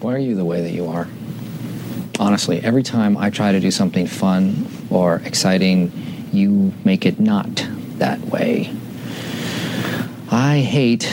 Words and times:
Why 0.00 0.14
are 0.14 0.18
you 0.18 0.36
the 0.36 0.44
way 0.44 0.62
that 0.62 0.70
you 0.70 0.86
are? 0.86 1.08
Honestly, 2.20 2.60
every 2.62 2.84
time 2.84 3.16
I 3.16 3.30
try 3.30 3.50
to 3.50 3.58
do 3.58 3.72
something 3.72 4.06
fun 4.06 4.66
or 4.90 5.16
exciting, 5.24 5.90
you 6.32 6.72
make 6.84 7.04
it 7.04 7.18
not 7.18 7.66
that 7.96 8.20
way. 8.20 8.72
I 10.30 10.60
hate 10.60 11.10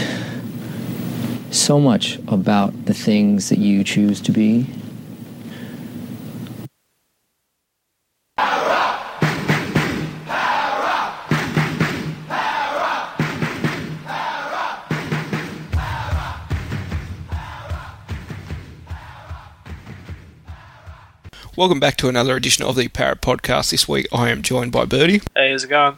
so 1.50 1.80
much 1.80 2.20
about 2.28 2.86
the 2.86 2.94
things 2.94 3.50
that 3.50 3.58
you 3.58 3.84
choose 3.84 4.22
to 4.22 4.32
be. 4.32 4.68
Welcome 21.58 21.80
back 21.80 21.96
to 21.98 22.10
another 22.10 22.36
edition 22.36 22.66
of 22.66 22.76
the 22.76 22.88
Parrot 22.90 23.22
Podcast. 23.22 23.72
This 23.72 23.88
week 23.88 24.08
I 24.12 24.30
am 24.30 24.42
joined 24.42 24.72
by 24.74 24.86
Birdie 24.86 25.22
Hey, 25.36 25.52
how's 25.52 25.64
it 25.64 25.70
going? 25.70 25.98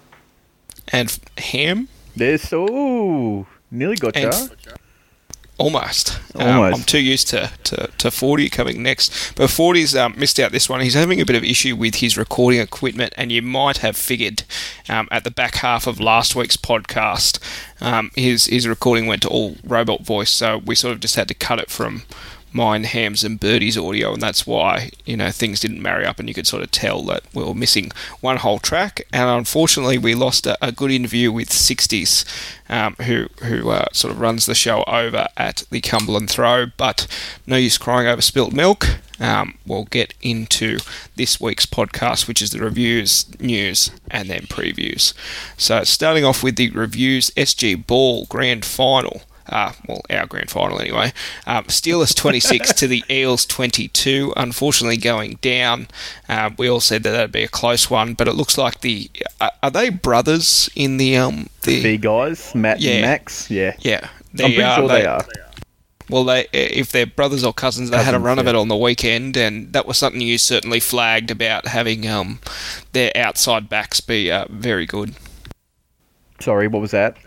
and 0.89 1.19
Ham. 1.37 1.87
There's 2.15 2.51
oh, 2.53 3.47
nearly 3.71 3.95
got 3.95 4.15
And- 4.15 4.33
ya. 4.65 4.73
Almost. 5.59 6.19
Um, 6.35 6.47
Almost. 6.47 6.77
I'm 6.79 6.85
too 6.85 6.99
used 7.01 7.29
to, 7.29 7.49
to, 7.63 7.87
to 7.97 8.11
40 8.11 8.47
coming 8.49 8.83
next. 8.83 9.33
But 9.35 9.49
40's 9.49 9.95
um, 9.95 10.13
missed 10.15 10.39
out 10.39 10.51
this 10.51 10.69
one. 10.69 10.81
He's 10.81 10.93
having 10.93 11.19
a 11.19 11.25
bit 11.25 11.35
of 11.35 11.43
issue 11.43 11.75
with 11.75 11.95
his 11.95 12.15
recording 12.15 12.59
equipment, 12.59 13.11
and 13.17 13.31
you 13.31 13.41
might 13.41 13.77
have 13.77 13.97
figured 13.97 14.43
um, 14.87 15.07
at 15.09 15.23
the 15.23 15.31
back 15.31 15.55
half 15.55 15.87
of 15.87 15.99
last 15.99 16.35
week's 16.35 16.57
podcast, 16.57 17.39
um, 17.81 18.11
his, 18.15 18.45
his 18.45 18.67
recording 18.67 19.07
went 19.07 19.23
to 19.23 19.29
all 19.29 19.55
robot 19.63 20.05
voice, 20.05 20.29
so 20.29 20.59
we 20.59 20.75
sort 20.75 20.93
of 20.93 20.99
just 20.99 21.15
had 21.15 21.27
to 21.27 21.33
cut 21.33 21.57
it 21.57 21.71
from 21.71 22.03
mine, 22.57 22.83
Ham's, 22.83 23.23
and 23.23 23.39
Birdie's 23.39 23.77
audio, 23.77 24.11
and 24.11 24.21
that's 24.21 24.45
why 24.45 24.91
you 25.05 25.15
know 25.15 25.31
things 25.31 25.61
didn't 25.61 25.81
marry 25.81 26.05
up, 26.05 26.19
and 26.19 26.27
you 26.27 26.35
could 26.35 26.47
sort 26.47 26.63
of 26.63 26.71
tell 26.71 27.01
that 27.03 27.23
we 27.33 27.43
were 27.43 27.53
missing 27.53 27.91
one 28.19 28.37
whole 28.37 28.59
track. 28.59 29.03
And 29.13 29.29
unfortunately, 29.29 29.97
we 29.97 30.15
lost 30.15 30.45
a, 30.45 30.57
a 30.61 30.73
good 30.73 30.91
interview 30.91 31.31
with 31.31 31.49
60s, 31.49 32.25
um, 32.69 32.95
who 33.03 33.27
who 33.43 33.69
uh, 33.69 33.85
sort 33.93 34.11
of 34.13 34.19
runs 34.19 34.45
the 34.45 34.55
show 34.55 34.83
over 34.87 35.27
at 35.37 35.63
the 35.69 35.79
Cumberland 35.79 36.29
Throw. 36.29 36.65
But 36.75 37.07
no 37.45 37.55
use 37.55 37.77
crying 37.77 38.07
over 38.07 38.21
spilt 38.21 38.51
milk. 38.51 38.99
Um, 39.19 39.57
we'll 39.65 39.85
get 39.85 40.13
into 40.21 40.79
this 41.15 41.39
week's 41.39 41.65
podcast, 41.65 42.27
which 42.27 42.41
is 42.41 42.51
the 42.51 42.59
reviews, 42.59 43.25
news, 43.39 43.91
and 44.11 44.29
then 44.29 44.41
previews. 44.41 45.13
So, 45.57 45.83
starting 45.83 46.23
off 46.25 46.43
with 46.43 46.55
the 46.55 46.69
reviews, 46.71 47.31
SG 47.31 47.87
Ball 47.87 48.25
Grand 48.25 48.65
Final 48.65 49.21
uh, 49.49 49.71
well, 49.87 50.01
our 50.09 50.25
grand 50.25 50.49
final 50.49 50.79
anyway. 50.81 51.13
Um, 51.45 51.65
Steelers 51.65 52.15
26 52.15 52.73
to 52.73 52.87
the 52.87 53.03
Eels 53.09 53.45
22. 53.45 54.33
Unfortunately, 54.37 54.97
going 54.97 55.37
down. 55.41 55.87
Uh, 56.29 56.49
we 56.57 56.69
all 56.69 56.79
said 56.79 57.03
that 57.03 57.11
that'd 57.11 57.31
be 57.31 57.43
a 57.43 57.47
close 57.47 57.89
one, 57.89 58.13
but 58.13 58.27
it 58.27 58.33
looks 58.33 58.57
like 58.57 58.81
the 58.81 59.09
uh, 59.39 59.49
are 59.63 59.71
they 59.71 59.89
brothers 59.89 60.69
in 60.75 60.97
the 60.97 61.15
um 61.17 61.47
the 61.63 61.81
B 61.83 61.97
guys, 61.97 62.53
Matt 62.55 62.79
Yeah. 62.79 62.91
and 62.93 63.01
Max. 63.03 63.49
Yeah, 63.49 63.75
yeah. 63.79 64.09
I'm 64.33 64.37
pretty 64.37 64.55
sure 64.55 64.87
they, 64.87 65.05
are. 65.05 65.25
Well, 66.09 66.23
they 66.23 66.47
if 66.53 66.91
they're 66.91 67.05
brothers 67.05 67.43
or 67.43 67.53
cousins, 67.53 67.89
they 67.89 67.97
had 67.97 68.03
a 68.13 68.17
Cousins, 68.17 68.23
run 68.23 68.39
of 68.39 68.47
it 68.47 68.55
on 68.55 68.67
the 68.69 68.77
weekend, 68.77 69.35
and 69.35 69.73
that 69.73 69.85
was 69.85 69.97
something 69.97 70.21
you 70.21 70.37
certainly 70.37 70.79
flagged 70.79 71.31
about 71.31 71.67
having 71.67 72.07
um 72.07 72.39
their 72.93 73.11
outside 73.15 73.67
backs 73.67 73.99
be 73.99 74.31
uh, 74.31 74.45
very 74.49 74.85
good. 74.85 75.15
Sorry, 76.39 76.67
what 76.67 76.81
was 76.81 76.91
that? 76.91 77.17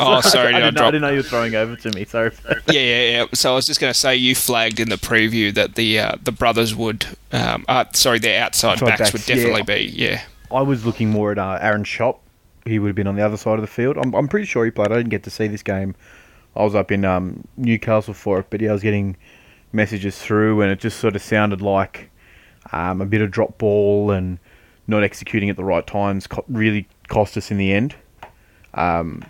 Oh, 0.00 0.20
sorry, 0.22 0.54
I, 0.54 0.60
did 0.60 0.62
I 0.62 0.70
didn't 0.70 0.74
know, 0.74 0.82
I 0.82 0.90
didn't 0.90 1.02
know 1.02 1.10
you 1.10 1.16
were 1.18 1.22
throwing 1.22 1.54
over 1.54 1.76
to 1.76 1.90
me. 1.92 2.04
Sorry. 2.06 2.30
yeah, 2.68 2.80
yeah, 2.80 3.10
yeah. 3.10 3.26
So 3.34 3.52
I 3.52 3.54
was 3.54 3.66
just 3.66 3.78
going 3.78 3.92
to 3.92 3.98
say 3.98 4.16
you 4.16 4.34
flagged 4.34 4.80
in 4.80 4.88
the 4.88 4.96
preview 4.96 5.52
that 5.54 5.74
the 5.74 5.98
uh, 6.00 6.16
the 6.22 6.32
brothers 6.32 6.74
would, 6.74 7.04
um, 7.32 7.64
uh, 7.68 7.84
sorry, 7.92 8.18
their 8.18 8.42
outside 8.42 8.72
Outside 8.72 8.86
backs, 8.86 9.00
backs, 9.00 9.12
would 9.12 9.26
definitely 9.26 9.64
yeah. 9.68 9.76
be, 9.78 9.84
yeah. 9.84 10.22
I 10.50 10.62
was 10.62 10.86
looking 10.86 11.10
more 11.10 11.32
at 11.32 11.38
uh, 11.38 11.58
Aaron 11.60 11.84
Shop. 11.84 12.22
He 12.64 12.78
would 12.78 12.88
have 12.88 12.96
been 12.96 13.06
on 13.06 13.16
the 13.16 13.24
other 13.24 13.36
side 13.36 13.54
of 13.54 13.60
the 13.60 13.66
field. 13.66 13.98
I'm, 13.98 14.14
I'm 14.14 14.28
pretty 14.28 14.46
sure 14.46 14.64
he 14.64 14.70
played. 14.70 14.92
I 14.92 14.96
didn't 14.96 15.10
get 15.10 15.24
to 15.24 15.30
see 15.30 15.46
this 15.46 15.62
game. 15.62 15.94
I 16.56 16.64
was 16.64 16.74
up 16.74 16.90
in 16.90 17.04
um, 17.04 17.46
Newcastle 17.56 18.14
for 18.14 18.40
it, 18.40 18.46
but 18.50 18.60
yeah, 18.60 18.70
I 18.70 18.72
was 18.72 18.82
getting 18.82 19.16
messages 19.72 20.18
through, 20.18 20.62
and 20.62 20.72
it 20.72 20.80
just 20.80 20.98
sort 20.98 21.16
of 21.16 21.22
sounded 21.22 21.60
like 21.60 22.10
um, 22.72 23.00
a 23.00 23.06
bit 23.06 23.20
of 23.20 23.30
drop 23.30 23.58
ball 23.58 24.10
and 24.10 24.38
not 24.86 25.02
executing 25.02 25.50
at 25.50 25.56
the 25.56 25.64
right 25.64 25.86
times 25.86 26.26
co- 26.26 26.44
really 26.48 26.88
cost 27.08 27.36
us 27.36 27.50
in 27.50 27.58
the 27.58 27.72
end. 27.72 27.94
Um, 28.74 29.24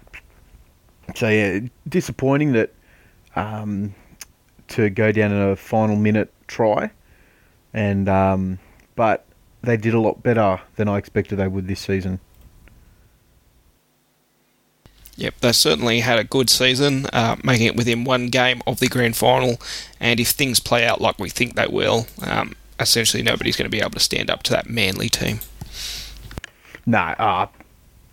so 1.15 1.28
yeah, 1.28 1.60
disappointing 1.88 2.53
that 2.53 2.72
um, 3.37 3.94
to 4.69 4.91
go 4.91 5.12
down 5.12 5.32
in 5.32 5.41
a 5.41 5.56
final 5.56 5.97
minute 5.97 6.32
try, 6.47 6.91
and 7.72 8.09
um, 8.09 8.59
but 8.94 9.25
they 9.62 9.77
did 9.77 9.94
a 9.94 10.00
lot 10.00 10.22
better 10.22 10.60
than 10.77 10.88
I 10.88 10.98
expected 10.98 11.37
they 11.37 11.48
would 11.48 11.66
this 11.66 11.81
season. 11.81 12.21
Yep, 15.16 15.41
they 15.41 15.53
certainly 15.53 16.00
had 16.00 16.21
a 16.21 16.25
good 16.25 16.48
season, 16.48 17.06
uh, 17.06 17.34
making 17.43 17.66
it 17.66 17.75
within 17.75 18.04
one 18.04 18.28
game 18.28 18.62
of 18.69 18.78
the 18.78 18.87
grand 18.87 19.16
final. 19.16 19.60
And 19.98 20.21
if 20.21 20.28
things 20.28 20.60
play 20.60 20.87
out 20.87 21.00
like 21.00 21.19
we 21.19 21.28
think 21.28 21.56
they 21.56 21.66
will, 21.66 22.06
um, 22.22 22.54
essentially 22.78 23.25
nobody's 23.25 23.56
going 23.56 23.69
to 23.69 23.71
be 23.71 23.81
able 23.81 23.91
to 23.91 24.00
stand 24.00 24.31
up 24.31 24.44
to 24.44 24.53
that 24.53 24.71
Manly 24.71 25.09
team. 25.09 25.41
No, 26.87 26.98
uh, 26.98 27.48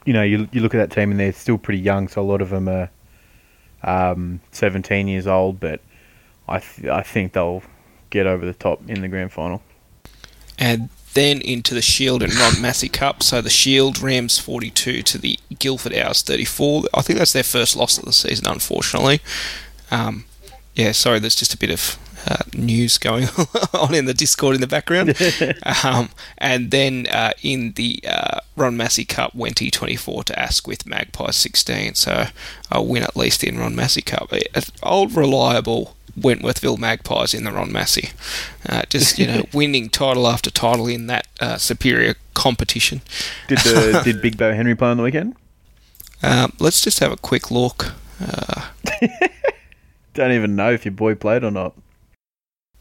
you 0.06 0.14
know, 0.14 0.24
you 0.24 0.48
you 0.52 0.62
look 0.62 0.74
at 0.74 0.78
that 0.78 0.96
team 0.96 1.12
and 1.12 1.20
they're 1.20 1.34
still 1.34 1.58
pretty 1.58 1.82
young, 1.82 2.08
so 2.08 2.22
a 2.22 2.24
lot 2.24 2.42
of 2.42 2.50
them 2.50 2.70
are 2.70 2.90
um, 3.84 4.40
17 4.52 5.08
years 5.08 5.28
old, 5.28 5.60
but 5.60 5.82
I 6.48 6.60
th- 6.60 6.88
I 6.88 7.02
think 7.02 7.34
they'll 7.34 7.64
get 8.10 8.28
over 8.28 8.46
the 8.46 8.54
top 8.54 8.82
in 8.88 9.02
the 9.02 9.08
grand 9.08 9.32
final. 9.32 9.62
And 10.58 10.90
then 11.16 11.42
into 11.42 11.74
the 11.74 11.82
Shield 11.82 12.22
and 12.22 12.34
Ron 12.36 12.62
Massey 12.62 12.90
Cup. 12.90 13.24
So 13.24 13.42
the 13.42 13.50
Shield 13.50 14.00
Rams 14.00 14.38
42 14.38 15.02
to 15.02 15.18
the 15.18 15.40
Guildford 15.58 15.96
Owls 15.96 16.22
34. 16.22 16.84
I 16.94 17.02
think 17.02 17.20
that's 17.20 17.34
their 17.34 17.44
first 17.44 17.76
loss 17.76 17.98
of 17.98 18.06
the 18.06 18.14
season, 18.14 18.48
unfortunately. 18.48 19.22
Um, 19.92 20.26
yeah, 20.76 20.92
sorry, 20.92 21.20
there's 21.20 21.36
just 21.36 21.54
a 21.54 21.58
bit 21.58 21.72
of 21.72 21.98
uh, 22.26 22.44
news 22.54 22.98
going 22.98 23.28
on 23.74 23.94
in 23.94 24.06
the 24.06 24.14
Discord 24.14 24.56
in 24.56 24.62
the 24.62 24.68
background. 24.68 25.16
um, 25.84 26.10
and 26.38 26.72
then 26.72 27.08
uh, 27.08 27.32
in 27.44 27.74
the 27.74 28.04
uh, 28.08 28.40
Ron 28.56 28.78
Massey 28.78 29.06
Cup, 29.06 29.34
Wenty 29.34 29.72
24 29.72 30.26
to 30.26 30.40
Asquith 30.40 30.86
Magpies 30.86 31.36
16. 31.36 31.96
So 31.96 32.26
a 32.72 32.82
win 32.82 33.04
at 33.04 33.16
least 33.16 33.44
in 33.44 33.58
Ron 33.60 33.76
Massey 33.76 34.02
Cup. 34.02 34.32
Old 34.84 35.16
reliable 35.16 35.96
Wentworthville 36.20 36.80
Magpies 36.80 37.34
in 37.34 37.44
the 37.44 37.52
Ron 37.52 37.72
Massey. 37.72 38.10
Uh, 38.68 38.84
just, 38.90 39.20
you 39.20 39.28
know, 39.28 39.44
winning 39.54 39.90
title 39.90 40.28
after 40.28 40.50
title 40.50 40.88
in 40.88 41.08
that 41.08 41.28
uh, 41.40 41.58
superior 41.58 42.16
competition. 42.34 43.02
Did 43.48 43.60
the 43.60 44.02
did 44.04 44.22
Big 44.22 44.38
Bo 44.38 44.54
Henry 44.54 44.76
play 44.76 44.90
on 44.90 44.98
the 44.98 45.04
weekend? 45.04 45.36
Um, 46.24 46.54
let's 46.60 46.82
just 46.82 47.00
have 47.00 47.12
a 47.12 47.18
quick 47.18 47.52
look. 47.52 47.94
Uh, 48.20 48.70
Don't 50.14 50.32
even 50.32 50.56
know 50.56 50.72
if 50.72 50.86
your 50.86 50.94
boy 50.94 51.14
played 51.14 51.44
or 51.44 51.52
not. 51.52 51.74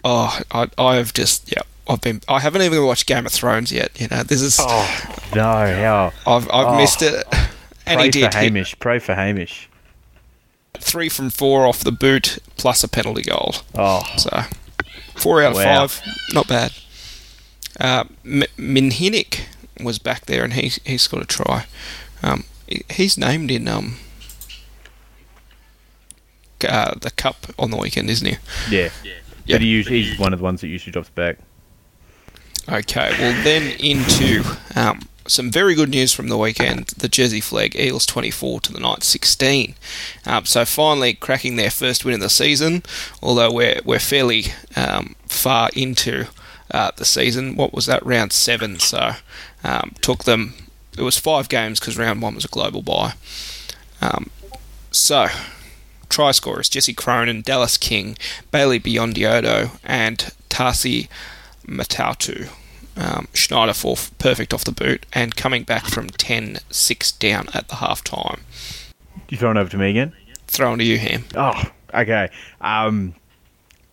Oh, 0.04 0.40
I, 0.50 0.68
I've 0.78 1.12
just, 1.12 1.50
yeah. 1.50 1.62
I've 1.88 2.00
been. 2.00 2.22
I 2.28 2.40
haven't 2.40 2.62
even 2.62 2.84
watched 2.86 3.06
Game 3.06 3.26
of 3.26 3.32
Thrones 3.32 3.70
yet. 3.70 4.00
You 4.00 4.08
know, 4.08 4.22
this 4.22 4.40
is. 4.40 4.58
Oh 4.58 5.18
no, 5.34 5.42
how 5.42 6.12
I've 6.26 6.44
I've 6.50 6.66
oh. 6.68 6.76
missed 6.78 7.02
it. 7.02 7.24
And 7.86 7.98
pray 7.98 8.04
he 8.06 8.10
did 8.12 8.32
for 8.32 8.38
hit 8.38 8.44
Hamish. 8.44 8.78
Pray 8.78 8.98
for 8.98 9.14
Hamish. 9.14 9.68
three 10.78 11.10
from 11.10 11.28
four 11.28 11.66
off 11.66 11.80
the 11.84 11.92
boot, 11.92 12.38
plus 12.56 12.82
a 12.82 12.88
penalty 12.88 13.20
goal. 13.20 13.56
Oh, 13.74 14.02
So 14.16 14.44
four 15.14 15.42
out 15.42 15.50
of 15.50 15.56
Wow. 15.58 15.86
five, 15.88 16.00
not 16.32 16.48
bad. 16.48 16.72
Uh, 17.78 18.04
M- 18.24 18.44
Minhinik 18.56 19.40
was 19.82 19.98
back 19.98 20.24
there, 20.24 20.42
and 20.44 20.54
he 20.54 20.72
he 20.86 20.96
scored 20.96 21.24
a 21.24 21.26
try. 21.26 21.66
Um, 22.22 22.44
he's 22.88 23.18
named 23.18 23.50
in 23.50 23.68
um 23.68 23.96
uh, 26.66 26.94
the 26.98 27.10
cup 27.10 27.48
on 27.58 27.70
the 27.70 27.76
weekend, 27.76 28.08
isn't 28.08 28.26
he? 28.26 28.36
yeah. 28.70 28.88
Yeah. 29.02 29.12
But 29.48 29.60
he 29.60 29.68
usually, 29.68 30.02
he's 30.02 30.18
one 30.18 30.32
of 30.32 30.38
the 30.38 30.44
ones 30.44 30.60
that 30.62 30.68
usually 30.68 30.92
drops 30.92 31.10
back. 31.10 31.38
Okay, 32.68 33.14
well 33.18 33.44
then 33.44 33.78
into 33.78 34.42
um, 34.74 35.00
some 35.26 35.50
very 35.50 35.74
good 35.74 35.90
news 35.90 36.12
from 36.12 36.28
the 36.28 36.38
weekend. 36.38 36.86
The 36.88 37.08
Jersey 37.08 37.40
Flegg 37.40 37.74
Eagles 37.76 38.06
24 38.06 38.60
to 38.60 38.72
the 38.72 38.80
Knights 38.80 39.06
16. 39.08 39.74
Um, 40.26 40.44
so 40.44 40.64
finally 40.64 41.14
cracking 41.14 41.56
their 41.56 41.70
first 41.70 42.04
win 42.04 42.14
of 42.14 42.20
the 42.20 42.30
season, 42.30 42.82
although 43.22 43.52
we're, 43.52 43.80
we're 43.84 43.98
fairly 43.98 44.46
um, 44.76 45.14
far 45.26 45.70
into 45.74 46.26
uh, 46.70 46.90
the 46.96 47.04
season. 47.04 47.56
What 47.56 47.72
was 47.72 47.86
that, 47.86 48.04
round 48.04 48.32
seven? 48.32 48.78
So 48.78 49.12
um, 49.62 49.94
took 50.00 50.24
them, 50.24 50.54
it 50.96 51.02
was 51.02 51.18
five 51.18 51.48
games 51.48 51.80
because 51.80 51.98
round 51.98 52.22
one 52.22 52.34
was 52.34 52.44
a 52.44 52.48
global 52.48 52.82
bye. 52.82 53.14
Um, 54.00 54.30
so, 54.90 55.28
try 56.14 56.30
scorers 56.30 56.68
Jesse 56.68 56.94
Cronin, 56.94 57.42
Dallas 57.42 57.76
King, 57.76 58.16
Bailey 58.52 58.78
Beyondioto, 58.78 59.70
and 59.82 60.30
Tarsi 60.48 61.08
Matautu. 61.66 62.48
Um, 62.96 63.26
Schneider 63.34 63.72
for 63.72 63.96
perfect 64.20 64.54
off 64.54 64.62
the 64.62 64.70
boot 64.70 65.04
and 65.12 65.34
coming 65.34 65.64
back 65.64 65.86
from 65.86 66.06
10 66.06 66.58
6 66.70 67.12
down 67.12 67.48
at 67.52 67.66
the 67.66 67.76
half 67.76 68.04
time. 68.04 68.42
You 69.28 69.36
throwing 69.36 69.56
over 69.56 69.68
to 69.70 69.76
me 69.76 69.90
again? 69.90 70.12
Throwing 70.46 70.78
to 70.78 70.84
you, 70.84 70.98
Ham. 70.98 71.24
Oh, 71.34 71.60
okay. 71.92 72.28
Um, 72.60 73.14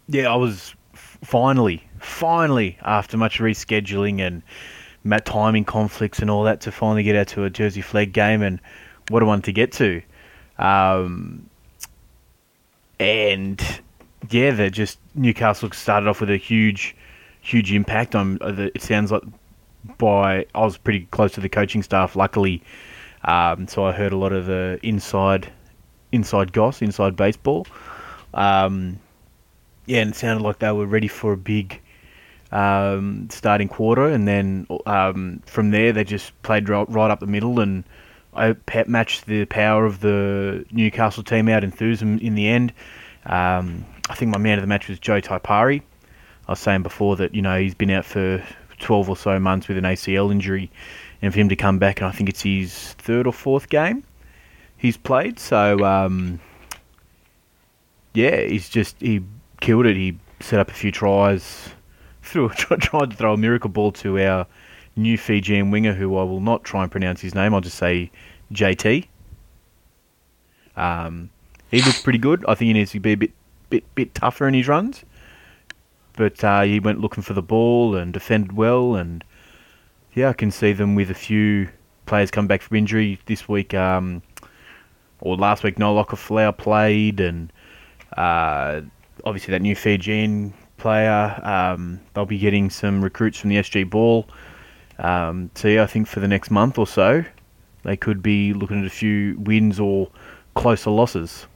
Yeah, 0.08 0.32
I 0.32 0.36
was 0.36 0.76
f- 0.94 1.18
finally, 1.24 1.84
finally, 1.98 2.78
after 2.84 3.18
much 3.18 3.40
rescheduling 3.40 4.20
and 4.22 4.44
timing 5.26 5.66
conflicts 5.66 6.20
and 6.20 6.30
all 6.30 6.44
that, 6.44 6.62
to 6.62 6.72
finally 6.72 7.02
get 7.02 7.16
out 7.16 7.30
to 7.30 7.46
a 7.46 7.50
Jersey 7.50 7.82
Flegg 7.82 8.14
game, 8.14 8.44
and 8.44 8.60
what 9.10 9.24
a 9.24 9.26
one 9.26 9.42
to 9.42 9.52
get 9.52 9.72
to. 9.74 10.04
Um, 10.60 11.50
and 13.02 13.82
yeah, 14.30 14.52
they're 14.52 14.70
just 14.70 15.00
Newcastle 15.16 15.72
started 15.72 16.08
off 16.08 16.22
with 16.22 16.30
a 16.30 16.38
huge, 16.38 16.96
huge 17.42 17.74
impact 17.74 18.16
on. 18.16 18.38
uh, 18.42 18.70
It 18.76 18.82
sounds 18.82 19.12
like 19.12 19.24
by 19.98 20.46
I 20.54 20.62
was 20.64 20.78
pretty 20.78 21.08
close 21.10 21.32
to 21.34 21.42
the 21.42 21.50
coaching 21.50 21.82
staff, 21.82 22.16
luckily, 22.16 22.62
um, 23.26 23.68
so 23.68 23.86
I 23.86 23.92
heard 23.92 24.14
a 24.14 24.18
lot 24.18 24.32
of 24.32 24.46
the 24.46 24.80
inside, 24.84 25.52
inside 26.12 26.54
goss, 26.54 26.82
inside 26.82 27.16
baseball. 27.16 27.66
Um, 28.36 29.00
yeah, 29.88 30.02
and 30.02 30.12
it 30.12 30.16
sounded 30.16 30.44
like 30.44 30.60
they 30.60 30.72
were 30.72 30.86
ready 30.86 31.08
for 31.08 31.34
a 31.34 31.38
big 31.38 31.82
um, 32.52 33.28
starting 33.32 33.68
quarter, 33.68 34.08
and 34.08 34.28
then 34.28 34.68
um, 34.86 35.42
from 35.48 35.72
there 35.72 35.92
they 35.92 36.04
just 36.04 36.40
played 36.44 36.70
right, 36.70 36.88
right 36.88 37.10
up 37.10 37.20
the 37.20 37.26
middle 37.26 37.60
and 37.60 37.84
I 38.34 38.56
matched 38.88 39.26
the 39.26 39.46
power 39.46 39.86
of 39.86 40.00
the 40.00 40.66
Newcastle 40.72 41.24
team 41.24 41.50
out 41.50 41.64
in 41.64 41.72
Thusum 41.72 42.22
in 42.22 42.36
the 42.36 42.48
end. 42.48 42.74
Um, 43.26 43.86
I 44.10 44.16
think 44.16 44.32
my 44.32 44.38
man 44.38 44.58
of 44.58 44.62
the 44.62 44.68
match 44.68 44.88
was 44.88 45.00
Joe 45.00 45.22
Taipari. 45.22 45.82
I 46.48 46.52
was 46.52 46.60
saying 46.60 46.84
before 46.84 47.18
that 47.18 47.36
you 47.36 47.42
know 47.42 47.60
he's 47.60 47.76
been 47.76 47.92
out 47.92 48.06
for 48.06 48.44
12 48.80 49.10
or 49.10 49.18
so 49.18 49.40
months 49.40 49.68
with 49.68 49.78
an 49.78 49.84
ACL 49.84 50.32
injury, 50.32 50.72
and 51.22 51.34
for 51.34 51.40
him 51.40 51.50
to 51.50 51.56
come 51.56 51.78
back, 51.78 52.00
and 52.00 52.08
I 52.08 52.12
think 52.12 52.30
it's 52.30 52.42
his 52.42 52.94
third 52.94 53.28
or 53.28 53.34
fourth 53.34 53.70
game 53.70 54.04
he's 54.82 54.98
played. 54.98 55.40
So 55.40 55.86
um, 55.86 56.40
yeah, 58.14 58.42
he's 58.42 58.68
just 58.68 59.00
he 59.00 59.22
killed 59.62 59.86
it. 59.86 59.96
He 59.96 60.18
set 60.40 60.60
up 60.60 60.70
a 60.70 60.74
few 60.74 60.92
tries, 60.92 61.70
threw 62.24 62.50
tried 62.50 63.12
to 63.12 63.16
throw 63.16 63.34
a 63.34 63.38
miracle 63.38 63.70
ball 63.70 63.92
to 63.94 64.20
our 64.20 64.48
new 64.96 65.18
Fijian 65.18 65.72
winger, 65.72 65.94
who 65.94 66.18
I 66.18 66.24
will 66.24 66.42
not 66.42 66.64
try 66.64 66.84
and 66.84 66.92
pronounce 66.92 67.22
his 67.22 67.36
name. 67.36 67.54
I'll 67.54 67.62
just 67.62 67.78
say 67.78 68.12
JT. 68.54 69.08
Um, 70.76 71.30
he 71.70 71.82
looks 71.82 72.02
pretty 72.02 72.20
good. 72.20 72.44
I 72.48 72.56
think 72.56 72.68
he 72.68 72.74
needs 72.74 72.92
to 72.92 73.00
be 73.00 73.14
a 73.14 73.18
bit 73.18 73.32
bit 73.70 73.96
bit 73.96 74.14
tougher 74.14 74.48
in 74.48 74.54
his 74.54 74.68
runs, 74.68 75.04
but 76.18 76.44
uh, 76.44 76.62
he 76.62 76.80
went 76.80 77.00
looking 77.00 77.24
for 77.24 77.34
the 77.34 77.42
ball 77.42 77.96
and 77.96 78.14
defended 78.14 78.54
well. 78.54 78.96
And 78.96 79.24
yeah, 80.14 80.30
I 80.30 80.34
can 80.34 80.52
see 80.52 80.74
them 80.74 80.96
with 80.96 81.10
a 81.10 81.16
few 81.16 81.70
players 82.06 82.32
come 82.32 82.48
back 82.48 82.62
from 82.62 82.78
injury 82.78 83.20
this 83.26 83.48
week. 83.48 83.74
Um, 83.74 84.22
or 85.22 85.38
last 85.38 85.64
week, 85.64 85.78
Noah 85.78 86.04
Flower 86.04 86.52
played, 86.52 87.20
and 87.20 87.54
uh, 88.18 88.82
obviously 89.24 89.52
that 89.52 89.62
new 89.62 89.76
Fijian 89.76 90.54
player. 90.78 91.40
Um, 91.44 92.02
they'll 92.14 92.26
be 92.26 92.40
getting 92.40 92.70
some 92.70 93.04
recruits 93.04 93.38
from 93.38 93.52
the 93.52 93.58
SG 93.58 93.90
Ball. 93.90 94.28
Um, 95.02 95.50
so 95.56 95.68
yeah, 95.68 95.84
I 95.84 95.88
think 95.88 96.08
for 96.08 96.20
the 96.20 96.28
next 96.28 96.52
month 96.52 96.78
or 96.78 96.88
so, 96.88 97.24
they 97.84 97.98
could 97.98 98.22
be 98.22 98.54
looking 98.54 98.82
at 98.82 98.86
a 98.86 98.90
few 98.90 99.38
wins 99.40 99.80
or 99.80 100.10
closer 100.56 100.92
losses. 100.92 101.48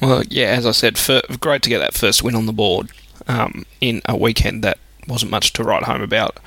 Well, 0.00 0.22
yeah, 0.24 0.46
as 0.46 0.66
I 0.66 0.70
said, 0.70 0.96
fir- 0.96 1.22
great 1.40 1.62
to 1.62 1.68
get 1.68 1.78
that 1.78 1.94
first 1.94 2.22
win 2.22 2.34
on 2.34 2.46
the 2.46 2.52
board 2.52 2.90
um, 3.28 3.66
in 3.82 4.00
a 4.06 4.16
weekend 4.16 4.64
that 4.64 4.78
wasn't 5.06 5.30
much 5.30 5.52
to 5.54 5.62
write 5.64 5.82
home 5.82 6.00
about. 6.00 6.40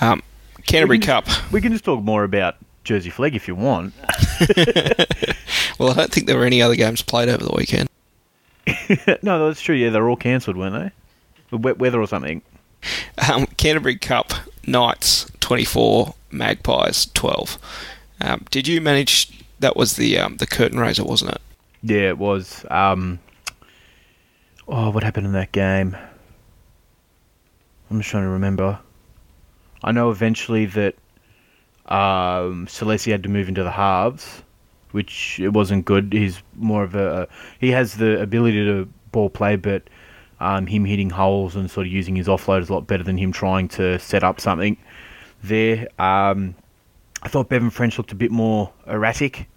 Um, 0.00 0.22
Canterbury 0.66 0.98
We 0.98 1.04
Cup. 1.04 1.26
We 1.50 1.62
can 1.62 1.72
just 1.72 1.84
talk 1.84 2.02
more 2.02 2.24
about 2.24 2.56
Jersey 2.84 3.10
Flegg 3.10 3.34
if 3.34 3.48
you 3.48 3.54
want. 3.54 3.94
Well, 5.80 5.88
I 5.88 5.94
don't 5.94 6.12
think 6.12 6.26
there 6.26 6.36
were 6.36 6.44
any 6.44 6.60
other 6.60 6.76
games 6.76 7.00
played 7.00 7.30
over 7.30 7.42
the 7.42 7.54
weekend. 7.56 7.88
no, 9.22 9.48
that's 9.48 9.62
true. 9.62 9.74
Yeah, 9.74 9.88
they're 9.88 10.06
all 10.06 10.14
cancelled, 10.14 10.58
weren't 10.58 10.92
they? 11.50 11.56
Wet 11.56 11.78
weather 11.78 11.98
or 11.98 12.06
something. 12.06 12.42
Um, 13.30 13.46
Canterbury 13.58 13.96
Cup 13.96 14.32
Knights 14.66 15.30
24, 15.40 16.14
Magpies 16.30 17.06
12. 17.12 17.58
Um, 18.22 18.46
did 18.50 18.66
you 18.66 18.80
manage? 18.80 19.44
That 19.58 19.76
was 19.76 19.96
the 19.96 20.18
um, 20.18 20.38
the 20.38 20.46
curtain 20.46 20.78
raiser, 20.78 21.04
wasn't 21.04 21.32
it? 21.32 21.40
Yeah, 21.82 22.08
it 22.08 22.18
was. 22.18 22.64
Um, 22.70 23.18
oh, 24.68 24.90
what 24.90 25.02
happened 25.02 25.26
in 25.26 25.32
that 25.32 25.52
game? 25.52 25.96
I'm 27.90 27.98
just 27.98 28.10
trying 28.10 28.24
to 28.24 28.30
remember. 28.30 28.78
I 29.82 29.92
know 29.92 30.10
eventually 30.10 30.66
that 30.66 30.94
um, 31.86 32.66
Celesi 32.66 33.10
had 33.10 33.22
to 33.24 33.28
move 33.28 33.48
into 33.48 33.64
the 33.64 33.70
halves, 33.70 34.42
which 34.92 35.40
it 35.40 35.50
wasn't 35.50 35.84
good. 35.84 36.12
He's 36.12 36.42
more 36.54 36.84
of 36.84 36.94
a 36.94 37.28
he 37.58 37.70
has 37.70 37.96
the 37.96 38.20
ability 38.20 38.64
to 38.64 38.88
ball 39.12 39.30
play, 39.30 39.56
but 39.56 39.82
um, 40.40 40.66
him 40.66 40.84
hitting 40.84 41.10
holes 41.10 41.54
and 41.54 41.70
sort 41.70 41.86
of 41.86 41.92
using 41.92 42.16
his 42.16 42.26
offload 42.26 42.68
a 42.68 42.72
lot 42.72 42.86
better 42.86 43.02
than 43.02 43.18
him 43.18 43.32
trying 43.32 43.68
to 43.68 43.98
set 43.98 44.24
up 44.24 44.40
something 44.40 44.76
there. 45.42 45.88
Um, 45.98 46.54
I 47.22 47.28
thought 47.28 47.48
Bevan 47.48 47.70
French 47.70 47.98
looked 47.98 48.12
a 48.12 48.16
bit 48.16 48.30
more 48.30 48.72
erratic 48.86 49.48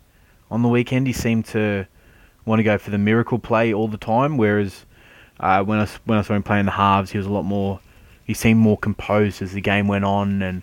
on 0.51 0.61
the 0.61 0.69
weekend. 0.69 1.07
He 1.07 1.13
seemed 1.13 1.45
to 1.45 1.87
want 2.45 2.59
to 2.59 2.63
go 2.63 2.77
for 2.77 2.91
the 2.91 2.97
miracle 2.97 3.39
play 3.39 3.73
all 3.73 3.87
the 3.87 3.97
time, 3.97 4.37
whereas 4.37 4.85
uh, 5.39 5.63
when 5.63 5.79
I 5.79 5.87
when 6.05 6.19
I 6.19 6.21
saw 6.21 6.33
him 6.33 6.43
playing 6.43 6.65
the 6.65 6.71
halves, 6.71 7.11
he 7.11 7.17
was 7.17 7.27
a 7.27 7.31
lot 7.31 7.43
more. 7.43 7.79
He 8.25 8.33
seemed 8.33 8.59
more 8.59 8.77
composed 8.77 9.41
as 9.41 9.53
the 9.53 9.61
game 9.61 9.87
went 9.87 10.05
on, 10.05 10.41
and 10.41 10.61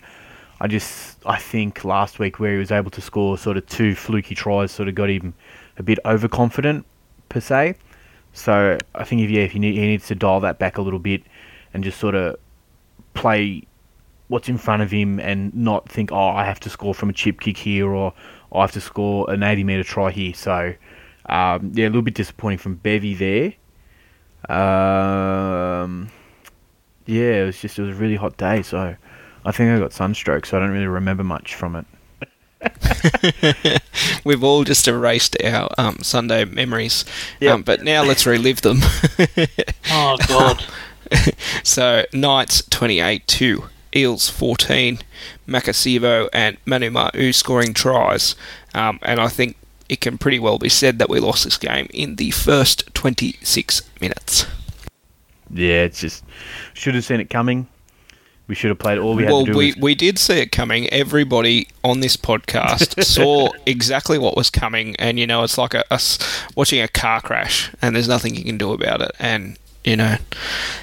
I 0.59 0.67
just 0.67 1.17
I 1.25 1.39
think 1.39 1.83
last 1.83 2.19
week 2.19 2.39
where 2.39 2.53
he 2.53 2.59
was 2.59 2.71
able 2.71 2.91
to 2.91 3.01
score 3.01 3.37
sort 3.37 3.57
of 3.57 3.65
two 3.65 3.95
fluky 3.95 4.35
tries, 4.35 4.71
sort 4.71 4.87
of 4.87 4.95
got 4.95 5.09
him 5.09 5.33
a 5.77 5.83
bit 5.83 5.97
overconfident 6.05 6.85
per 7.29 7.39
se. 7.39 7.75
So 8.33 8.77
I 8.95 9.03
think 9.03 9.21
if 9.21 9.29
yeah, 9.29 9.41
if 9.41 9.51
he, 9.51 9.59
need, 9.59 9.75
he 9.75 9.81
needs 9.81 10.07
to 10.07 10.15
dial 10.15 10.39
that 10.41 10.59
back 10.59 10.77
a 10.77 10.81
little 10.81 10.99
bit 10.99 11.23
and 11.73 11.83
just 11.83 11.99
sort 11.99 12.15
of 12.15 12.37
play 13.13 13.63
what's 14.27 14.47
in 14.47 14.57
front 14.57 14.81
of 14.81 14.91
him 14.91 15.19
and 15.19 15.53
not 15.53 15.89
think, 15.89 16.11
oh, 16.11 16.29
I 16.29 16.45
have 16.45 16.59
to 16.61 16.69
score 16.69 16.93
from 16.93 17.09
a 17.09 17.13
chip 17.13 17.41
kick 17.41 17.57
here 17.57 17.89
or 17.89 18.13
I 18.53 18.61
have 18.61 18.71
to 18.71 18.81
score 18.81 19.29
an 19.29 19.43
80 19.43 19.63
metre 19.65 19.83
try 19.83 20.11
here. 20.11 20.33
So, 20.33 20.73
um, 21.25 21.71
yeah, 21.73 21.85
a 21.85 21.89
little 21.89 22.01
bit 22.01 22.13
disappointing 22.13 22.59
from 22.59 22.75
Bevy 22.75 23.13
there. 23.13 23.53
Um, 24.49 26.09
yeah, 27.05 27.41
it 27.41 27.45
was 27.45 27.59
just, 27.59 27.77
it 27.77 27.81
was 27.81 27.97
a 27.97 27.99
really 27.99 28.15
hot 28.15 28.37
day. 28.37 28.61
So 28.61 28.95
I 29.43 29.51
think 29.51 29.71
I 29.71 29.79
got 29.79 29.91
sunstroke, 29.91 30.45
so 30.45 30.57
I 30.57 30.61
don't 30.61 30.71
really 30.71 30.87
remember 30.87 31.23
much 31.23 31.55
from 31.55 31.75
it. 31.75 31.85
We've 34.23 34.43
all 34.43 34.63
just 34.63 34.87
erased 34.87 35.35
our 35.43 35.69
um, 35.77 35.97
Sunday 36.01 36.45
memories, 36.45 37.05
Yep. 37.39 37.53
um, 37.53 37.61
but 37.63 37.83
now 37.83 38.03
let's 38.03 38.25
relive 38.25 38.61
them. 38.61 38.79
Oh 39.93 40.15
God. 40.27 40.63
so 41.63 42.05
Knights 42.13 42.63
28 42.69 43.27
2, 43.27 43.63
Eels 43.95 44.29
14, 44.29 44.99
Maika 45.47 45.71
Sivo 45.73 46.29
and 46.31 46.57
Manu 46.65 46.89
Ma'u 46.89 47.33
scoring 47.33 47.73
tries, 47.73 48.35
um, 48.73 48.99
and 49.01 49.19
I 49.19 49.27
think 49.27 49.57
it 49.89 49.99
can 49.99 50.17
pretty 50.17 50.39
well 50.39 50.57
be 50.57 50.69
said 50.69 50.99
that 50.99 51.09
we 51.09 51.19
lost 51.19 51.43
this 51.43 51.57
game 51.57 51.87
in 51.93 52.15
the 52.15 52.31
first 52.31 52.93
26 52.93 53.81
minutes. 53.99 54.45
Yeah, 55.53 55.83
it's 55.83 55.99
just, 55.99 56.23
should 56.73 56.95
have 56.95 57.03
seen 57.03 57.19
it 57.19 57.29
coming. 57.29 57.67
We 58.47 58.55
should 58.55 58.69
have 58.69 58.79
played 58.79 58.97
all 58.97 59.15
we 59.15 59.23
had 59.23 59.31
well, 59.31 59.45
to 59.45 59.51
do. 59.51 59.57
we, 59.57 59.67
was, 59.67 59.77
we 59.77 59.95
did 59.95 60.19
see 60.19 60.39
it 60.39 60.51
coming. 60.51 60.89
Everybody 60.89 61.67
on 61.83 62.01
this 62.01 62.17
podcast 62.17 63.01
saw 63.05 63.49
exactly 63.65 64.17
what 64.17 64.35
was 64.35 64.49
coming, 64.49 64.95
and 64.97 65.17
you 65.19 65.25
know, 65.25 65.43
it's 65.43 65.57
like 65.57 65.73
a, 65.73 65.91
us 65.93 66.19
watching 66.55 66.81
a 66.81 66.87
car 66.87 67.21
crash, 67.21 67.71
and 67.81 67.95
there's 67.95 68.09
nothing 68.09 68.35
you 68.35 68.43
can 68.43 68.57
do 68.57 68.73
about 68.73 69.01
it. 69.01 69.11
And 69.19 69.57
you 69.83 69.95
know, 69.95 70.17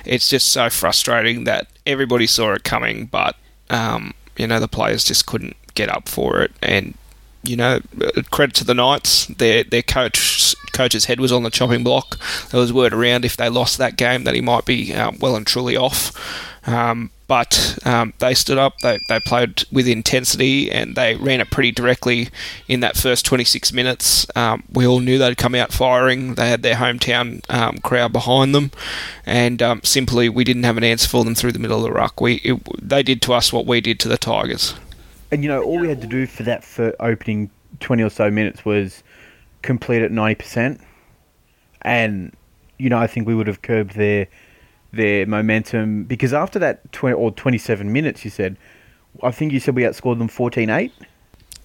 it's 0.04 0.28
just 0.28 0.48
so 0.48 0.70
frustrating 0.70 1.44
that 1.44 1.68
everybody 1.86 2.26
saw 2.26 2.52
it 2.52 2.64
coming, 2.64 3.06
but 3.06 3.36
um, 3.70 4.14
you 4.36 4.46
know, 4.46 4.60
the 4.60 4.68
players 4.68 5.04
just 5.04 5.26
couldn't 5.26 5.56
get 5.74 5.88
up 5.88 6.08
for 6.08 6.40
it. 6.40 6.52
And 6.62 6.94
you 7.42 7.56
know, 7.56 7.80
uh, 8.00 8.22
credit 8.30 8.54
to 8.56 8.64
the 8.64 8.74
Knights, 8.74 9.26
their 9.26 9.64
their 9.64 9.82
coach 9.82 10.54
coach's 10.72 11.06
head 11.06 11.20
was 11.20 11.32
on 11.32 11.42
the 11.42 11.50
chopping 11.50 11.84
block. 11.84 12.18
There 12.50 12.60
was 12.60 12.72
word 12.72 12.92
around 12.92 13.24
if 13.24 13.36
they 13.36 13.48
lost 13.48 13.78
that 13.78 13.96
game 13.96 14.24
that 14.24 14.34
he 14.34 14.40
might 14.40 14.64
be 14.64 14.94
um, 14.94 15.18
well 15.20 15.36
and 15.36 15.46
truly 15.46 15.76
off. 15.76 16.12
Um, 16.66 17.10
but 17.28 17.78
um, 17.85 18.14
they 18.20 18.32
stood 18.32 18.56
up, 18.56 18.78
they, 18.78 18.99
they 19.08 19.20
played 19.20 19.64
with 19.70 19.87
intensity, 19.87 20.70
and 20.73 20.97
they 20.97 21.14
ran 21.14 21.42
it 21.42 21.50
pretty 21.50 21.70
directly 21.70 22.30
in 22.66 22.80
that 22.80 22.97
first 22.97 23.26
26 23.26 23.70
minutes. 23.75 24.26
Um, 24.35 24.64
we 24.73 24.87
all 24.87 25.00
knew 25.00 25.18
they'd 25.18 25.37
come 25.37 25.54
out 25.54 25.70
firing. 25.70 26.35
They 26.35 26.49
had 26.49 26.62
their 26.62 26.76
hometown 26.76 27.49
um, 27.50 27.78
crowd 27.78 28.14
behind 28.14 28.54
them, 28.54 28.70
and 29.26 29.61
um, 29.62 29.82
simply 29.85 30.30
we 30.30 30.42
didn't 30.42 30.64
have 30.64 30.78
an 30.78 30.85
answer 30.85 31.06
for 31.06 31.23
them 31.23 31.35
through 31.35 31.52
the 31.52 31.58
middle 31.58 31.76
of 31.76 31.85
the 31.85 31.92
ruck. 31.92 32.18
We 32.18 32.37
it, 32.37 32.61
they 32.82 33.02
did 33.02 33.20
to 33.23 33.35
us 33.35 33.52
what 33.52 33.66
we 33.66 33.82
did 33.82 34.00
to 34.00 34.08
the 34.08 34.18
Tigers. 34.18 34.75
And 35.30 35.42
you 35.42 35.50
know, 35.50 35.62
all 35.62 35.78
we 35.78 35.88
had 35.88 36.00
to 36.00 36.06
do 36.06 36.26
for 36.26 36.44
that 36.44 36.64
for 36.64 36.97
opening 36.99 37.50
twenty 37.78 38.02
or 38.02 38.11
so 38.11 38.30
minutes 38.30 38.64
was 38.64 39.02
complete 39.61 40.00
at 40.00 40.11
ninety 40.11 40.37
percent, 40.37 40.80
and 41.82 42.35
you 42.78 42.88
know, 42.88 42.99
I 42.99 43.06
think 43.06 43.26
we 43.26 43.35
would 43.35 43.49
have 43.49 43.61
curbed 43.61 43.97
their 43.97 44.28
their 44.92 45.26
momentum 45.26 46.04
because 46.04 46.33
after 46.33 46.59
that 46.59 46.90
twenty 46.92 47.14
or 47.14 47.30
twenty 47.33 47.59
seven 47.59 47.92
minutes, 47.92 48.25
you 48.25 48.30
said, 48.30 48.57
I 49.23 49.30
think 49.30 49.52
you 49.52 49.61
said 49.61 49.75
we 49.75 49.83
outscored 49.83 50.18
them 50.18 50.28
14-8. 50.28 50.90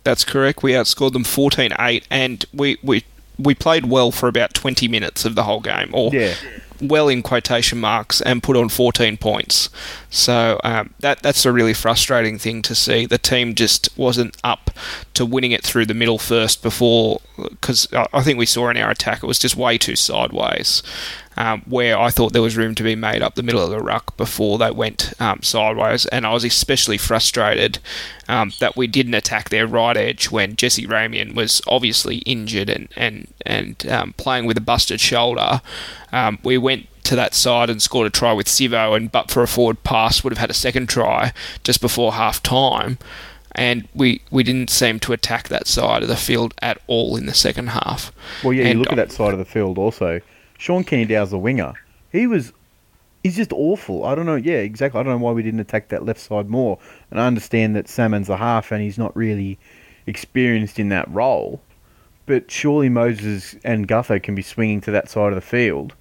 That's 0.04 0.26
correct. 0.26 0.64
We 0.64 0.72
outscored 0.74 1.14
them 1.14 1.24
14 1.24 1.72
8, 1.80 2.08
and 2.10 2.46
we, 2.54 2.78
we 2.84 3.06
we 3.40 3.56
played 3.56 3.86
well 3.86 4.12
for 4.12 4.28
about 4.28 4.54
20 4.54 4.88
minutes 4.88 5.24
of 5.26 5.36
the 5.36 5.44
whole 5.44 5.60
game, 5.62 5.90
or 5.94 6.12
Yeah. 6.14 6.34
well 6.82 7.08
in 7.08 7.24
quotation 7.24 7.80
marks, 7.80 8.20
and 8.22 8.44
put 8.44 8.58
on 8.58 8.70
14 8.70 9.18
points. 9.18 9.70
So 10.14 10.60
um, 10.64 10.94
that 11.00 11.24
that's 11.24 11.44
a 11.44 11.52
really 11.52 11.74
frustrating 11.74 12.38
thing 12.38 12.62
to 12.64 12.76
see. 12.76 13.08
The 13.08 13.18
team 13.18 13.56
just 13.56 13.90
wasn't 13.98 14.38
up 14.44 14.70
to 15.16 15.26
winning 15.26 15.52
it 15.52 15.64
through 15.64 15.88
the 15.88 15.96
middle 15.96 16.20
first 16.20 16.62
before, 16.62 17.20
because 17.36 17.88
I 17.92 18.22
think 18.22 18.38
we 18.38 18.46
saw 18.46 18.70
in 18.70 18.78
our 18.78 18.92
attack 18.92 19.24
it 19.24 19.28
was 19.28 19.40
just 19.40 19.56
way 19.56 19.80
too 19.80 19.96
sideways. 19.96 20.84
Um, 21.36 21.64
where 21.66 21.98
I 21.98 22.12
thought 22.12 22.32
there 22.32 22.44
was 22.44 22.56
room 22.56 22.76
to 22.76 22.84
be 22.84 22.94
made 22.94 23.24
up 23.24 23.34
the 23.34 23.42
middle 23.42 23.64
of 23.64 23.72
the 23.72 23.80
ruck 23.80 24.16
before 24.18 24.60
they 24.60 24.70
went 24.70 25.20
um, 25.20 25.42
sideways, 25.42 26.06
and 26.06 26.28
I 26.28 26.34
was 26.34 26.44
especially 26.44 27.00
frustrated 27.00 27.80
um, 28.28 28.52
that 28.60 28.78
we 28.78 28.86
didn't 28.86 29.16
attack 29.16 29.50
their 29.50 29.66
right 29.66 29.98
edge 29.98 30.30
when 30.30 30.56
Jesse 30.56 30.86
Ramien 30.86 31.34
was 31.34 31.60
obviously 31.68 32.18
injured 32.18 32.70
and 32.70 32.88
and 32.96 33.34
and 33.48 33.88
um, 33.90 34.14
playing 34.14 34.46
with 34.46 34.60
a 34.60 34.62
busted 34.62 35.02
shoulder. 35.02 35.62
Um, 36.12 36.38
we 36.44 36.60
went 36.60 36.86
to 37.04 37.16
that 37.16 37.34
side 37.34 37.70
and 37.70 37.82
scored 37.82 38.08
a 38.08 38.10
try 38.10 38.34
with 38.34 38.48
Sivo, 38.48 38.96
and 38.96 39.12
but 39.12 39.30
for 39.30 39.44
a 39.44 39.48
forward 39.48 39.84
pass 39.84 40.24
would 40.24 40.32
have 40.34 40.40
had 40.40 40.50
a 40.50 40.54
second 40.54 40.90
try 40.90 41.34
just 41.64 41.82
before 41.82 42.14
half 42.14 42.42
time. 42.42 42.98
And 43.56 43.88
we, 43.94 44.22
we 44.32 44.44
didn't 44.44 44.72
seem 44.72 45.00
to 45.02 45.14
attack 45.14 45.50
that 45.50 45.68
side 45.68 46.02
of 46.02 46.08
the 46.08 46.16
field 46.16 46.56
at 46.62 46.82
all 46.88 47.16
in 47.16 47.28
the 47.28 47.36
second 47.36 47.68
half. 47.68 48.12
Well, 48.44 48.52
yeah, 48.52 48.64
you 48.64 48.70
And 48.72 48.80
look 48.80 48.92
at 48.92 48.96
that 48.96 49.12
side 49.12 49.32
of 49.32 49.38
the 49.38 49.46
field 49.46 49.78
also. 49.78 50.22
Sean 50.58 50.84
Kenny-Dowall's 50.84 51.30
the 51.30 51.38
winger. 51.38 51.74
He 52.12 52.26
was, 52.26 52.52
he's 53.22 53.36
just 53.36 53.54
awful. 53.54 54.06
I 54.06 54.16
don't 54.16 54.26
know. 54.26 54.36
Yeah, 54.36 54.58
exactly. 54.58 55.00
I 55.00 55.04
don't 55.04 55.14
know 55.14 55.24
why 55.24 55.34
we 55.34 55.44
didn't 55.44 55.60
attack 55.60 55.90
that 55.90 56.04
left 56.04 56.20
side 56.20 56.50
more. 56.50 56.80
And 57.12 57.22
I 57.22 57.28
understand 57.28 57.76
that 57.76 57.88
Salmon's 57.88 58.30
a 58.30 58.38
half 58.38 58.72
and 58.72 58.82
he's 58.82 58.98
not 58.98 59.16
really 59.16 59.60
experienced 60.08 60.80
in 60.80 60.90
that 60.90 61.08
role. 61.12 61.62
But 62.26 62.50
surely 62.50 62.90
Moses 62.90 63.56
and 63.64 63.88
Gutho 63.88 64.24
can 64.24 64.34
be 64.34 64.42
swinging 64.42 64.82
to 64.82 64.92
that 64.92 65.10
side 65.10 65.30
of 65.30 65.36
the 65.36 65.42
field 65.42 65.94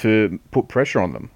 to 0.00 0.38
put 0.50 0.68
pressure 0.68 1.00
on 1.00 1.12
them. 1.12 1.30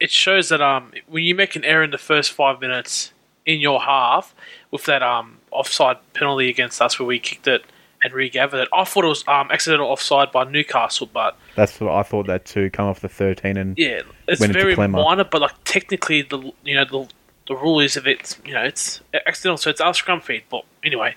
It 0.00 0.10
shows 0.10 0.48
that 0.50 0.60
um 0.60 0.92
when 1.06 1.24
you 1.24 1.34
make 1.34 1.56
an 1.56 1.64
error 1.64 1.84
in 1.84 1.90
the 1.90 1.98
first 1.98 2.32
five 2.32 2.60
minutes 2.60 3.12
in 3.44 3.60
your 3.60 3.80
half 3.80 4.34
with 4.70 4.84
that 4.84 5.02
um 5.02 5.38
offside 5.50 5.96
penalty 6.12 6.48
against 6.48 6.82
us 6.82 6.98
where 6.98 7.06
we 7.06 7.18
kicked 7.18 7.46
it 7.46 7.64
and 8.02 8.12
regathered 8.12 8.60
it. 8.60 8.68
I 8.72 8.84
thought 8.84 9.04
it 9.04 9.08
was 9.08 9.26
um 9.28 9.50
accidental 9.50 9.88
offside 9.88 10.32
by 10.32 10.44
Newcastle, 10.44 11.08
but 11.12 11.36
That's 11.54 11.80
what 11.80 11.92
I 11.92 12.02
thought 12.02 12.26
that 12.26 12.44
too. 12.44 12.70
Come 12.70 12.86
off 12.86 13.00
the 13.00 13.08
13 13.08 13.56
and 13.56 13.78
yeah, 13.78 14.02
it's 14.28 14.44
very 14.44 14.76
minor. 14.76 15.24
But 15.24 15.40
like 15.40 15.54
technically, 15.64 16.22
the 16.22 16.52
you 16.64 16.74
know 16.74 16.84
the 16.84 17.08
the 17.48 17.56
rule 17.56 17.80
is 17.80 17.96
if 17.96 18.06
it's 18.06 18.38
you 18.44 18.52
know 18.52 18.62
it's 18.64 19.00
accidental, 19.26 19.56
so 19.56 19.70
it's 19.70 19.80
our 19.80 19.94
scrum 19.94 20.20
feed. 20.20 20.44
But 20.50 20.64
anyway, 20.84 21.14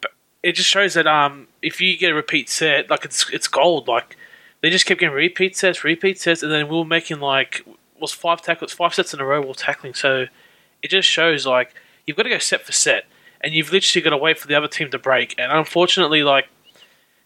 but 0.00 0.12
it 0.42 0.52
just 0.52 0.68
shows 0.68 0.94
that 0.94 1.06
um 1.06 1.48
if 1.62 1.80
you 1.80 1.98
get 1.98 2.12
a 2.12 2.14
repeat 2.14 2.48
set, 2.48 2.88
like 2.88 3.04
it's 3.04 3.28
it's 3.30 3.48
gold. 3.48 3.88
Like 3.88 4.16
they 4.64 4.70
just 4.70 4.86
kept 4.86 4.98
getting 4.98 5.14
repeat 5.14 5.54
sets, 5.54 5.84
repeat 5.84 6.18
sets, 6.18 6.42
and 6.42 6.50
then 6.50 6.68
we 6.68 6.78
were 6.78 6.86
making 6.86 7.20
like 7.20 7.66
was 8.00 8.12
five 8.12 8.40
tackles, 8.40 8.72
five 8.72 8.94
sets 8.94 9.12
in 9.12 9.20
a 9.20 9.24
row. 9.24 9.42
Were 9.42 9.52
tackling, 9.52 9.92
so 9.92 10.24
it 10.82 10.88
just 10.88 11.06
shows 11.06 11.44
like 11.44 11.74
you've 12.06 12.16
got 12.16 12.22
to 12.22 12.30
go 12.30 12.38
set 12.38 12.62
for 12.62 12.72
set, 12.72 13.04
and 13.42 13.52
you've 13.52 13.70
literally 13.70 14.02
got 14.02 14.10
to 14.10 14.16
wait 14.16 14.38
for 14.38 14.48
the 14.48 14.54
other 14.54 14.66
team 14.66 14.90
to 14.90 14.98
break. 14.98 15.34
And 15.38 15.52
unfortunately, 15.52 16.22
like 16.22 16.48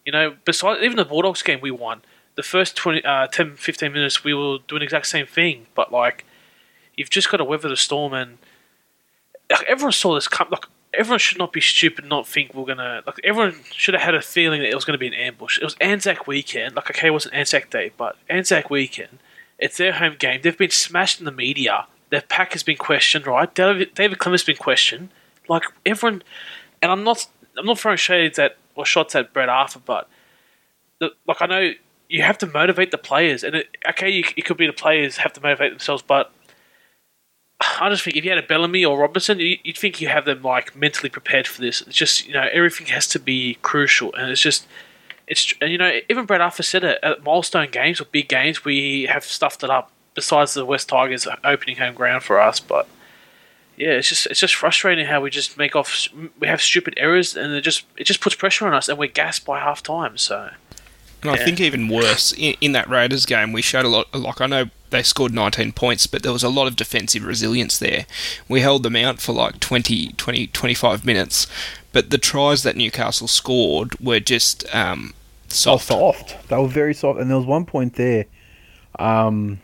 you 0.04 0.10
know, 0.10 0.34
besides 0.44 0.82
even 0.82 0.96
the 0.96 1.04
Bulldogs 1.04 1.42
game 1.42 1.60
we 1.60 1.70
won, 1.70 2.02
the 2.34 2.42
first 2.42 2.74
20, 2.74 3.04
uh, 3.04 3.28
10, 3.28 3.54
15 3.54 3.92
minutes 3.92 4.24
we 4.24 4.34
were 4.34 4.58
doing 4.66 4.80
the 4.80 4.84
exact 4.84 5.06
same 5.06 5.26
thing. 5.26 5.66
But 5.76 5.92
like, 5.92 6.24
you've 6.96 7.10
just 7.10 7.30
got 7.30 7.36
to 7.36 7.44
weather 7.44 7.68
the 7.68 7.76
storm, 7.76 8.14
and 8.14 8.38
like, 9.48 9.64
everyone 9.68 9.92
saw 9.92 10.16
this 10.16 10.26
come. 10.26 10.48
Like, 10.50 10.64
everyone 10.94 11.18
should 11.18 11.38
not 11.38 11.52
be 11.52 11.60
stupid, 11.60 12.04
not 12.04 12.26
think 12.26 12.54
we're 12.54 12.64
gonna. 12.64 13.02
Like, 13.06 13.20
everyone 13.24 13.54
should 13.72 13.94
have 13.94 14.02
had 14.02 14.14
a 14.14 14.22
feeling 14.22 14.60
that 14.60 14.68
it 14.68 14.74
was 14.74 14.84
gonna 14.84 14.98
be 14.98 15.06
an 15.06 15.14
ambush. 15.14 15.58
It 15.58 15.64
was 15.64 15.76
Anzac 15.80 16.26
weekend. 16.26 16.76
Like, 16.76 16.90
okay, 16.90 17.08
it 17.08 17.12
wasn't 17.12 17.34
Anzac 17.34 17.70
Day, 17.70 17.92
but 17.96 18.16
Anzac 18.28 18.70
weekend. 18.70 19.18
It's 19.58 19.76
their 19.76 19.92
home 19.92 20.16
game. 20.18 20.40
They've 20.42 20.56
been 20.56 20.70
smashed 20.70 21.18
in 21.18 21.24
the 21.24 21.32
media. 21.32 21.86
Their 22.10 22.22
pack 22.22 22.52
has 22.52 22.62
been 22.62 22.76
questioned, 22.76 23.26
right? 23.26 23.52
David, 23.54 23.94
David 23.94 24.18
Klemmer's 24.18 24.44
been 24.44 24.56
questioned. 24.56 25.10
Like 25.48 25.64
everyone, 25.84 26.22
and 26.80 26.92
I'm 26.92 27.04
not. 27.04 27.26
I'm 27.56 27.66
not 27.66 27.78
throwing 27.78 27.96
shades 27.96 28.38
at 28.38 28.56
or 28.76 28.86
shots 28.86 29.14
at 29.16 29.32
Brad 29.32 29.48
Arthur, 29.48 29.80
but 29.84 30.08
the, 31.00 31.10
like 31.26 31.42
I 31.42 31.46
know 31.46 31.72
you 32.08 32.22
have 32.22 32.38
to 32.38 32.46
motivate 32.46 32.90
the 32.90 32.98
players, 32.98 33.42
and 33.42 33.56
it, 33.56 33.76
okay, 33.88 34.08
you, 34.08 34.24
it 34.36 34.44
could 34.44 34.56
be 34.56 34.66
the 34.66 34.72
players 34.72 35.18
have 35.18 35.32
to 35.34 35.40
motivate 35.40 35.72
themselves, 35.72 36.02
but 36.06 36.32
I 37.60 37.88
just 37.90 38.04
think 38.04 38.16
if 38.16 38.24
you 38.24 38.30
had 38.30 38.38
a 38.38 38.46
Bellamy 38.46 38.84
or 38.84 38.98
Robinson, 38.98 39.40
you, 39.40 39.58
you'd 39.64 39.76
think 39.76 40.00
you 40.00 40.08
have 40.08 40.24
them 40.24 40.42
like 40.42 40.76
mentally 40.76 41.08
prepared 41.08 41.46
for 41.46 41.60
this. 41.60 41.80
It's 41.82 41.96
just 41.96 42.26
you 42.26 42.32
know 42.32 42.48
everything 42.52 42.86
has 42.88 43.06
to 43.08 43.18
be 43.18 43.58
crucial, 43.62 44.14
and 44.14 44.30
it's 44.30 44.40
just 44.40 44.66
it's 45.26 45.52
and 45.60 45.70
you 45.70 45.78
know 45.78 45.98
even 46.08 46.24
Brad 46.24 46.40
Arthur 46.40 46.62
said 46.62 46.84
it 46.84 46.98
at 47.02 47.24
milestone 47.24 47.70
games 47.70 48.00
or 48.00 48.04
big 48.04 48.28
games 48.28 48.64
we 48.64 49.04
have 49.04 49.24
stuffed 49.24 49.62
it 49.62 49.70
up. 49.70 49.90
Besides 50.14 50.54
the 50.54 50.64
West 50.64 50.88
Tigers 50.88 51.28
opening 51.44 51.76
home 51.76 51.94
ground 51.94 52.24
for 52.24 52.40
us, 52.40 52.58
but 52.58 52.88
yeah, 53.76 53.90
it's 53.90 54.08
just 54.08 54.26
it's 54.26 54.40
just 54.40 54.54
frustrating 54.56 55.06
how 55.06 55.20
we 55.20 55.30
just 55.30 55.56
make 55.56 55.76
off 55.76 56.08
we 56.40 56.48
have 56.48 56.60
stupid 56.60 56.94
errors 56.96 57.36
and 57.36 57.52
it 57.54 57.60
just 57.60 57.84
it 57.96 58.04
just 58.04 58.20
puts 58.20 58.34
pressure 58.34 58.66
on 58.66 58.74
us 58.74 58.88
and 58.88 58.98
we're 58.98 59.08
gassed 59.08 59.44
by 59.44 59.60
half 59.60 59.80
time. 59.80 60.16
So 60.18 60.50
And 61.22 61.30
I 61.30 61.36
think 61.36 61.60
even 61.60 61.88
worse, 61.88 62.32
in, 62.32 62.56
in 62.60 62.72
that 62.72 62.88
Raiders 62.88 63.26
game, 63.26 63.52
we 63.52 63.62
showed 63.62 63.84
a 63.84 63.88
lot. 63.88 64.12
Like 64.12 64.40
I 64.40 64.46
know 64.46 64.64
they 64.90 65.02
scored 65.02 65.32
19 65.34 65.72
points, 65.72 66.06
but 66.06 66.22
there 66.22 66.32
was 66.32 66.42
a 66.42 66.48
lot 66.48 66.66
of 66.66 66.76
defensive 66.76 67.24
resilience 67.24 67.78
there. 67.78 68.06
We 68.48 68.60
held 68.60 68.82
them 68.82 68.96
out 68.96 69.20
for 69.20 69.32
like 69.32 69.60
20, 69.60 70.12
20 70.12 70.46
25 70.48 71.04
minutes, 71.04 71.46
but 71.92 72.10
the 72.10 72.18
tries 72.18 72.62
that 72.62 72.76
Newcastle 72.76 73.28
scored 73.28 73.98
were 74.00 74.20
just 74.20 74.64
um, 74.74 75.14
They 75.48 75.52
were 75.52 75.54
soft. 75.54 75.84
soft. 75.88 76.48
They 76.48 76.56
were 76.56 76.68
very 76.68 76.94
soft. 76.94 77.18
And 77.20 77.30
there 77.30 77.36
was 77.36 77.46
one 77.46 77.64
point 77.66 77.94
there. 77.94 78.26
Um, 78.98 79.60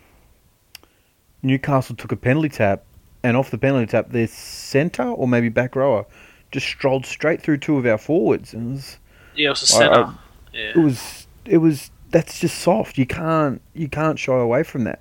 Newcastle 1.43 1.97
took 1.97 2.13
a 2.13 2.17
penalty 2.17 2.49
tap, 2.49 2.85
and 3.23 3.37
off 3.37 3.51
the 3.51 3.59
penalty 3.59 3.87
tap, 3.87 4.11
their 4.11 4.27
centre 4.29 5.03
or 5.05 5.29
maybe 5.29 5.49
back 5.49 5.77
rower 5.77 6.07
just 6.53 6.67
strolled 6.67 7.05
straight 7.05 7.43
through 7.43 7.59
two 7.59 7.77
of 7.77 7.85
our 7.87 7.99
forwards, 7.99 8.55
and 8.55 8.69
it 8.71 8.73
was 8.75 8.99
yeah, 9.37 9.47
it 9.47 9.51
was 9.51 9.71
a 9.73 9.75
I- 9.77 9.79
center. 9.79 10.05
I- 10.05 10.15
yeah. 10.53 10.71
it 10.71 10.77
was 10.77 11.27
it 11.45 11.59
was 11.59 11.91
that's 12.11 12.39
just 12.39 12.59
soft. 12.61 12.97
You 12.97 13.07
can't 13.07 13.61
you 13.75 13.89
can't 13.89 14.19
shy 14.19 14.37
away 14.39 14.63
from 14.63 14.85
that. 14.85 15.01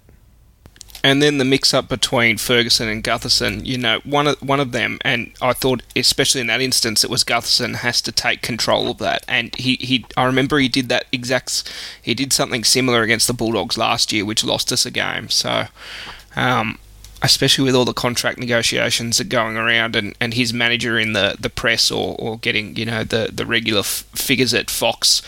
And 1.05 1.21
then 1.21 1.37
the 1.37 1.43
mix 1.43 1.73
up 1.73 1.89
between 1.89 2.37
Ferguson 2.37 2.87
and 2.87 3.03
Gutherson, 3.03 3.65
you 3.65 3.77
know, 3.77 3.99
one 4.05 4.25
of 4.25 4.41
one 4.41 4.61
of 4.61 4.71
them, 4.71 4.99
and 5.01 5.33
I 5.41 5.51
thought, 5.51 5.83
especially 5.97 6.39
in 6.39 6.47
that 6.47 6.61
instance, 6.61 7.03
it 7.03 7.09
was 7.09 7.25
Gutherson 7.25 7.75
has 7.75 8.01
to 8.03 8.11
take 8.13 8.41
control 8.41 8.89
of 8.89 8.99
that. 8.99 9.25
And 9.27 9.53
he, 9.55 9.75
he 9.81 10.05
I 10.15 10.23
remember 10.23 10.59
he 10.59 10.69
did 10.69 10.87
that 10.87 11.05
exact, 11.11 11.69
he 12.01 12.13
did 12.13 12.31
something 12.31 12.63
similar 12.63 13.01
against 13.01 13.27
the 13.27 13.33
Bulldogs 13.33 13.77
last 13.77 14.13
year, 14.13 14.23
which 14.23 14.45
lost 14.45 14.71
us 14.71 14.85
a 14.85 14.91
game. 14.91 15.29
So, 15.29 15.65
um, 16.37 16.79
especially 17.23 17.63
with 17.63 17.73
all 17.73 17.85
the 17.85 17.93
contract 17.93 18.37
negotiations 18.37 19.17
that 19.17 19.29
going 19.29 19.57
around, 19.57 19.95
and, 19.95 20.13
and 20.19 20.33
his 20.33 20.53
manager 20.53 20.99
in 20.99 21.13
the, 21.13 21.35
the 21.39 21.49
press 21.49 21.89
or, 21.89 22.15
or 22.19 22.37
getting 22.37 22.75
you 22.75 22.85
know 22.85 23.03
the 23.03 23.29
the 23.33 23.45
regular 23.45 23.79
f- 23.79 24.05
figures 24.13 24.53
at 24.53 24.69
Fox 24.69 25.21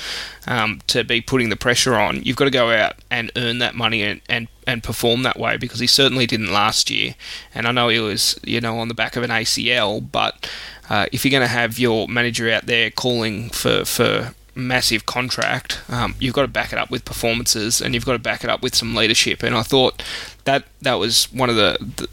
um, 0.48 0.82
to 0.88 1.04
be 1.04 1.22
putting 1.22 1.50
the 1.50 1.56
pressure 1.56 1.96
on, 1.96 2.22
you've 2.24 2.36
got 2.36 2.46
to 2.46 2.52
go 2.52 2.72
out 2.72 2.96
and 3.10 3.32
earn 3.36 3.60
that 3.60 3.76
money 3.76 4.04
and, 4.04 4.22
and, 4.30 4.48
and 4.68 4.84
perform 4.84 5.24
that 5.24 5.40
way 5.40 5.58
because 5.58 5.80
he 5.80 5.88
certainly 5.88 6.26
didn't 6.26 6.52
last 6.52 6.90
year. 6.90 7.16
And 7.54 7.68
I 7.68 7.72
know 7.72 7.90
he 7.90 8.00
was, 8.00 8.40
you 8.44 8.62
know, 8.62 8.78
on 8.80 8.88
the 8.88 8.94
back 8.94 9.16
of 9.16 9.24
an 9.24 9.30
ACL, 9.30 10.06
but 10.12 10.50
uh, 10.90 11.08
if 11.12 11.26
you're 11.26 11.32
going 11.32 11.42
to 11.42 11.48
have 11.48 11.80
your 11.80 12.08
manager 12.08 12.50
out 12.52 12.66
there 12.66 12.92
calling 12.92 13.50
for, 13.50 13.86
for 13.86 14.34
massive 14.56 15.06
contract, 15.06 15.82
um, 15.90 16.16
you've 16.20 16.34
got 16.34 16.44
to 16.44 16.48
back 16.48 16.72
it 16.74 16.80
up 16.80 16.90
with 16.90 17.06
performances 17.06 17.82
and 17.82 17.94
you've 17.94 18.06
got 18.06 18.14
to 18.14 18.20
back 18.20 18.44
it 18.44 18.50
up 18.50 18.62
with 18.64 18.74
some 18.76 18.96
leadership. 18.96 19.44
And 19.44 19.56
I 19.56 19.62
thought 19.64 20.02
that 20.46 20.64
that 20.82 20.96
was 20.96 21.26
one 21.32 21.50
of 21.50 21.56
the, 21.56 21.78
the 21.98 22.08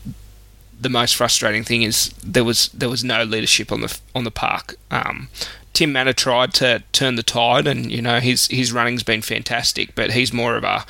the 0.81 0.89
most 0.89 1.15
frustrating 1.15 1.63
thing 1.63 1.83
is 1.83 2.09
there 2.25 2.43
was 2.43 2.69
there 2.71 2.89
was 2.89 3.05
no 3.05 3.23
leadership 3.23 3.71
on 3.71 3.81
the 3.83 3.99
on 4.15 4.25
the 4.25 4.33
park. 4.33 4.75
Um, 4.91 5.29
Tim 5.73 5.93
Mannah 5.93 6.13
tried 6.13 6.53
to 6.55 6.83
turn 6.93 7.15
the 7.15 7.23
tide, 7.23 7.67
and 7.69 7.91
you 7.91 8.03
know 8.03 8.19
his 8.19 8.49
his 8.49 8.73
running's 8.73 9.05
been 9.05 9.23
fantastic, 9.23 9.95
but 9.95 10.11
he's 10.11 10.33
more 10.33 10.57
of 10.57 10.65
a 10.65 10.85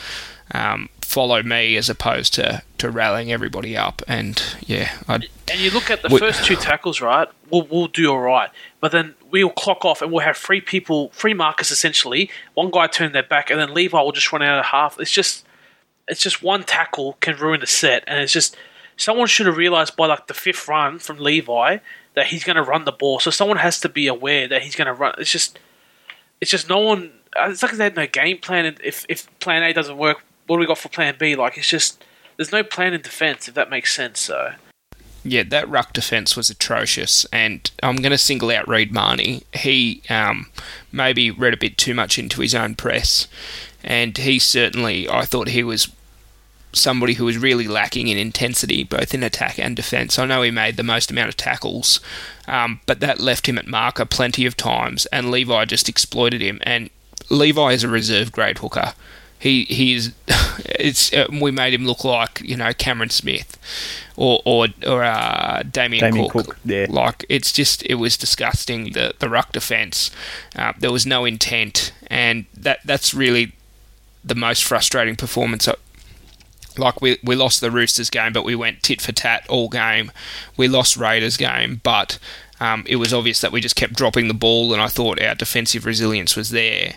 um, 0.55 0.89
follow 1.03 1.43
me 1.43 1.77
as 1.77 1.91
opposed 1.91 2.33
to, 2.35 2.63
to 2.79 2.91
rallying 2.91 3.31
everybody 3.33 3.77
up. 3.77 4.01
And 4.09 4.43
yeah, 4.67 4.93
I, 5.09 5.17
And 5.51 5.61
you 5.61 5.71
look 5.71 5.91
at 5.91 6.01
the 6.03 6.09
We- 6.11 6.19
first 6.19 6.45
two 6.47 6.57
tackles, 6.57 7.01
right? 7.03 7.29
We'll, 7.51 7.63
we'll 7.71 7.89
do 7.89 8.11
all 8.11 8.21
right. 8.21 8.49
But 8.81 8.93
then 8.93 9.15
we'll 9.33 9.51
clock 9.51 9.85
off 9.85 10.03
and 10.03 10.13
we'll 10.13 10.21
have 10.25 10.37
three 10.37 10.61
people, 10.61 11.11
three 11.15 11.35
markers 11.35 11.71
essentially. 11.71 12.31
One 12.55 12.71
guy 12.71 12.87
turn 12.87 13.13
their 13.13 13.23
back 13.23 13.51
and 13.51 13.59
then 13.59 13.75
Levi 13.75 14.01
will 14.01 14.13
just 14.13 14.31
run 14.31 14.43
out 14.43 14.59
of 14.59 14.67
half. 14.67 15.01
It's 15.01 15.11
just, 15.11 15.45
it's 16.07 16.21
just 16.21 16.43
one 16.43 16.63
tackle 16.63 17.17
can 17.21 17.37
ruin 17.37 17.61
the 17.61 17.67
set. 17.67 18.05
And 18.07 18.21
it's 18.21 18.33
just, 18.33 18.57
someone 18.97 19.27
should 19.27 19.47
have 19.47 19.57
realized 19.57 19.97
by 19.97 20.07
like 20.07 20.27
the 20.27 20.35
fifth 20.35 20.69
run 20.69 20.99
from 20.99 21.19
Levi 21.19 21.79
that 22.15 22.27
he's 22.27 22.45
going 22.45 22.57
to 22.57 22.63
run 22.63 22.85
the 22.85 22.93
ball. 22.93 23.19
So 23.19 23.31
someone 23.31 23.57
has 23.57 23.81
to 23.81 23.89
be 23.89 24.07
aware 24.07 24.47
that 24.47 24.63
he's 24.63 24.77
going 24.77 24.87
to 24.87 24.93
run. 24.93 25.15
It's 25.19 25.33
just, 25.33 25.59
it's 26.41 26.51
just 26.51 26.69
no 26.69 26.81
one, 26.81 27.13
uh, 27.35 27.49
it's 27.51 27.63
like 27.63 27.73
they 27.73 27.85
had 27.85 27.97
no 27.97 28.07
game 28.07 28.39
plan. 28.39 28.67
And 28.67 28.79
if, 28.85 29.07
if 29.09 29.27
plan 29.41 29.63
A 29.63 29.73
doesn't 29.73 29.97
work, 29.97 30.23
what 30.47 30.57
do 30.57 30.61
we 30.61 30.67
got 30.67 30.77
for 30.77 30.91
plan 30.91 31.15
B? 31.19 31.35
Like, 31.37 31.57
it's 31.57 31.69
just, 31.69 32.05
there's 32.37 32.53
no 32.53 32.63
plan 32.63 32.93
in 32.93 33.01
defense, 33.01 33.49
if 33.49 33.55
that 33.55 33.71
makes 33.71 33.95
sense. 33.95 34.21
So. 34.21 34.53
Yeah, 35.25 35.45
that 35.45 35.69
ruck 35.69 35.93
defence 35.93 36.37
was 36.37 36.51
atrocious, 36.51 37.25
and 37.33 37.71
I'm 37.83 37.97
going 37.97 38.11
to 38.11 38.19
single 38.19 38.51
out 38.51 38.67
Reed 38.67 38.93
Mahoney. 38.93 39.45
He 39.55 40.03
um, 40.11 40.47
maybe 40.91 41.31
read 41.31 41.55
a 41.55 41.59
bit 41.59 41.79
too 41.79 41.95
much 41.95 42.19
into 42.19 42.41
his 42.41 42.55
own 42.55 42.75
press, 42.75 43.29
and 43.85 44.19
he 44.19 44.41
certainly, 44.41 45.09
I 45.09 45.25
thought 45.25 45.49
he 45.49 45.63
was 45.63 45.89
somebody 46.73 47.15
who 47.15 47.27
was 47.27 47.39
really 47.39 47.69
lacking 47.69 48.09
in 48.09 48.19
intensity, 48.19 48.83
both 48.83 49.15
in 49.15 49.23
attack 49.23 49.59
and 49.59 49.77
defence. 49.77 50.19
I 50.19 50.27
know 50.27 50.43
he 50.43 50.51
made 50.51 50.77
the 50.77 50.83
most 50.83 51.11
amount 51.11 51.29
of 51.29 51.37
tackles, 51.37 52.01
um, 52.49 52.81
but 52.87 53.01
that 53.01 53.21
left 53.21 53.47
him 53.47 53.59
at 53.59 53.67
marker 53.67 54.05
plenty 54.05 54.47
of 54.47 54.57
times, 54.57 55.07
and 55.07 55.31
Levi 55.31 55.65
just 55.67 55.89
exploited 55.89 56.41
him. 56.41 56.59
And 56.63 56.91
Levi 57.31 57.73
is 57.73 57.85
a 57.85 57.89
reserve 57.89 58.33
grade 58.33 58.59
hooker. 58.59 58.95
He 59.43 59.65
he's 59.65 60.13
it's 60.67 61.13
uh, 61.13 61.27
we 61.31 61.51
made 61.51 61.75
him 61.75 61.85
look 61.85 62.05
like 62.05 62.41
you 62.45 62.57
know 62.57 62.73
Cameron 62.73 63.11
Smith 63.11 63.59
or 64.17 64.41
or 64.45 64.69
or 64.87 65.03
uh, 65.03 65.63
Damien, 65.69 66.01
Damien 66.05 66.31
Cook. 66.31 66.47
Cook, 66.47 66.59
yeah. 66.65 66.87
Like 66.89 67.25
it's 67.29 67.51
just 67.53 67.83
it 67.87 67.97
was 67.97 68.17
disgusting. 68.17 68.93
The 68.93 69.15
the 69.19 69.29
ruck 69.29 69.51
defence, 69.53 70.11
uh, 70.55 70.73
there 70.79 70.93
was 70.93 71.05
no 71.07 71.25
intent, 71.25 71.93
and 72.07 72.45
that 72.57 72.79
that's 72.85 73.13
really 73.13 73.53
the 74.25 74.37
most 74.37 74.63
frustrating 74.63 75.17
performance. 75.17 75.67
I- 75.67 75.75
Like 76.79 77.03
we 77.03 77.19
we 77.25 77.35
lost 77.35 77.61
the 77.61 77.71
Roosters 77.71 78.11
game, 78.11 78.33
but 78.33 78.45
we 78.45 78.55
went 78.55 78.83
tit 78.83 79.03
for 79.03 79.13
tat 79.13 79.45
all 79.49 79.69
game. 79.69 80.11
We 80.57 80.69
lost 80.69 80.97
Raiders 80.97 81.37
game, 81.37 81.81
but 81.83 82.19
um, 82.63 82.85
it 82.87 82.95
was 82.95 83.13
obvious 83.13 83.41
that 83.41 83.51
we 83.51 83.61
just 83.61 83.75
kept 83.75 83.95
dropping 83.95 84.29
the 84.29 84.35
ball, 84.35 84.73
and 84.73 84.81
I 84.81 84.87
thought 84.87 85.21
our 85.21 85.35
defensive 85.35 85.85
resilience 85.85 86.37
was 86.37 86.51
there. 86.51 86.95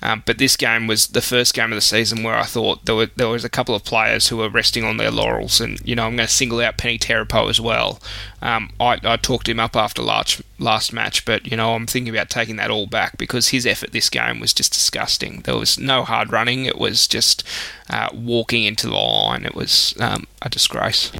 Um, 0.00 0.22
but 0.24 0.38
this 0.38 0.56
game 0.56 0.86
was 0.86 1.08
the 1.08 1.20
first 1.20 1.54
game 1.54 1.72
of 1.72 1.76
the 1.76 1.80
season 1.80 2.22
where 2.22 2.36
I 2.36 2.44
thought 2.44 2.84
there 2.84 2.94
were 2.94 3.10
there 3.16 3.26
was 3.26 3.44
a 3.44 3.48
couple 3.48 3.74
of 3.74 3.82
players 3.82 4.28
who 4.28 4.36
were 4.36 4.48
resting 4.48 4.84
on 4.84 4.96
their 4.96 5.10
laurels, 5.10 5.60
and 5.60 5.80
you 5.84 5.96
know 5.96 6.06
I'm 6.06 6.14
going 6.14 6.28
to 6.28 6.32
single 6.32 6.60
out 6.60 6.78
Peni 6.78 7.00
Terepo 7.00 7.50
as 7.50 7.60
well. 7.60 7.98
Um, 8.40 8.70
I, 8.78 9.00
I 9.02 9.16
talked 9.16 9.48
him 9.48 9.58
up 9.58 9.74
after 9.74 10.02
last 10.02 10.40
last 10.60 10.92
match, 10.92 11.24
but 11.24 11.50
you 11.50 11.56
know 11.56 11.74
I'm 11.74 11.88
thinking 11.88 12.14
about 12.14 12.30
taking 12.30 12.54
that 12.54 12.70
all 12.70 12.86
back 12.86 13.18
because 13.18 13.48
his 13.48 13.66
effort 13.66 13.90
this 13.90 14.08
game 14.08 14.38
was 14.38 14.54
just 14.54 14.72
disgusting. 14.72 15.40
There 15.40 15.56
was 15.56 15.80
no 15.80 16.04
hard 16.04 16.30
running; 16.30 16.64
it 16.64 16.78
was 16.78 17.08
just 17.08 17.42
uh, 17.90 18.08
walking 18.14 18.62
into 18.62 18.86
the 18.86 18.94
line. 18.94 19.44
It 19.44 19.56
was 19.56 19.96
um, 19.98 20.28
a 20.42 20.48
disgrace. 20.48 21.10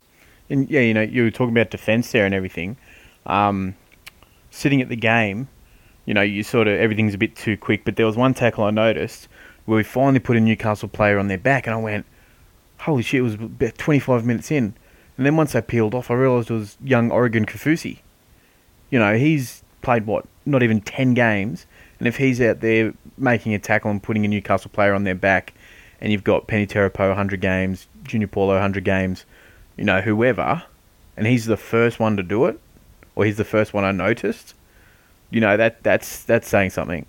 And 0.48 0.70
yeah, 0.70 0.82
you 0.82 0.94
know, 0.94 1.02
you 1.02 1.24
were 1.24 1.32
talking 1.32 1.50
about 1.56 1.70
defence 1.70 2.12
there 2.12 2.26
and 2.26 2.32
everything. 2.32 2.76
Um, 3.26 3.74
sitting 4.58 4.82
at 4.82 4.88
the 4.88 4.96
game, 4.96 5.48
you 6.04 6.14
know, 6.14 6.22
you 6.22 6.42
sort 6.42 6.66
of 6.68 6.78
everything's 6.78 7.14
a 7.14 7.18
bit 7.18 7.36
too 7.36 7.56
quick. 7.56 7.84
But 7.84 7.96
there 7.96 8.06
was 8.06 8.16
one 8.16 8.34
tackle 8.34 8.64
I 8.64 8.70
noticed 8.70 9.28
where 9.64 9.76
we 9.76 9.84
finally 9.84 10.18
put 10.18 10.36
a 10.36 10.40
Newcastle 10.40 10.88
player 10.88 11.18
on 11.18 11.28
their 11.28 11.38
back, 11.38 11.66
and 11.66 11.74
I 11.74 11.78
went, 11.78 12.06
"Holy 12.80 13.02
shit!" 13.02 13.20
It 13.20 13.22
was 13.22 13.34
about 13.34 13.78
25 13.78 14.24
minutes 14.26 14.50
in, 14.50 14.74
and 15.16 15.26
then 15.26 15.36
once 15.36 15.52
they 15.52 15.62
peeled 15.62 15.94
off, 15.94 16.10
I 16.10 16.14
realised 16.14 16.50
it 16.50 16.54
was 16.54 16.76
young 16.82 17.10
Oregon 17.10 17.46
Kaufusi. 17.46 17.98
You 18.90 18.98
know, 18.98 19.16
he's 19.16 19.62
played 19.82 20.06
what, 20.06 20.24
not 20.46 20.62
even 20.62 20.80
10 20.80 21.14
games, 21.14 21.66
and 21.98 22.08
if 22.08 22.16
he's 22.16 22.40
out 22.40 22.60
there 22.60 22.94
making 23.16 23.54
a 23.54 23.58
tackle 23.58 23.90
and 23.90 24.02
putting 24.02 24.24
a 24.24 24.28
Newcastle 24.28 24.70
player 24.72 24.94
on 24.94 25.04
their 25.04 25.14
back, 25.14 25.52
and 26.00 26.10
you've 26.10 26.24
got 26.24 26.48
Peni 26.48 26.66
Terepo 26.66 27.08
100 27.08 27.40
games, 27.40 27.86
Junior 28.04 28.28
Paulo 28.28 28.54
100 28.54 28.84
games, 28.84 29.24
you 29.76 29.84
know, 29.84 30.00
whoever, 30.00 30.62
and 31.16 31.26
he's 31.26 31.46
the 31.46 31.56
first 31.56 32.00
one 32.00 32.16
to 32.16 32.22
do 32.22 32.46
it, 32.46 32.58
or 33.18 33.24
he's 33.24 33.36
the 33.36 33.44
first 33.44 33.74
one 33.74 33.84
I 33.84 33.90
noticed, 33.90 34.54
you 35.28 35.40
know, 35.40 35.56
that 35.56 35.82
that's 35.82 36.22
that's 36.22 36.48
saying 36.48 36.70
something. 36.70 37.04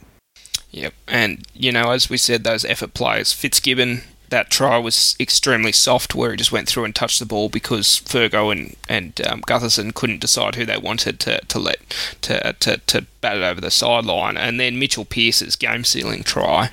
Yep, 0.71 0.93
and 1.07 1.47
you 1.53 1.71
know, 1.71 1.91
as 1.91 2.09
we 2.09 2.17
said, 2.17 2.43
those 2.43 2.65
effort 2.65 2.95
players, 2.95 3.31
Fitzgibbon, 3.31 4.01
that 4.29 4.49
try 4.49 4.79
was 4.79 5.15
extremely 5.19 5.71
soft, 5.71 6.15
where 6.15 6.31
he 6.31 6.37
just 6.37 6.51
went 6.51 6.67
through 6.67 6.85
and 6.85 6.95
touched 6.95 7.19
the 7.19 7.27
ball 7.27 7.47
because 7.47 7.99
Fergo 7.99 8.51
and 8.51 8.75
and 8.89 9.21
um, 9.27 9.41
Gutherson 9.41 9.93
couldn't 9.93 10.19
decide 10.19 10.55
who 10.55 10.65
they 10.65 10.77
wanted 10.77 11.19
to, 11.21 11.41
to 11.41 11.59
let 11.59 11.77
to, 12.21 12.53
to 12.59 12.77
to 12.77 13.05
bat 13.21 13.37
it 13.37 13.43
over 13.43 13.61
the 13.61 13.69
sideline, 13.69 14.35
and 14.35 14.59
then 14.59 14.79
Mitchell 14.79 15.05
Pearce's 15.05 15.55
game 15.55 15.83
sealing 15.83 16.23
try. 16.23 16.71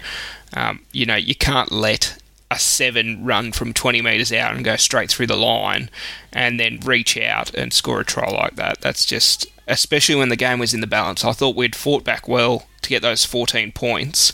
Um, 0.54 0.80
you 0.92 1.04
know, 1.04 1.16
you 1.16 1.34
can't 1.34 1.70
let 1.70 2.16
a 2.50 2.58
seven 2.58 3.24
run 3.24 3.52
from 3.52 3.72
20 3.72 4.00
metres 4.02 4.32
out 4.32 4.54
and 4.54 4.64
go 4.64 4.76
straight 4.76 5.10
through 5.10 5.26
the 5.26 5.36
line 5.36 5.90
and 6.32 6.60
then 6.60 6.78
reach 6.84 7.16
out 7.18 7.52
and 7.54 7.72
score 7.72 8.00
a 8.00 8.04
try 8.04 8.30
like 8.30 8.56
that. 8.56 8.80
That's 8.80 9.04
just, 9.04 9.46
especially 9.66 10.14
when 10.14 10.28
the 10.28 10.36
game 10.36 10.58
was 10.58 10.72
in 10.72 10.80
the 10.80 10.86
balance. 10.86 11.24
I 11.24 11.32
thought 11.32 11.56
we'd 11.56 11.74
fought 11.74 12.04
back 12.04 12.28
well 12.28 12.66
to 12.82 12.88
get 12.88 13.02
those 13.02 13.24
14 13.24 13.72
points, 13.72 14.32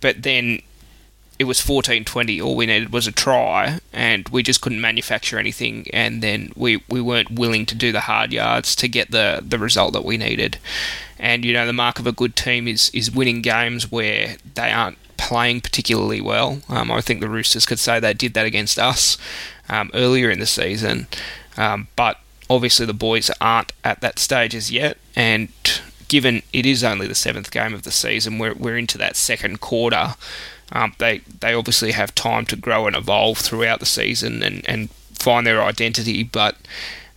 but 0.00 0.22
then 0.22 0.60
it 1.38 1.44
was 1.44 1.60
14 1.60 2.04
20. 2.04 2.40
All 2.40 2.56
we 2.56 2.66
needed 2.66 2.92
was 2.92 3.06
a 3.06 3.12
try, 3.12 3.78
and 3.92 4.28
we 4.30 4.42
just 4.42 4.60
couldn't 4.60 4.80
manufacture 4.80 5.38
anything. 5.38 5.86
And 5.92 6.22
then 6.22 6.52
we, 6.56 6.82
we 6.88 7.00
weren't 7.00 7.30
willing 7.30 7.66
to 7.66 7.74
do 7.74 7.92
the 7.92 8.00
hard 8.00 8.32
yards 8.32 8.74
to 8.76 8.88
get 8.88 9.10
the, 9.10 9.42
the 9.46 9.58
result 9.58 9.92
that 9.92 10.04
we 10.04 10.16
needed. 10.16 10.58
And 11.18 11.44
you 11.44 11.52
know, 11.52 11.66
the 11.66 11.72
mark 11.72 11.98
of 11.98 12.06
a 12.06 12.12
good 12.12 12.36
team 12.36 12.68
is, 12.68 12.90
is 12.92 13.10
winning 13.10 13.42
games 13.42 13.90
where 13.90 14.36
they 14.54 14.70
aren't 14.70 14.98
playing 15.16 15.60
particularly 15.60 16.20
well. 16.20 16.60
Um, 16.68 16.90
I 16.90 17.00
think 17.00 17.20
the 17.20 17.28
Roosters 17.28 17.66
could 17.66 17.78
say 17.78 17.98
they 17.98 18.14
did 18.14 18.34
that 18.34 18.46
against 18.46 18.78
us 18.78 19.16
um, 19.68 19.90
earlier 19.94 20.30
in 20.30 20.38
the 20.38 20.46
season, 20.46 21.06
um, 21.56 21.88
but 21.96 22.20
obviously 22.48 22.86
the 22.86 22.94
boys 22.94 23.30
aren't 23.40 23.72
at 23.82 24.00
that 24.00 24.18
stage 24.18 24.54
as 24.54 24.70
yet. 24.70 24.98
And 25.14 25.48
given 26.08 26.42
it 26.52 26.66
is 26.66 26.84
only 26.84 27.06
the 27.06 27.14
seventh 27.14 27.50
game 27.50 27.74
of 27.74 27.82
the 27.82 27.90
season, 27.90 28.38
we're, 28.38 28.54
we're 28.54 28.78
into 28.78 28.98
that 28.98 29.16
second 29.16 29.60
quarter. 29.60 30.14
Um, 30.72 30.94
they 30.98 31.18
they 31.40 31.54
obviously 31.54 31.92
have 31.92 32.14
time 32.14 32.44
to 32.46 32.56
grow 32.56 32.86
and 32.86 32.96
evolve 32.96 33.38
throughout 33.38 33.80
the 33.80 33.86
season 33.86 34.42
and, 34.42 34.68
and 34.68 34.90
find 35.12 35.46
their 35.46 35.62
identity, 35.62 36.22
but 36.24 36.56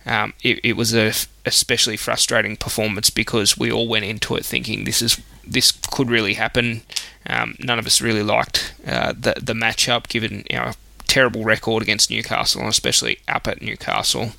um, 0.06 0.32
it, 0.42 0.60
it 0.62 0.76
was 0.76 0.94
a 0.94 1.12
especially 1.46 1.96
frustrating 1.96 2.56
performance 2.56 3.10
because 3.10 3.56
we 3.56 3.70
all 3.70 3.88
went 3.88 4.04
into 4.04 4.36
it 4.36 4.44
thinking 4.44 4.84
this 4.84 5.02
is 5.02 5.20
this 5.46 5.72
could 5.72 6.10
really 6.10 6.34
happen. 6.34 6.82
Um, 7.26 7.56
none 7.58 7.78
of 7.78 7.86
us 7.86 8.00
really 8.00 8.22
liked 8.22 8.74
uh, 8.86 9.12
the 9.12 9.34
the 9.40 9.52
matchup, 9.52 10.08
given 10.08 10.44
our 10.52 10.74
terrible 11.06 11.44
record 11.44 11.82
against 11.82 12.10
Newcastle, 12.10 12.60
and 12.60 12.70
especially 12.70 13.18
up 13.28 13.46
at 13.48 13.62
Newcastle. 13.62 14.32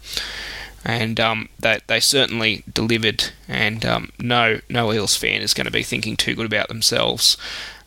And 0.84 1.20
um, 1.20 1.50
they 1.60 1.80
they 1.86 2.00
certainly 2.00 2.64
delivered, 2.72 3.26
and 3.48 3.86
um, 3.86 4.12
no 4.20 4.62
no 4.70 4.92
Eels 4.92 5.16
fan 5.16 5.42
is 5.42 5.54
going 5.54 5.66
to 5.66 5.72
be 5.72 5.84
thinking 5.84 6.18
too 6.18 6.34
good 6.34 6.48
about 6.48 6.70
themselves, 6.70 7.38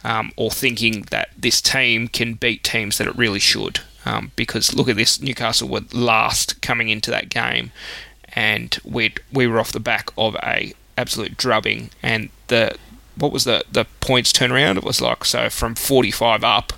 um, 0.04 0.30
or 0.36 0.50
thinking 0.50 1.02
that 1.10 1.30
this 1.36 1.60
team 1.60 2.06
can 2.06 2.34
beat 2.34 2.62
teams 2.62 2.98
that 2.98 3.08
it 3.08 3.16
really 3.16 3.40
should. 3.40 3.80
Um, 4.04 4.32
because 4.36 4.74
look 4.74 4.88
at 4.88 4.96
this, 4.96 5.20
Newcastle 5.20 5.68
were 5.68 5.82
last 5.92 6.60
coming 6.60 6.88
into 6.88 7.10
that 7.10 7.28
game, 7.28 7.72
and 8.34 8.78
we 8.84 9.14
we 9.32 9.46
were 9.46 9.58
off 9.58 9.72
the 9.72 9.80
back 9.80 10.10
of 10.18 10.36
a 10.36 10.74
absolute 10.96 11.36
drubbing, 11.36 11.90
and 12.02 12.30
the 12.48 12.76
what 13.16 13.32
was 13.32 13.44
the 13.44 13.64
the 13.70 13.86
points 14.00 14.32
turnaround? 14.32 14.76
It 14.76 14.84
was 14.84 15.00
like 15.00 15.24
so 15.24 15.48
from 15.48 15.74
45 15.74 16.44
up 16.44 16.72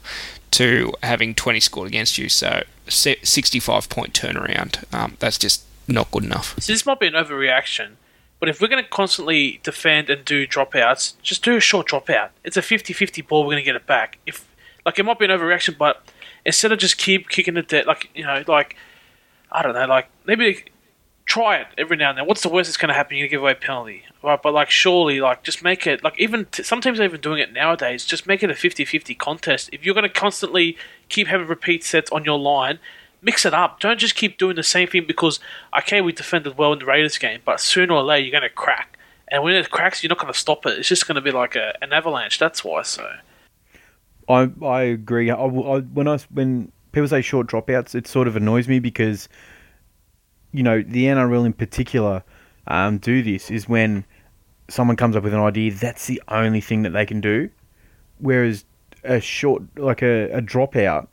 to 0.52 0.92
having 1.02 1.34
20 1.34 1.60
scored 1.60 1.88
against 1.88 2.16
you, 2.18 2.28
so 2.28 2.62
65 2.88 3.88
point 3.88 4.14
turnaround. 4.14 4.84
Um, 4.94 5.16
that's 5.18 5.38
just 5.38 5.64
not 5.88 6.10
good 6.10 6.24
enough. 6.24 6.54
So 6.60 6.72
this 6.72 6.86
might 6.86 7.00
be 7.00 7.06
an 7.06 7.14
overreaction, 7.14 7.92
but 8.38 8.48
if 8.48 8.60
we're 8.60 8.68
going 8.68 8.82
to 8.82 8.88
constantly 8.88 9.60
defend 9.62 10.10
and 10.10 10.24
do 10.24 10.46
dropouts, 10.46 11.14
just 11.22 11.44
do 11.44 11.56
a 11.56 11.60
short 11.60 11.88
dropout. 11.88 12.30
It's 12.44 12.56
a 12.56 12.62
50-50 12.62 13.26
ball. 13.26 13.42
We're 13.42 13.54
going 13.54 13.64
to 13.64 13.64
get 13.64 13.76
it 13.76 13.86
back. 13.86 14.18
If 14.26 14.46
like 14.84 14.98
it 14.98 15.04
might 15.04 15.18
be 15.18 15.24
an 15.24 15.30
overreaction, 15.30 15.76
but 15.76 16.02
instead 16.46 16.72
of 16.72 16.78
just 16.78 16.96
keep 16.96 17.28
kicking 17.28 17.54
the 17.54 17.62
dead, 17.62 17.86
like 17.86 18.08
you 18.14 18.24
know, 18.24 18.42
like 18.46 18.76
I 19.52 19.62
don't 19.62 19.74
know, 19.74 19.86
like 19.86 20.08
maybe 20.24 20.64
try 21.26 21.56
it 21.56 21.66
every 21.76 21.96
now 21.96 22.10
and 22.10 22.18
then. 22.18 22.26
What's 22.26 22.42
the 22.42 22.48
worst 22.48 22.68
that's 22.68 22.76
going 22.76 22.88
to 22.88 22.94
happen? 22.94 23.16
You 23.16 23.28
give 23.28 23.42
away 23.42 23.52
a 23.52 23.56
penalty, 23.56 24.04
right? 24.22 24.40
But 24.40 24.54
like, 24.54 24.70
surely, 24.70 25.20
like, 25.20 25.42
just 25.42 25.62
make 25.62 25.86
it 25.86 26.02
like 26.02 26.18
even 26.18 26.46
t- 26.46 26.62
sometimes 26.62 27.00
even 27.00 27.20
doing 27.20 27.40
it 27.40 27.52
nowadays. 27.52 28.04
Just 28.04 28.26
make 28.26 28.42
it 28.42 28.50
a 28.50 28.54
50-50 28.54 29.18
contest. 29.18 29.68
If 29.72 29.84
you're 29.84 29.94
going 29.94 30.04
to 30.04 30.08
constantly 30.08 30.78
keep 31.08 31.26
having 31.26 31.48
repeat 31.48 31.84
sets 31.84 32.10
on 32.12 32.24
your 32.24 32.38
line, 32.38 32.78
mix 33.20 33.44
it 33.44 33.52
up. 33.52 33.80
Don't 33.80 33.98
just 33.98 34.14
keep 34.14 34.38
doing 34.38 34.56
the 34.56 34.62
same 34.62 34.88
thing 34.88 35.04
because 35.06 35.40
okay, 35.76 36.00
we 36.00 36.12
defended 36.12 36.56
well 36.56 36.72
in 36.72 36.78
the 36.78 36.86
Raiders 36.86 37.18
game, 37.18 37.40
but 37.44 37.60
sooner 37.60 37.92
or 37.92 38.04
later 38.04 38.24
you're 38.24 38.40
going 38.40 38.48
to 38.48 38.54
crack. 38.54 38.96
And 39.28 39.42
when 39.42 39.54
it 39.54 39.70
cracks, 39.70 40.04
you're 40.04 40.08
not 40.08 40.18
going 40.18 40.32
to 40.32 40.38
stop 40.38 40.64
it. 40.66 40.78
It's 40.78 40.88
just 40.88 41.08
going 41.08 41.16
to 41.16 41.20
be 41.20 41.32
like 41.32 41.56
a, 41.56 41.76
an 41.82 41.92
avalanche. 41.92 42.38
That's 42.38 42.62
why. 42.64 42.82
So 42.82 43.16
I 44.28 44.50
I 44.62 44.82
agree. 44.82 45.30
I, 45.30 45.36
I, 45.36 45.80
when 45.80 46.08
I 46.08 46.18
when 46.30 46.72
people 46.92 47.08
say 47.08 47.22
short 47.22 47.46
dropouts, 47.46 47.94
it 47.94 48.06
sort 48.06 48.28
of 48.28 48.36
annoys 48.36 48.68
me 48.68 48.78
because 48.78 49.28
you 50.52 50.62
know 50.62 50.82
the 50.82 51.04
NRL 51.04 51.46
in 51.46 51.52
particular 51.52 52.22
um, 52.66 52.98
do 52.98 53.22
this 53.22 53.50
is 53.50 53.68
when 53.68 54.04
someone 54.68 54.96
comes 54.96 55.14
up 55.14 55.22
with 55.22 55.34
an 55.34 55.40
idea 55.40 55.72
that's 55.72 56.06
the 56.06 56.20
only 56.28 56.60
thing 56.60 56.82
that 56.82 56.90
they 56.90 57.06
can 57.06 57.20
do, 57.20 57.50
whereas 58.18 58.64
a 59.04 59.20
short 59.20 59.62
like 59.78 60.02
a, 60.02 60.30
a 60.30 60.42
dropout 60.42 61.06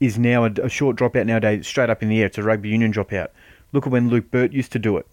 is 0.00 0.18
now 0.18 0.44
a, 0.44 0.50
a 0.62 0.68
short 0.68 0.96
dropout 0.96 1.26
nowadays 1.26 1.66
straight 1.66 1.90
up 1.90 2.02
in 2.02 2.08
the 2.08 2.20
air. 2.20 2.26
It's 2.26 2.38
a 2.38 2.42
rugby 2.42 2.70
union 2.70 2.92
dropout. 2.92 3.28
Look 3.72 3.86
at 3.86 3.92
when 3.92 4.08
Luke 4.08 4.30
Burt 4.30 4.52
used 4.52 4.72
to 4.72 4.78
do 4.78 4.96
it. 4.96 5.06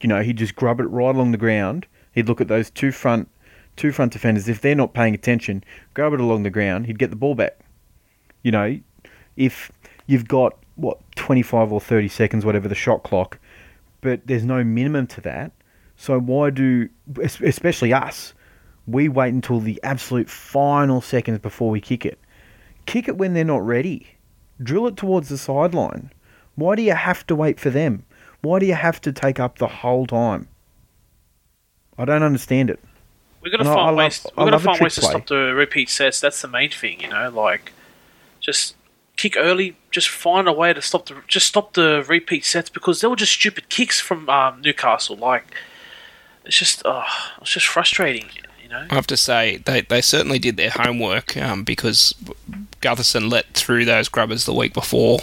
You 0.00 0.08
know, 0.08 0.22
he'd 0.22 0.38
just 0.38 0.56
grub 0.56 0.80
it 0.80 0.84
right 0.84 1.14
along 1.14 1.32
the 1.32 1.38
ground. 1.38 1.86
He'd 2.12 2.28
look 2.28 2.40
at 2.40 2.48
those 2.48 2.70
two 2.70 2.92
front 2.92 3.28
two 3.76 3.92
front 3.92 4.12
defenders. 4.12 4.48
If 4.48 4.60
they're 4.60 4.74
not 4.74 4.94
paying 4.94 5.14
attention, 5.14 5.62
grab 5.94 6.12
it 6.12 6.20
along 6.20 6.42
the 6.42 6.50
ground. 6.50 6.86
He'd 6.86 6.98
get 6.98 7.10
the 7.10 7.16
ball 7.16 7.34
back. 7.34 7.58
You 8.42 8.52
know, 8.52 8.78
if 9.36 9.70
you've 10.06 10.28
got 10.28 10.56
what 10.76 10.98
25 11.16 11.72
or 11.72 11.80
30 11.80 12.08
seconds, 12.08 12.44
whatever 12.44 12.68
the 12.68 12.74
shot 12.74 13.02
clock, 13.02 13.38
but 14.00 14.26
there's 14.26 14.44
no 14.44 14.62
minimum 14.62 15.06
to 15.08 15.20
that. 15.22 15.52
So 15.96 16.20
why 16.20 16.50
do, 16.50 16.88
especially 17.42 17.92
us, 17.92 18.34
we 18.86 19.08
wait 19.08 19.32
until 19.34 19.60
the 19.60 19.80
absolute 19.82 20.28
final 20.28 21.00
seconds 21.00 21.38
before 21.38 21.70
we 21.70 21.80
kick 21.80 22.04
it? 22.04 22.18
Kick 22.84 23.08
it 23.08 23.16
when 23.16 23.34
they're 23.34 23.44
not 23.44 23.66
ready. 23.66 24.06
Drill 24.62 24.86
it 24.86 24.96
towards 24.96 25.28
the 25.28 25.38
sideline. 25.38 26.12
Why 26.54 26.76
do 26.76 26.82
you 26.82 26.94
have 26.94 27.26
to 27.26 27.34
wait 27.34 27.58
for 27.58 27.70
them? 27.70 28.04
Why 28.42 28.58
do 28.58 28.66
you 28.66 28.74
have 28.74 29.00
to 29.02 29.12
take 29.12 29.40
up 29.40 29.58
the 29.58 29.66
whole 29.66 30.06
time? 30.06 30.48
I 31.98 32.04
don't 32.04 32.22
understand 32.22 32.70
it. 32.70 32.78
We're 33.46 33.56
gonna 33.56 33.70
And 33.70 33.70
I- 33.70 33.72
I 33.72 33.76
find 33.84 33.96
love- 33.96 34.04
ways. 34.04 34.26
We're 34.36 34.44
gonna 34.44 34.58
find 34.58 34.76
trick 34.76 34.82
ways 34.86 34.94
to 34.96 35.00
play. 35.02 35.10
stop 35.10 35.26
the 35.28 35.54
repeat 35.54 35.88
sets. 35.88 36.18
That's 36.18 36.42
the 36.42 36.48
main 36.48 36.70
thing, 36.70 37.00
you 37.00 37.08
know. 37.08 37.30
Like, 37.30 37.72
just 38.40 38.74
kick 39.16 39.36
early. 39.38 39.76
Just 39.92 40.08
find 40.08 40.48
a 40.48 40.52
way 40.52 40.72
to 40.72 40.82
stop 40.82 41.06
the 41.06 41.14
just 41.28 41.46
stop 41.46 41.74
the 41.74 42.04
repeat 42.08 42.44
sets 42.44 42.68
because 42.68 43.00
they 43.00 43.06
were 43.08 43.14
just 43.14 43.32
stupid 43.32 43.68
kicks 43.68 44.00
from 44.00 44.28
um, 44.28 44.60
Newcastle. 44.62 45.14
Like, 45.16 45.44
it's 46.44 46.58
just, 46.58 46.84
uh, 46.84 47.04
it's 47.40 47.50
just 47.52 47.66
frustrating, 47.68 48.26
you 48.62 48.68
know. 48.68 48.86
I 48.90 48.94
have 48.96 49.06
to 49.06 49.16
say 49.16 49.58
they, 49.58 49.82
they 49.82 50.00
certainly 50.00 50.38
did 50.40 50.56
their 50.56 50.70
homework 50.70 51.36
um, 51.36 51.62
because 51.62 52.14
Gutherson 52.82 53.30
let 53.30 53.46
through 53.54 53.84
those 53.84 54.08
grubbers 54.08 54.44
the 54.44 54.52
week 54.54 54.74
before, 54.74 55.20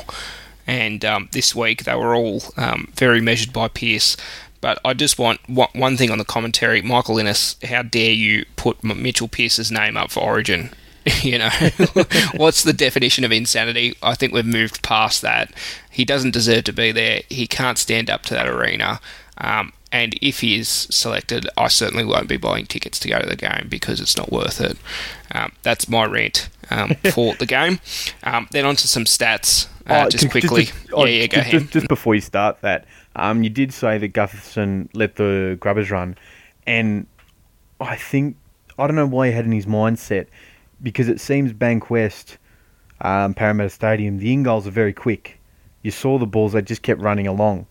and 0.65 1.03
um, 1.05 1.27
this 1.33 1.53
week 1.53 1.83
they 1.83 1.95
were 1.95 2.15
all 2.15 2.41
um, 2.57 2.91
very 2.95 3.19
measured 3.21 3.51
by 3.53 3.67
Pearce. 3.67 4.15
But 4.63 4.80
I 4.86 4.93
just 4.93 5.19
want 5.19 5.41
one 5.49 5.97
thing 5.97 6.10
on 6.10 6.19
the 6.19 6.23
commentary, 6.23 6.82
Michael 6.82 7.19
Ennis. 7.19 7.58
How 7.65 7.82
dare 7.82 8.13
you 8.13 8.45
put 8.56 8.82
Mitchell 8.82 9.28
Pearce's 9.28 9.69
name 9.69 9.97
up 9.97 10.10
for 10.10 10.21
Origin? 10.21 10.69
you 11.21 11.38
know, 11.38 11.49
what's 12.38 12.63
the 12.63 12.71
definition 12.71 13.26
of 13.26 13.34
insanity? 13.34 13.97
I 14.02 14.15
think 14.15 14.32
we've 14.32 14.45
moved 14.45 14.82
past 14.82 15.21
that. 15.21 15.52
He 15.91 16.06
doesn't 16.06 16.32
deserve 16.32 16.63
to 16.63 16.71
be 16.71 16.93
there. 16.93 17.23
He 17.28 17.45
can't 17.45 17.78
stand 17.78 18.10
up 18.10 18.21
to 18.23 18.34
that 18.36 18.47
arena. 18.47 19.02
Um, 19.38 19.73
and 19.91 20.17
if 20.21 20.39
he 20.39 20.58
is 20.58 20.69
selected, 20.69 21.45
I 21.58 21.67
certainly 21.67 22.06
won't 22.06 22.30
be 22.30 22.38
buying 22.38 22.65
tickets 22.65 22.99
to 22.99 23.10
go 23.10 23.19
to 23.19 23.28
the 23.28 23.36
game 23.36 23.67
because 23.67 23.99
it's 23.99 24.15
not 24.15 24.32
worth 24.32 24.62
it. 24.62 24.78
Um, 25.36 25.52
that's 25.63 25.89
my 25.89 26.06
rant 26.06 26.47
um, 26.71 26.95
for 27.12 27.36
the 27.36 27.45
game. 27.45 27.82
Um, 28.23 28.47
then 28.52 28.65
on 28.65 28.78
to 28.78 28.88
some 28.88 29.04
stats, 29.04 29.67
uh, 29.88 30.06
Oh, 30.06 30.10
just 30.10 30.32
quickly. 30.32 30.69
oh, 30.93 31.04
yeah, 31.04 31.23
yeah, 31.23 31.28
go 31.28 31.36
just, 31.36 31.47
ahead. 31.47 31.62
just, 31.63 31.73
just 31.73 31.88
before 31.89 32.15
you 32.15 32.21
start 32.21 32.62
that, 32.62 32.86
um, 33.15 33.43
you 33.43 33.49
did 33.49 33.73
say 33.73 33.97
that 33.97 34.13
Gutherson 34.13 34.89
let 34.93 35.15
the 35.15 35.58
grubbers 35.60 35.91
run, 35.91 36.17
and 36.65 37.08
I 37.80 37.95
think 37.95 38.38
I 38.78 38.88
don't 38.88 38.95
know 38.95 39.08
why 39.08 39.28
he 39.28 39.34
had 39.34 39.45
in 39.45 39.52
his 39.52 39.65
mindset 39.65 40.28
because 40.82 41.08
it 41.08 41.19
seems 41.19 41.54
Bankwest, 41.54 42.38
um, 43.02 43.34
Parramatta 43.34 43.69
Stadium, 43.69 44.17
the 44.17 44.34
in 44.34 44.43
goals 44.43 44.67
are 44.67 44.71
very 44.71 44.93
quick. 44.93 45.39
You 45.82 45.91
saw 45.91 46.17
the 46.17 46.26
balls; 46.26 46.54
they 46.54 46.62
just 46.62 46.82
kept 46.82 47.02
running 47.02 47.28
along, 47.28 47.67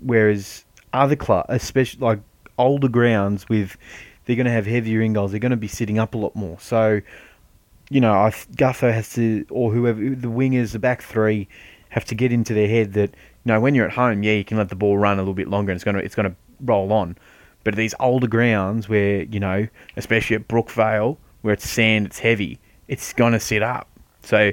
whereas 0.00 0.64
other 0.92 1.16
club, 1.16 1.46
especially 1.48 2.00
like 2.00 2.20
older 2.58 2.88
grounds 2.88 3.48
with, 3.48 3.76
they're 4.24 4.36
going 4.36 4.46
to 4.46 4.52
have 4.52 4.66
heavier 4.66 5.00
in 5.00 5.12
goals. 5.12 5.30
They're 5.30 5.40
going 5.40 5.50
to 5.50 5.56
be 5.56 5.68
sitting 5.68 5.98
up 5.98 6.14
a 6.14 6.18
lot 6.18 6.34
more. 6.34 6.58
So 6.60 7.00
you 7.90 8.00
know, 8.00 8.12
I, 8.12 8.30
Gutho 8.30 8.92
has 8.92 9.12
to, 9.14 9.44
or 9.50 9.72
whoever, 9.72 10.00
the 10.00 10.28
wingers, 10.28 10.72
the 10.72 10.78
back 10.78 11.02
three, 11.02 11.48
have 11.90 12.04
to 12.06 12.14
get 12.14 12.32
into 12.32 12.54
their 12.54 12.68
head 12.68 12.94
that, 12.94 13.14
you 13.44 13.52
know, 13.52 13.60
when 13.60 13.74
you're 13.74 13.86
at 13.86 13.92
home, 13.92 14.22
yeah, 14.22 14.34
you 14.34 14.44
can 14.44 14.58
let 14.58 14.68
the 14.68 14.76
ball 14.76 14.98
run 14.98 15.18
a 15.18 15.22
little 15.22 15.34
bit 15.34 15.48
longer 15.48 15.72
and 15.72 15.76
it's 15.76 15.84
going 15.84 15.96
to, 15.96 16.02
it's 16.02 16.14
going 16.14 16.30
to 16.30 16.36
roll 16.60 16.92
on. 16.92 17.16
But 17.64 17.76
these 17.76 17.94
older 18.00 18.26
grounds 18.26 18.88
where, 18.88 19.22
you 19.22 19.40
know, 19.40 19.68
especially 19.96 20.36
at 20.36 20.48
Brookvale, 20.48 21.16
where 21.42 21.54
it's 21.54 21.68
sand, 21.68 22.06
it's 22.06 22.18
heavy, 22.18 22.58
it's 22.88 23.12
going 23.12 23.32
to 23.32 23.40
sit 23.40 23.62
up. 23.62 23.88
So 24.22 24.52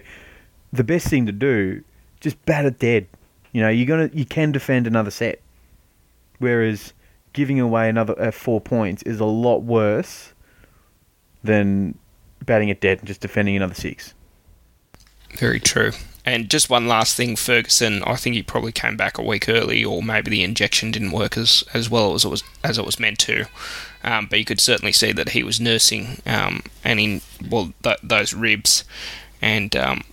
the 0.74 0.84
best 0.84 1.08
thing 1.08 1.26
to 1.26 1.32
do, 1.32 1.84
just 2.20 2.44
bat 2.46 2.66
it 2.66 2.80
dead. 2.80 3.08
You 3.52 3.62
know, 3.62 3.70
you're 3.70 3.86
gonna, 3.86 4.10
you 4.14 4.26
can 4.26 4.52
defend 4.52 4.88
another 4.88 5.12
set. 5.12 5.42
Whereas 6.40 6.94
giving 7.34 7.60
away 7.60 7.90
another 7.90 8.20
uh, 8.22 8.32
four 8.32 8.62
points 8.62 9.04
is 9.04 9.20
a 9.20 9.26
lot 9.26 9.64
worse 9.64 10.34
than 11.44 11.98
batting 12.46 12.70
it 12.70 12.82
dead 12.82 13.00
and 13.00 13.08
just 13.08 13.22
defending 13.22 13.56
another 13.56 13.74
six. 13.74 14.14
Very 15.36 15.60
true. 15.60 15.92
And 16.28 16.50
just 16.50 16.70
one 16.70 16.90
last 16.90 17.16
thing, 17.16 17.38
Ferguson. 17.38 18.04
I 18.04 18.18
think 18.18 18.36
he 18.36 18.44
probably 18.44 18.74
came 18.74 18.98
back 18.98 19.18
a 19.18 19.24
week 19.24 19.48
early, 19.48 19.86
or 19.86 20.04
maybe 20.04 20.30
the 20.30 20.44
injection 20.44 20.92
didn't 20.92 21.14
work 21.14 21.38
as, 21.38 21.64
as 21.74 21.90
well 21.90 22.16
as 22.16 22.26
it 22.26 22.28
was 22.28 22.44
as 22.66 22.78
it 22.78 22.86
was 22.86 23.00
meant 23.00 23.18
to. 23.20 23.46
Um, 24.04 24.28
but 24.30 24.38
you 24.38 24.44
could 24.44 24.60
certainly 24.60 24.92
see 24.92 25.14
that 25.14 25.30
he 25.30 25.42
was 25.42 25.62
nursing 25.62 26.22
um, 26.26 26.64
and 26.84 27.00
in 27.00 27.22
well 27.50 27.72
th- 27.82 28.00
those 28.04 28.34
ribs, 28.34 28.84
and 29.42 29.74
um, 29.78 30.04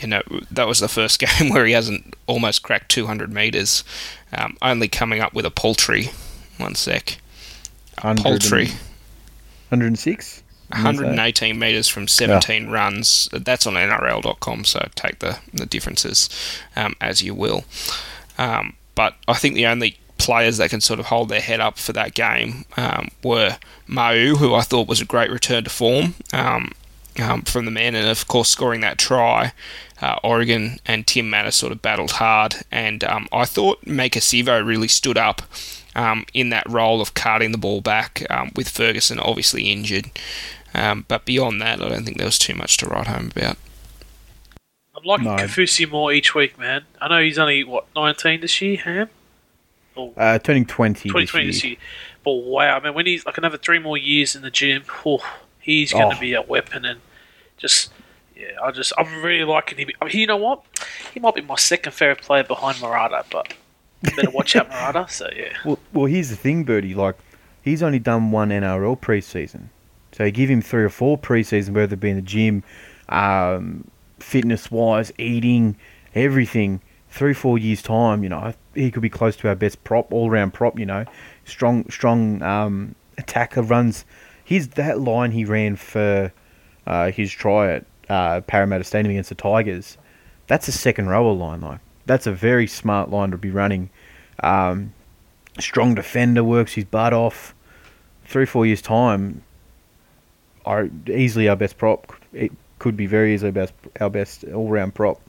you 0.00 0.08
know 0.08 0.22
that 0.50 0.66
was 0.66 0.80
the 0.80 0.88
first 0.88 1.20
game 1.38 1.50
where 1.50 1.64
he 1.64 1.72
hasn't 1.72 2.16
almost 2.26 2.64
cracked 2.64 2.90
200 2.90 3.32
meters, 3.32 3.84
um, 4.32 4.56
only 4.60 4.88
coming 4.88 5.20
up 5.20 5.34
with 5.34 5.46
a 5.46 5.52
paltry. 5.52 6.10
One 6.58 6.74
sec, 6.74 7.18
paltry. 7.96 8.64
106? 9.68 10.42
118 10.70 11.58
metres 11.58 11.88
from 11.88 12.08
17 12.08 12.68
runs. 12.68 13.28
That's 13.32 13.66
on 13.66 13.74
NRL.com, 13.74 14.64
so 14.64 14.88
take 14.94 15.18
the, 15.18 15.38
the 15.52 15.66
differences 15.66 16.28
um, 16.76 16.94
as 17.00 17.22
you 17.22 17.34
will. 17.34 17.64
Um, 18.38 18.74
but 18.94 19.16
I 19.28 19.34
think 19.34 19.54
the 19.54 19.66
only 19.66 19.98
players 20.18 20.58
that 20.58 20.70
can 20.70 20.80
sort 20.80 21.00
of 21.00 21.06
hold 21.06 21.28
their 21.28 21.40
head 21.40 21.60
up 21.60 21.78
for 21.78 21.92
that 21.94 22.14
game 22.14 22.64
um, 22.76 23.08
were 23.24 23.56
Mau, 23.86 24.34
who 24.36 24.54
I 24.54 24.62
thought 24.62 24.88
was 24.88 25.00
a 25.00 25.06
great 25.06 25.30
return 25.30 25.64
to 25.64 25.70
form 25.70 26.14
um, 26.32 26.72
um, 27.20 27.42
from 27.42 27.64
the 27.64 27.70
men, 27.70 27.94
and 27.94 28.06
of 28.08 28.28
course 28.28 28.50
scoring 28.50 28.80
that 28.82 28.98
try. 28.98 29.52
Uh, 30.02 30.16
Oregon 30.22 30.78
and 30.86 31.06
Tim 31.06 31.30
Mattis 31.30 31.54
sort 31.54 31.72
of 31.72 31.82
battled 31.82 32.12
hard, 32.12 32.56
and 32.70 33.04
um, 33.04 33.28
I 33.32 33.44
thought 33.44 33.84
Maika 33.84 34.20
Sivo 34.20 34.64
really 34.64 34.88
stood 34.88 35.18
up 35.18 35.42
um, 35.94 36.24
in 36.32 36.50
that 36.50 36.68
role 36.68 37.00
of 37.00 37.14
carting 37.14 37.52
the 37.52 37.58
ball 37.58 37.80
back 37.80 38.24
um, 38.30 38.50
with 38.54 38.68
Ferguson 38.68 39.18
obviously 39.18 39.70
injured. 39.70 40.10
Um, 40.74 41.04
but 41.08 41.24
beyond 41.24 41.60
that, 41.62 41.82
I 41.82 41.88
don't 41.88 42.04
think 42.04 42.16
there 42.18 42.26
was 42.26 42.38
too 42.38 42.54
much 42.54 42.76
to 42.78 42.86
write 42.86 43.06
home 43.08 43.30
about. 43.34 43.56
I'm 44.96 45.02
liking 45.04 45.24
No. 45.26 45.36
Kaufusi 45.36 45.88
more 45.90 46.12
each 46.12 46.34
week, 46.34 46.58
man. 46.58 46.82
I 47.00 47.08
know 47.08 47.22
he's 47.22 47.38
only 47.38 47.64
what 47.64 47.86
19 47.96 48.40
this 48.40 48.60
year, 48.60 48.76
Ham. 48.78 49.08
Or 49.96 50.12
Uh, 50.16 50.38
turning 50.38 50.66
20 50.66 51.08
2020 51.08 51.46
this 51.46 51.56
this 51.56 51.64
year. 51.64 51.70
year. 51.72 51.78
But 52.24 52.32
wow, 52.32 52.76
I 52.76 52.80
mean, 52.80 52.94
when 52.94 53.06
he's 53.06 53.24
like 53.26 53.38
another 53.38 53.56
three 53.56 53.78
more 53.78 53.96
years 53.96 54.36
in 54.36 54.42
the 54.42 54.50
gym, 54.50 54.84
oh, 55.06 55.24
he's 55.58 55.92
going 55.92 56.10
to 56.10 56.16
Oh. 56.16 56.20
be 56.20 56.34
a 56.34 56.42
weapon. 56.42 56.84
And 56.84 57.00
just, 57.56 57.90
yeah, 58.36 58.48
I 58.62 58.70
just, 58.72 58.92
I'm 58.98 59.22
really 59.22 59.44
liking 59.44 59.78
him. 59.78 59.88
I 60.00 60.04
mean, 60.04 60.16
you 60.16 60.26
know 60.26 60.36
what? 60.36 60.62
He 61.14 61.18
might 61.20 61.34
be 61.34 61.40
my 61.40 61.56
second 61.56 61.92
favorite 61.92 62.20
player 62.22 62.44
behind 62.44 62.80
Murata, 62.80 63.24
but 63.30 63.54
better 64.16 64.30
watch 64.30 64.54
out, 64.54 64.68
Murata. 64.70 65.06
So 65.08 65.28
yeah, 65.34 65.54
Well, 65.64 65.78
well, 65.92 66.06
here's 66.06 66.28
the 66.30 66.36
thing, 66.36 66.64
Birdie. 66.64 66.94
Like, 66.94 67.16
he's 67.62 67.82
only 67.82 67.98
done 67.98 68.30
one 68.30 68.50
NRL 68.50 69.00
preseason. 69.00 69.68
So 70.20 70.30
give 70.30 70.50
him 70.50 70.60
three 70.60 70.84
or 70.84 70.90
four 70.90 71.16
preseason, 71.16 71.70
whether 71.70 71.94
it 71.94 72.00
be 72.00 72.10
in 72.10 72.16
the 72.16 72.20
gym, 72.20 72.62
um, 73.08 73.90
fitness 74.18 74.70
wise, 74.70 75.10
eating, 75.16 75.78
everything. 76.14 76.82
Three, 77.08 77.32
four 77.32 77.56
years' 77.56 77.80
time, 77.80 78.22
you 78.22 78.28
know, 78.28 78.52
he 78.74 78.90
could 78.90 79.00
be 79.00 79.08
close 79.08 79.34
to 79.36 79.48
our 79.48 79.54
best 79.54 79.82
prop, 79.82 80.12
all 80.12 80.28
round 80.28 80.52
prop, 80.52 80.78
you 80.78 80.84
know. 80.84 81.06
Strong, 81.46 81.88
strong 81.88 82.42
um, 82.42 82.94
attacker 83.16 83.62
runs. 83.62 84.04
His 84.44 84.68
that 84.68 85.00
line 85.00 85.30
he 85.30 85.46
ran 85.46 85.76
for 85.76 86.30
uh, 86.86 87.10
his 87.12 87.32
try 87.32 87.76
at 87.76 87.86
uh, 88.10 88.42
Parramatta 88.42 88.84
Stadium 88.84 89.12
against 89.12 89.30
the 89.30 89.36
Tigers. 89.36 89.96
That's 90.48 90.68
a 90.68 90.72
second 90.72 91.08
rower 91.08 91.32
line, 91.32 91.62
like 91.62 91.80
that's 92.04 92.26
a 92.26 92.32
very 92.32 92.66
smart 92.66 93.08
line 93.08 93.30
to 93.30 93.38
be 93.38 93.50
running. 93.50 93.88
Um, 94.42 94.92
strong 95.58 95.94
defender, 95.94 96.44
works 96.44 96.74
his 96.74 96.84
butt 96.84 97.14
off. 97.14 97.54
Three, 98.26 98.44
four 98.44 98.66
years 98.66 98.82
time, 98.82 99.44
are 100.70 100.88
easily 101.08 101.48
our 101.48 101.56
best 101.56 101.76
prop. 101.76 102.12
It 102.32 102.52
could 102.78 102.96
be 102.96 103.06
very 103.06 103.34
easily 103.34 103.50
best 103.50 103.74
our 104.00 104.10
best 104.10 104.44
all 104.44 104.68
round 104.68 104.94
prop. 104.94 105.20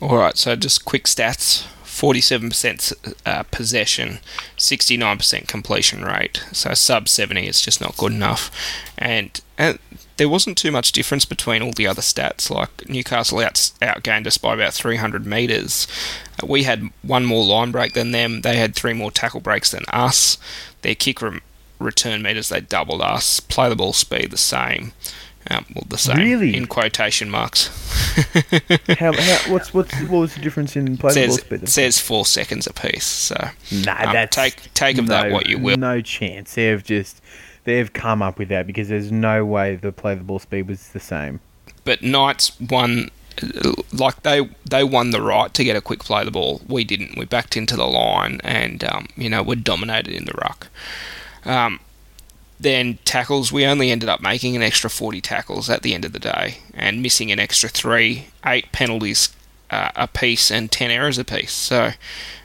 All 0.00 0.16
right, 0.16 0.36
so 0.36 0.56
just 0.56 0.86
quick 0.86 1.04
stats: 1.04 1.64
forty-seven 1.84 2.48
percent 2.48 2.92
uh, 3.26 3.42
possession, 3.50 4.20
sixty-nine 4.56 5.18
percent 5.18 5.46
completion 5.46 6.02
rate. 6.02 6.42
So 6.52 6.72
sub 6.74 7.08
seventy 7.08 7.46
is 7.46 7.60
just 7.60 7.80
not 7.80 7.96
good 7.98 8.12
enough, 8.12 8.50
and, 8.96 9.38
and 9.58 9.78
there 10.16 10.28
wasn't 10.28 10.56
too 10.56 10.72
much 10.72 10.92
difference 10.92 11.26
between 11.26 11.62
all 11.62 11.72
the 11.72 11.86
other 11.86 12.02
stats. 12.02 12.50
Like 12.50 12.88
Newcastle 12.88 13.40
out 13.40 13.72
outgained 13.82 14.26
us 14.26 14.38
by 14.38 14.54
about 14.54 14.72
three 14.72 14.96
hundred 14.96 15.26
meters. 15.26 15.86
Uh, 16.42 16.46
we 16.46 16.62
had 16.62 16.88
one 17.02 17.26
more 17.26 17.44
line 17.44 17.70
break 17.70 17.92
than 17.92 18.12
them. 18.12 18.40
They 18.40 18.56
had 18.56 18.74
three 18.74 18.94
more 18.94 19.10
tackle 19.10 19.40
breaks 19.40 19.70
than 19.70 19.84
us. 19.92 20.38
Their 20.80 20.94
kick 20.94 21.20
rem- 21.20 21.42
return 21.80 22.22
meters 22.22 22.48
they 22.48 22.60
doubled 22.60 23.02
us. 23.02 23.40
Play 23.40 23.68
the 23.68 23.76
ball 23.76 23.92
speed 23.92 24.30
the 24.30 24.36
same. 24.36 24.92
Um, 25.50 25.64
well, 25.74 25.84
the 25.88 25.96
same 25.98 26.18
Really? 26.18 26.54
in 26.54 26.66
quotation 26.66 27.30
marks. 27.30 27.68
How, 28.98 29.12
how 29.12 29.52
what's 29.52 29.72
what's 29.72 29.94
what 30.02 30.18
was 30.20 30.34
the 30.34 30.40
difference 30.40 30.76
in 30.76 30.96
play 30.98 31.12
the 31.14 31.26
ball 31.26 31.34
says, 31.36 31.40
speed? 31.40 31.68
says 31.68 31.98
four 31.98 32.26
seconds 32.26 32.66
apiece. 32.66 33.06
So 33.06 33.36
Nah, 33.72 34.08
um, 34.08 34.12
that's 34.12 34.36
take 34.36 34.74
take 34.74 34.98
of 34.98 35.06
that 35.06 35.28
no- 35.28 35.34
what 35.34 35.48
you 35.48 35.58
will. 35.58 35.76
No 35.78 36.00
chance. 36.02 36.54
They've 36.54 36.82
just 36.84 37.22
they've 37.64 37.90
come 37.92 38.20
up 38.20 38.38
with 38.38 38.48
that 38.48 38.66
because 38.66 38.88
there's 38.88 39.10
no 39.10 39.44
way 39.46 39.76
the 39.76 39.92
play 39.92 40.14
the 40.14 40.24
ball 40.24 40.38
speed 40.40 40.68
was 40.68 40.88
the 40.90 41.00
same. 41.00 41.40
But 41.84 42.02
Knights 42.02 42.60
won 42.60 43.10
like 43.92 44.22
they 44.24 44.48
they 44.68 44.84
won 44.84 45.10
the 45.10 45.22
right 45.22 45.54
to 45.54 45.64
get 45.64 45.76
a 45.76 45.80
quick 45.80 46.00
play 46.00 46.24
the 46.24 46.30
ball. 46.30 46.60
We 46.68 46.84
didn't. 46.84 47.16
We 47.16 47.24
backed 47.24 47.56
into 47.56 47.76
the 47.76 47.86
line, 47.86 48.40
and 48.44 48.84
um, 48.84 49.06
you 49.16 49.30
know 49.30 49.42
we 49.42 49.56
dominated 49.56 50.12
in 50.12 50.24
the 50.26 50.34
ruck. 50.34 50.68
Um, 51.44 51.80
then 52.58 52.98
tackles, 53.04 53.50
we 53.50 53.64
only 53.64 53.90
ended 53.90 54.08
up 54.08 54.20
making 54.20 54.54
an 54.54 54.62
extra 54.62 54.90
40 54.90 55.20
tackles 55.20 55.70
at 55.70 55.82
the 55.82 55.94
end 55.94 56.04
of 56.04 56.12
the 56.12 56.18
day 56.18 56.58
and 56.74 57.00
missing 57.00 57.32
an 57.32 57.38
extra 57.38 57.68
three, 57.68 58.26
eight 58.44 58.70
penalties 58.72 59.34
uh, 59.70 59.90
a 59.96 60.06
piece, 60.06 60.50
and 60.50 60.70
10 60.70 60.90
errors 60.90 61.16
a 61.16 61.24
piece. 61.24 61.52
So, 61.52 61.92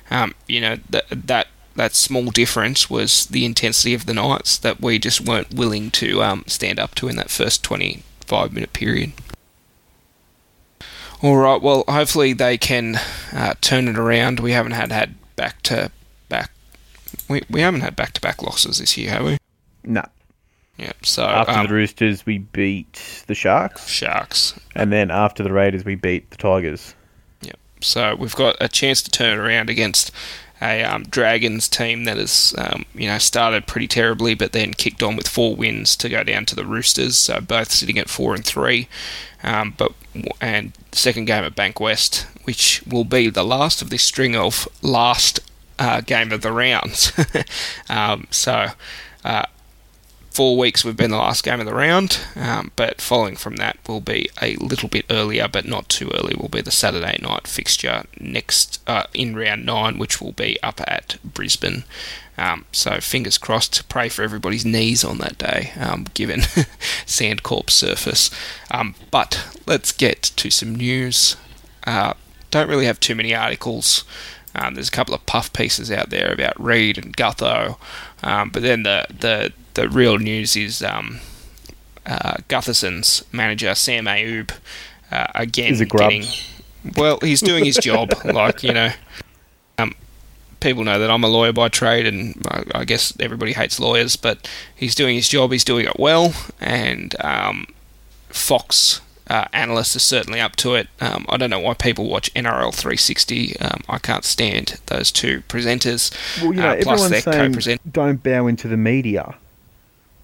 um, 0.09 0.35
you 0.47 0.61
know, 0.61 0.77
that, 0.89 1.05
that 1.09 1.47
that 1.75 1.93
small 1.93 2.31
difference 2.31 2.89
was 2.89 3.25
the 3.25 3.45
intensity 3.45 3.93
of 3.93 4.05
the 4.05 4.13
Knights 4.13 4.57
that 4.57 4.81
we 4.81 4.97
just 4.97 5.21
weren't 5.21 5.53
willing 5.53 5.91
to 5.91 6.23
um, 6.23 6.43
stand 6.47 6.79
up 6.79 6.95
to 6.95 7.07
in 7.07 7.17
that 7.17 7.29
first 7.29 7.63
25 7.63 8.53
minute 8.53 8.73
period. 8.73 9.11
All 11.21 11.37
right, 11.37 11.61
well, 11.61 11.83
hopefully 11.87 12.33
they 12.33 12.57
can 12.57 12.99
uh, 13.33 13.55
turn 13.61 13.87
it 13.87 13.97
around. 13.97 14.39
We 14.39 14.51
haven't 14.51 14.73
had 14.73 14.91
had 14.91 15.15
back 15.35 15.61
to. 15.63 15.91
We, 17.27 17.41
we 17.49 17.61
haven't 17.61 17.81
had 17.81 17.95
back 17.95 18.13
to 18.13 18.21
back 18.21 18.41
losses 18.43 18.79
this 18.79 18.97
year, 18.97 19.09
have 19.11 19.25
we? 19.25 19.37
No. 19.83 20.05
Yeah. 20.77 20.93
So 21.03 21.23
After 21.23 21.53
um, 21.53 21.67
the 21.67 21.73
Roosters, 21.73 22.25
we 22.25 22.39
beat 22.39 23.23
the 23.27 23.35
Sharks, 23.35 23.87
Sharks. 23.87 24.59
and 24.75 24.91
then 24.91 25.09
after 25.09 25.43
the 25.43 25.53
Raiders, 25.53 25.85
we 25.85 25.95
beat 25.95 26.29
the 26.31 26.37
Tigers. 26.37 26.93
Yep. 27.41 27.57
So 27.81 28.15
we've 28.15 28.35
got 28.35 28.57
a 28.59 28.67
chance 28.67 29.01
to 29.03 29.11
turn 29.11 29.39
it 29.39 29.41
around 29.41 29.69
against 29.69 30.11
a 30.61 30.83
um, 30.83 31.03
Dragons 31.03 31.67
team 31.67 32.05
that 32.05 32.17
has, 32.17 32.53
um, 32.57 32.85
you 32.93 33.07
know, 33.07 33.17
started 33.17 33.67
pretty 33.67 33.87
terribly, 33.87 34.35
but 34.35 34.51
then 34.51 34.73
kicked 34.73 35.03
on 35.03 35.15
with 35.15 35.27
four 35.27 35.55
wins 35.55 35.95
to 35.97 36.09
go 36.09 36.23
down 36.23 36.45
to 36.45 36.55
the 36.55 36.65
Roosters. 36.65 37.17
So 37.17 37.39
both 37.41 37.71
sitting 37.71 37.97
at 37.97 38.09
four 38.09 38.33
and 38.35 38.45
three. 38.45 38.87
Um, 39.43 39.75
but 39.77 39.93
and 40.41 40.73
second 40.91 41.25
game 41.25 41.43
at 41.43 41.55
Bankwest, 41.55 42.25
which 42.45 42.81
will 42.87 43.03
be 43.03 43.29
the 43.29 43.43
last 43.43 43.81
of 43.81 43.89
this 43.89 44.03
string 44.03 44.35
of 44.35 44.67
last 44.81 45.39
uh, 45.79 46.01
game 46.01 46.31
of 46.31 46.41
the 46.41 46.51
rounds. 46.51 47.11
um, 47.89 48.27
so. 48.31 48.67
Uh, 49.23 49.45
four 50.35 50.57
weeks 50.57 50.83
we've 50.83 50.97
been 50.97 51.11
the 51.11 51.17
last 51.17 51.45
game 51.45 51.61
of 51.61 51.65
the 51.65 51.73
round, 51.73 52.19
um, 52.35 52.69
but 52.75 52.99
following 52.99 53.37
from 53.37 53.55
that 53.55 53.77
will 53.87 54.01
be 54.01 54.29
a 54.41 54.57
little 54.57 54.89
bit 54.89 55.05
earlier, 55.09 55.47
but 55.47 55.65
not 55.65 55.87
too 55.87 56.11
early. 56.13 56.35
Will 56.35 56.49
be 56.49 56.59
the 56.59 56.71
Saturday 56.71 57.17
night 57.21 57.47
fixture 57.47 58.03
next 58.19 58.81
uh, 58.85 59.05
in 59.13 59.33
round 59.37 59.65
nine, 59.65 59.97
which 59.97 60.19
will 60.19 60.33
be 60.33 60.61
up 60.61 60.81
at 60.85 61.17
Brisbane. 61.23 61.85
Um, 62.37 62.65
so 62.73 62.99
fingers 62.99 63.37
crossed. 63.37 63.87
Pray 63.87 64.09
for 64.09 64.23
everybody's 64.23 64.65
knees 64.65 65.05
on 65.05 65.19
that 65.19 65.37
day, 65.37 65.71
um, 65.79 66.07
given 66.13 66.41
Suncorp 67.05 67.69
surface. 67.69 68.29
Um, 68.69 68.95
but 69.11 69.57
let's 69.65 69.93
get 69.93 70.21
to 70.21 70.49
some 70.49 70.75
news. 70.75 71.37
Uh, 71.87 72.13
don't 72.51 72.69
really 72.69 72.85
have 72.85 72.99
too 72.99 73.15
many 73.15 73.33
articles. 73.33 74.03
Um, 74.55 74.75
there's 74.75 74.87
a 74.87 74.91
couple 74.91 75.13
of 75.13 75.25
puff 75.25 75.51
pieces 75.53 75.91
out 75.91 76.09
there 76.09 76.31
about 76.31 76.59
Reed 76.61 76.97
and 76.97 77.15
Gutho, 77.15 77.77
um, 78.23 78.49
but 78.49 78.61
then 78.61 78.83
the 78.83 79.05
the 79.09 79.53
the 79.73 79.89
real 79.89 80.17
news 80.17 80.55
is 80.55 80.81
um, 80.81 81.19
uh, 82.05 82.37
Gutherson's 82.47 83.23
manager 83.31 83.75
Sam 83.75 84.05
Ayoub 84.05 84.51
uh, 85.11 85.27
again 85.35 85.69
He's 85.69 85.81
a 85.81 85.85
grub. 85.85 86.11
getting. 86.11 86.27
Well, 86.97 87.19
he's 87.21 87.41
doing 87.41 87.65
his 87.65 87.77
job. 87.77 88.13
like 88.25 88.63
you 88.63 88.73
know, 88.73 88.91
um, 89.77 89.93
people 90.59 90.83
know 90.83 90.99
that 90.99 91.09
I'm 91.09 91.23
a 91.23 91.27
lawyer 91.27 91.53
by 91.53 91.69
trade, 91.69 92.05
and 92.05 92.41
I, 92.49 92.63
I 92.75 92.85
guess 92.85 93.13
everybody 93.19 93.53
hates 93.53 93.79
lawyers, 93.79 94.15
but 94.15 94.49
he's 94.75 94.95
doing 94.95 95.15
his 95.15 95.27
job. 95.27 95.51
He's 95.51 95.63
doing 95.63 95.85
it 95.85 95.99
well, 95.99 96.33
and 96.59 97.15
um, 97.23 97.67
Fox. 98.29 99.01
Uh, 99.27 99.45
analysts 99.53 99.95
are 99.95 99.99
certainly 99.99 100.39
up 100.39 100.55
to 100.57 100.75
it. 100.75 100.87
Um, 101.01 101.25
I 101.29 101.37
don't 101.37 101.49
know 101.49 101.59
why 101.59 101.73
people 101.73 102.07
watch 102.07 102.31
NRL 102.35 102.71
360. 102.73 103.57
Um, 103.59 103.81
I 103.89 103.97
can't 103.97 104.23
stand 104.23 104.79
those 104.85 105.11
two 105.11 105.41
presenters. 105.49 106.13
Well, 106.43 106.53
you 106.53 106.61
know, 106.61 106.69
uh, 106.69 106.81
plus 106.83 107.09
their 107.09 107.17
everyone's 107.17 107.23
saying 107.23 107.51
co-present- 107.51 107.93
don't 107.93 108.21
bow 108.21 108.45
into 108.47 108.67
the 108.67 108.77
media, 108.77 109.35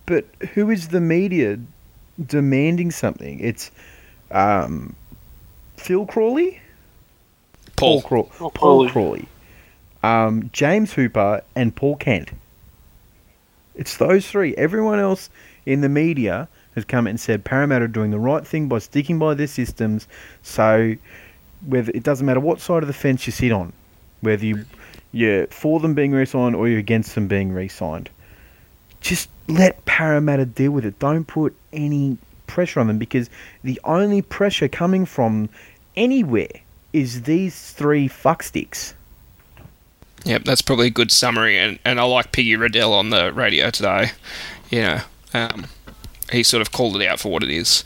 but 0.05 0.25
who 0.53 0.69
is 0.69 0.89
the 0.89 1.01
media 1.01 1.57
demanding 2.23 2.91
something? 2.91 3.39
It's 3.39 3.71
um, 4.29 4.95
Phil 5.77 6.05
Crawley, 6.05 6.61
Paul. 7.75 8.03
Craw- 8.03 8.29
Oh, 8.39 8.51
Paul 8.51 8.87
Crawley, 8.89 9.27
um, 10.03 10.51
James 10.53 10.93
Hooper, 10.93 11.41
and 11.55 11.75
Paul 11.75 11.95
Kent. 11.95 12.29
It's 13.73 13.97
those 13.97 14.27
three. 14.27 14.53
Everyone 14.57 14.99
else 14.99 15.31
in 15.65 15.81
the 15.81 15.89
media 15.89 16.47
has 16.75 16.86
come 16.86 17.07
and 17.07 17.19
said 17.19 17.43
Parramatta 17.43 17.86
are 17.86 17.88
doing 17.88 18.12
the 18.12 18.19
right 18.19 18.45
thing 18.45 18.67
by 18.67 18.79
sticking 18.79 19.19
by 19.19 19.34
their 19.34 19.47
systems. 19.47 20.07
So, 20.41 20.95
whether 21.65 21.91
it 21.93 22.03
doesn't 22.03 22.25
matter 22.25 22.39
what 22.39 22.60
side 22.60 22.84
of 22.84 22.88
the 22.88 22.93
fence 22.93 23.25
you 23.25 23.31
sit 23.31 23.51
on, 23.51 23.73
whether 24.21 24.45
you 24.45 24.65
you're 25.12 25.47
for 25.47 25.79
them 25.79 25.93
being 25.93 26.12
re-signed 26.12 26.55
or 26.55 26.69
you're 26.69 26.79
against 26.79 27.15
them 27.15 27.27
being 27.27 27.51
re-signed, 27.51 28.10
just 29.01 29.29
let 29.47 29.84
Parramatta 29.86 30.45
deal 30.45 30.71
with 30.71 30.86
it. 30.86 30.97
Don't 30.99 31.25
put 31.25 31.55
any 31.73 32.17
pressure 32.47 32.79
on 32.79 32.88
them 32.88 32.97
because 32.97 33.29
the 33.63 33.79
only 33.84 34.21
pressure 34.21 34.67
coming 34.67 35.05
from 35.05 35.49
anywhere 35.95 36.62
is 36.93 37.23
these 37.23 37.71
three 37.71 38.07
fucksticks. 38.07 38.93
Yep, 40.23 40.43
that's 40.43 40.62
probably 40.62 40.88
a 40.88 40.91
good 40.91 41.12
summary, 41.12 41.57
and, 41.57 41.79
and 41.84 41.99
I 41.99 42.03
like 42.03 42.31
Piggy 42.31 42.55
Riddell 42.55 42.93
on 42.93 43.10
the 43.10 43.34
radio 43.34 43.71
today. 43.71 44.12
Know, 44.71 44.99
um, 45.34 45.65
he 46.32 46.44
sort 46.44 46.62
of 46.62 46.72
called 46.72 47.02
it 47.02 47.08
out 47.08 47.20
for 47.20 47.32
what 47.32 47.44
it 47.44 47.50
is. 47.50 47.84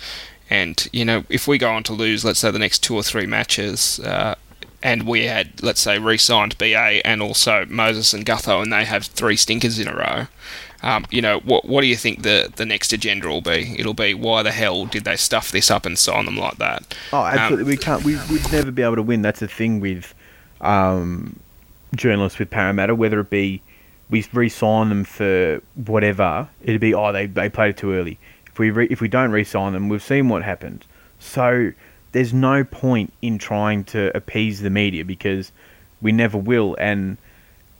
And, 0.49 0.87
you 0.93 1.05
know, 1.05 1.23
if 1.29 1.47
we 1.47 1.57
go 1.57 1.71
on 1.71 1.83
to 1.83 1.93
lose, 1.93 2.23
let's 2.23 2.39
say, 2.39 2.51
the 2.51 2.59
next 2.59 2.83
two 2.83 2.95
or 2.95 3.01
three 3.03 3.25
matches, 3.25 3.99
uh, 4.01 4.35
and 4.83 5.07
we 5.07 5.25
had, 5.25 5.63
let's 5.63 5.81
say, 5.81 5.97
re 5.97 6.17
signed 6.17 6.57
BA 6.59 7.05
and 7.05 7.21
also 7.21 7.65
Moses 7.65 8.13
and 8.13 8.25
Gutho, 8.25 8.61
and 8.61 8.71
they 8.71 8.85
have 8.85 9.05
three 9.05 9.35
stinkers 9.35 9.79
in 9.79 9.87
a 9.87 9.95
row, 9.95 10.27
um, 10.83 11.05
you 11.09 11.19
know, 11.19 11.39
what 11.39 11.65
what 11.65 11.81
do 11.81 11.87
you 11.87 11.95
think 11.95 12.21
the, 12.21 12.51
the 12.55 12.65
next 12.65 12.93
agenda 12.93 13.27
will 13.27 13.41
be? 13.41 13.75
It'll 13.79 13.95
be, 13.95 14.13
why 14.13 14.43
the 14.43 14.51
hell 14.51 14.85
did 14.85 15.03
they 15.03 15.15
stuff 15.15 15.49
this 15.51 15.71
up 15.71 15.85
and 15.87 15.97
sign 15.97 16.25
them 16.25 16.37
like 16.37 16.57
that? 16.57 16.95
Oh, 17.11 17.21
Um, 17.21 17.25
absolutely. 17.39 17.73
we 17.73 17.77
can't. 17.77 18.03
We, 18.03 18.17
we'd 18.31 18.51
never 18.51 18.69
be 18.69 18.83
able 18.83 18.97
to 18.97 19.01
win. 19.01 19.23
That's 19.23 19.39
the 19.39 19.47
thing 19.47 19.79
with 19.79 20.13
um, 20.61 21.39
journalists 21.95 22.37
with 22.37 22.51
Parramatta. 22.51 22.93
Whether 22.93 23.19
it 23.21 23.31
be 23.31 23.63
we 24.11 24.23
re-sign 24.31 24.89
them 24.89 25.03
for 25.05 25.59
whatever, 25.73 26.47
it'd 26.61 26.81
be 26.81 26.93
oh 26.93 27.11
they 27.11 27.25
they 27.25 27.49
played 27.49 27.71
it 27.71 27.77
too 27.77 27.93
early. 27.93 28.19
If 28.55 28.59
we 28.59 28.69
re, 28.69 28.87
if 28.89 29.01
we 29.01 29.09
don't 29.09 29.31
re-sign 29.31 29.73
them, 29.73 29.89
we've 29.89 30.01
seen 30.01 30.29
what 30.29 30.41
happens. 30.41 30.83
So 31.19 31.73
there's 32.13 32.33
no 32.33 32.63
point 32.63 33.11
in 33.21 33.37
trying 33.37 33.83
to 33.83 34.15
appease 34.15 34.61
the 34.61 34.69
media 34.69 35.03
because 35.03 35.51
we 36.01 36.13
never 36.13 36.37
will. 36.37 36.77
And 36.79 37.17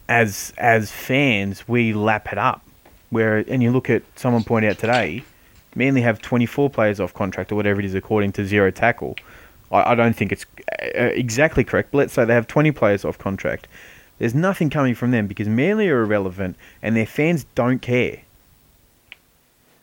as 0.09 0.51
as 0.57 0.91
fans, 0.91 1.65
we 1.65 1.93
lap 1.93 2.27
it 2.29 2.37
up. 2.37 2.61
Where 3.09 3.37
and 3.37 3.63
you 3.63 3.71
look 3.71 3.89
at 3.89 4.03
someone 4.17 4.43
point 4.43 4.65
out 4.65 4.77
today, 4.77 5.23
Manly 5.75 6.01
have 6.01 6.21
24 6.21 6.69
players 6.69 6.99
off 6.99 7.13
contract 7.13 7.53
or 7.53 7.55
whatever 7.55 7.79
it 7.79 7.85
is 7.85 7.95
according 7.95 8.33
to 8.33 8.45
Zero 8.45 8.69
Tackle. 8.69 9.15
I, 9.71 9.93
I 9.93 9.95
don't 9.95 10.13
think 10.13 10.33
it's 10.33 10.45
uh, 10.81 11.03
exactly 11.03 11.63
correct, 11.63 11.91
but 11.93 11.99
let's 11.99 12.11
say 12.11 12.25
they 12.25 12.33
have 12.33 12.47
20 12.47 12.73
players 12.73 13.05
off 13.05 13.17
contract. 13.17 13.69
There's 14.19 14.35
nothing 14.35 14.69
coming 14.69 14.93
from 14.93 15.11
them 15.11 15.27
because 15.27 15.47
Manly 15.47 15.87
are 15.87 16.01
irrelevant 16.01 16.57
and 16.81 16.97
their 16.97 17.05
fans 17.05 17.45
don't 17.55 17.81
care. 17.81 18.24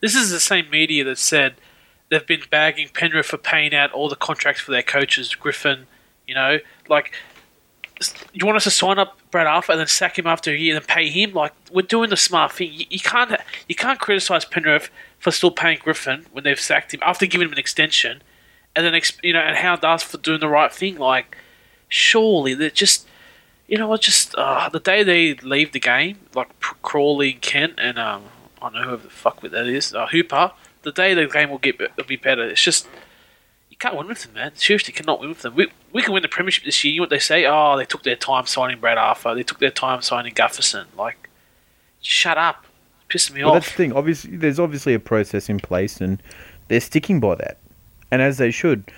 This 0.03 0.15
is 0.15 0.31
the 0.31 0.39
same 0.41 0.69
media 0.69 1.05
that 1.05 1.17
said 1.17 1.55
they've 2.09 2.27
been 2.27 2.43
bagging 2.51 2.89
Penrith 2.93 3.27
for 3.27 3.37
paying 3.37 3.73
out 3.73 3.93
all 3.93 4.09
the 4.09 4.17
contracts 4.17 4.59
for 4.59 4.71
their 4.71 4.83
coaches, 4.83 5.33
Griffin. 5.33 5.87
You 6.27 6.35
know, 6.35 6.57
like 6.89 7.13
you 8.33 8.45
want 8.45 8.57
us 8.57 8.65
to 8.65 8.69
sign 8.69 8.99
up 8.99 9.17
Brad 9.31 9.47
Arthur 9.47 9.71
and 9.71 9.79
then 9.79 9.87
sack 9.87 10.19
him 10.19 10.27
after 10.27 10.51
a 10.51 10.57
year 10.57 10.75
and 10.75 10.85
pay 10.85 11.07
him? 11.07 11.31
Like 11.31 11.53
we're 11.71 11.83
doing 11.83 12.09
the 12.09 12.17
smart 12.17 12.51
thing. 12.51 12.73
You, 12.73 12.85
you 12.89 12.99
can't 12.99 13.39
you 13.69 13.75
can't 13.75 13.97
criticize 13.97 14.43
Penrith 14.43 14.89
for 15.19 15.31
still 15.31 15.51
paying 15.51 15.79
Griffin 15.81 16.25
when 16.33 16.43
they've 16.43 16.59
sacked 16.59 16.93
him 16.93 16.99
after 17.01 17.25
giving 17.25 17.47
him 17.47 17.53
an 17.53 17.59
extension, 17.59 18.21
and 18.75 18.85
then 18.85 19.01
you 19.23 19.31
know 19.31 19.39
and 19.39 19.55
hound 19.55 19.85
us 19.85 20.03
for 20.03 20.17
doing 20.17 20.41
the 20.41 20.49
right 20.49 20.73
thing. 20.73 20.97
Like 20.97 21.37
surely 21.87 22.53
they're 22.53 22.69
just. 22.69 23.07
You 23.65 23.77
know 23.77 23.87
what? 23.87 24.01
Just 24.01 24.35
uh, 24.35 24.67
the 24.67 24.81
day 24.81 25.03
they 25.03 25.35
leave 25.35 25.71
the 25.71 25.79
game, 25.79 26.19
like 26.35 26.49
Crawley 26.59 27.31
and 27.31 27.41
Kent 27.41 27.75
and 27.77 27.97
um, 27.97 28.23
I 28.63 28.69
don't 28.69 28.81
know 28.81 28.87
whoever 28.87 29.03
the 29.03 29.09
fuck 29.09 29.43
with 29.43 29.51
that 29.51 29.67
is, 29.67 29.93
uh, 29.93 30.07
Hooper. 30.07 30.51
The 30.83 30.91
day 30.91 31.13
the 31.13 31.27
game 31.27 31.49
will 31.49 31.57
get 31.57 31.79
will 31.79 32.03
be 32.05 32.15
better. 32.15 32.43
It's 32.49 32.61
just 32.61 32.87
you 33.69 33.77
can't 33.77 33.95
win 33.95 34.07
with 34.07 34.23
them, 34.23 34.33
man. 34.33 34.51
Seriously, 34.55 34.93
you 34.93 34.95
cannot 34.95 35.19
win 35.19 35.29
with 35.29 35.41
them. 35.41 35.55
We, 35.55 35.67
we 35.91 36.01
can 36.01 36.13
win 36.13 36.21
the 36.21 36.29
premiership 36.29 36.63
this 36.63 36.83
year. 36.83 36.93
You 36.93 36.99
know 36.99 37.03
what 37.03 37.09
they 37.09 37.19
say? 37.19 37.45
Oh, 37.45 37.75
they 37.77 37.85
took 37.85 38.03
their 38.03 38.15
time 38.15 38.45
signing 38.45 38.79
Brad 38.79 38.97
Arthur. 38.97 39.33
They 39.33 39.43
took 39.43 39.59
their 39.59 39.71
time 39.71 40.01
signing 40.01 40.33
Gutherson. 40.33 40.85
Like, 40.95 41.29
shut 42.01 42.37
up. 42.37 42.65
It's 43.09 43.29
pissing 43.29 43.35
me 43.35 43.43
Well, 43.43 43.53
that's 43.53 43.65
the 43.67 43.73
thing. 43.73 43.93
Obviously, 43.93 44.37
there's 44.37 44.59
obviously 44.59 44.93
a 44.93 44.99
process 44.99 45.49
in 45.49 45.59
place, 45.59 45.99
and 46.01 46.21
they're 46.67 46.79
sticking 46.79 47.19
by 47.19 47.35
that, 47.35 47.57
and 48.11 48.21
as 48.21 48.37
they 48.37 48.51
should. 48.51 48.91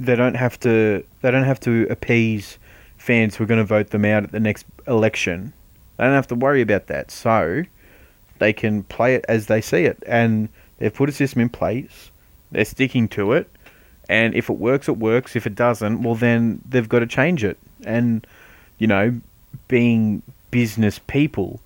They 0.00 0.14
don't 0.14 0.36
have 0.36 0.60
to. 0.60 1.04
They 1.22 1.30
don't 1.30 1.44
have 1.44 1.58
to 1.60 1.86
appease 1.90 2.56
fans 2.98 3.34
who 3.34 3.44
are 3.44 3.46
going 3.48 3.58
to 3.58 3.64
vote 3.64 3.90
them 3.90 4.04
out 4.04 4.22
at 4.22 4.32
the 4.32 4.40
next 4.40 4.64
election. 4.86 5.52
They 5.96 6.04
don't 6.04 6.14
have 6.14 6.28
to 6.28 6.36
worry 6.36 6.62
about 6.62 6.86
that. 6.86 7.10
So 7.10 7.64
they 8.38 8.52
can 8.52 8.82
play 8.84 9.14
it 9.14 9.24
as 9.28 9.46
they 9.46 9.60
see 9.60 9.84
it, 9.84 10.02
and 10.06 10.48
they've 10.78 10.94
put 10.94 11.08
a 11.08 11.12
system 11.12 11.40
in 11.42 11.48
place. 11.48 12.10
They're 12.50 12.64
sticking 12.64 13.08
to 13.08 13.32
it, 13.32 13.50
And 14.08 14.34
if 14.34 14.48
it 14.48 14.54
works, 14.58 14.88
it 14.88 14.96
works. 14.96 15.36
If 15.36 15.46
it 15.46 15.54
doesn't, 15.54 16.02
well, 16.02 16.14
then 16.14 16.62
they've 16.68 16.88
got 16.88 17.00
to 17.00 17.06
change 17.06 17.44
it. 17.44 17.58
And 17.84 18.26
you 18.78 18.86
know, 18.86 19.20
being 19.68 20.22
business 20.50 20.98
people, 21.06 21.60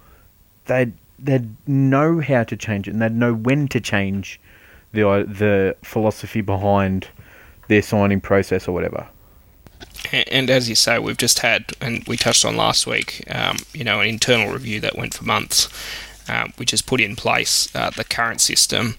they 0.67 0.93
they'd 1.19 1.49
know 1.69 2.21
how 2.21 2.43
to 2.45 2.57
change 2.57 2.89
it, 2.89 2.93
and 2.93 3.03
they'd 3.03 3.13
know 3.13 3.35
when 3.35 3.69
to 3.69 3.81
change 3.81 4.41
the 4.93 5.03
the 5.29 5.77
philosophy 5.83 6.41
behind 6.41 7.09
their 7.69 7.83
signing 7.83 8.21
process 8.21 8.67
or 8.67 8.73
whatever. 8.73 9.07
And 10.13 10.51
as 10.51 10.69
you 10.69 10.75
say, 10.75 10.99
we've 10.99 11.17
just 11.17 11.41
had, 11.41 11.73
and 11.81 12.05
we 12.07 12.17
touched 12.17 12.45
on 12.45 12.57
last 12.57 12.87
week, 12.87 13.25
um, 13.31 13.57
you 13.73 13.85
know, 13.85 14.01
an 14.01 14.09
internal 14.09 14.53
review 14.53 14.81
that 14.81 14.97
went 14.97 15.15
for 15.15 15.25
months, 15.25 15.69
um, 16.29 16.53
which 16.57 16.71
has 16.71 16.83
put 16.83 17.01
in 17.01 17.17
place 17.17 17.75
uh, 17.75 17.91
the 17.91 18.05
current 18.05 18.41
system, 18.41 18.97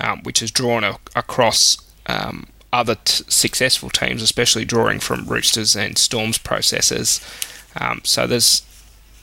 um, 0.00 0.22
which 0.22 0.40
has 0.40 0.50
drawn 0.50 0.84
a, 0.84 0.98
across 1.14 1.78
um, 2.06 2.46
other 2.72 2.96
t- 2.96 3.24
successful 3.28 3.90
teams, 3.90 4.22
especially 4.22 4.64
drawing 4.64 5.00
from 5.00 5.26
Roosters 5.26 5.76
and 5.76 5.96
Storms 5.96 6.38
processes. 6.38 7.20
Um, 7.80 8.00
so 8.04 8.26
there's, 8.26 8.62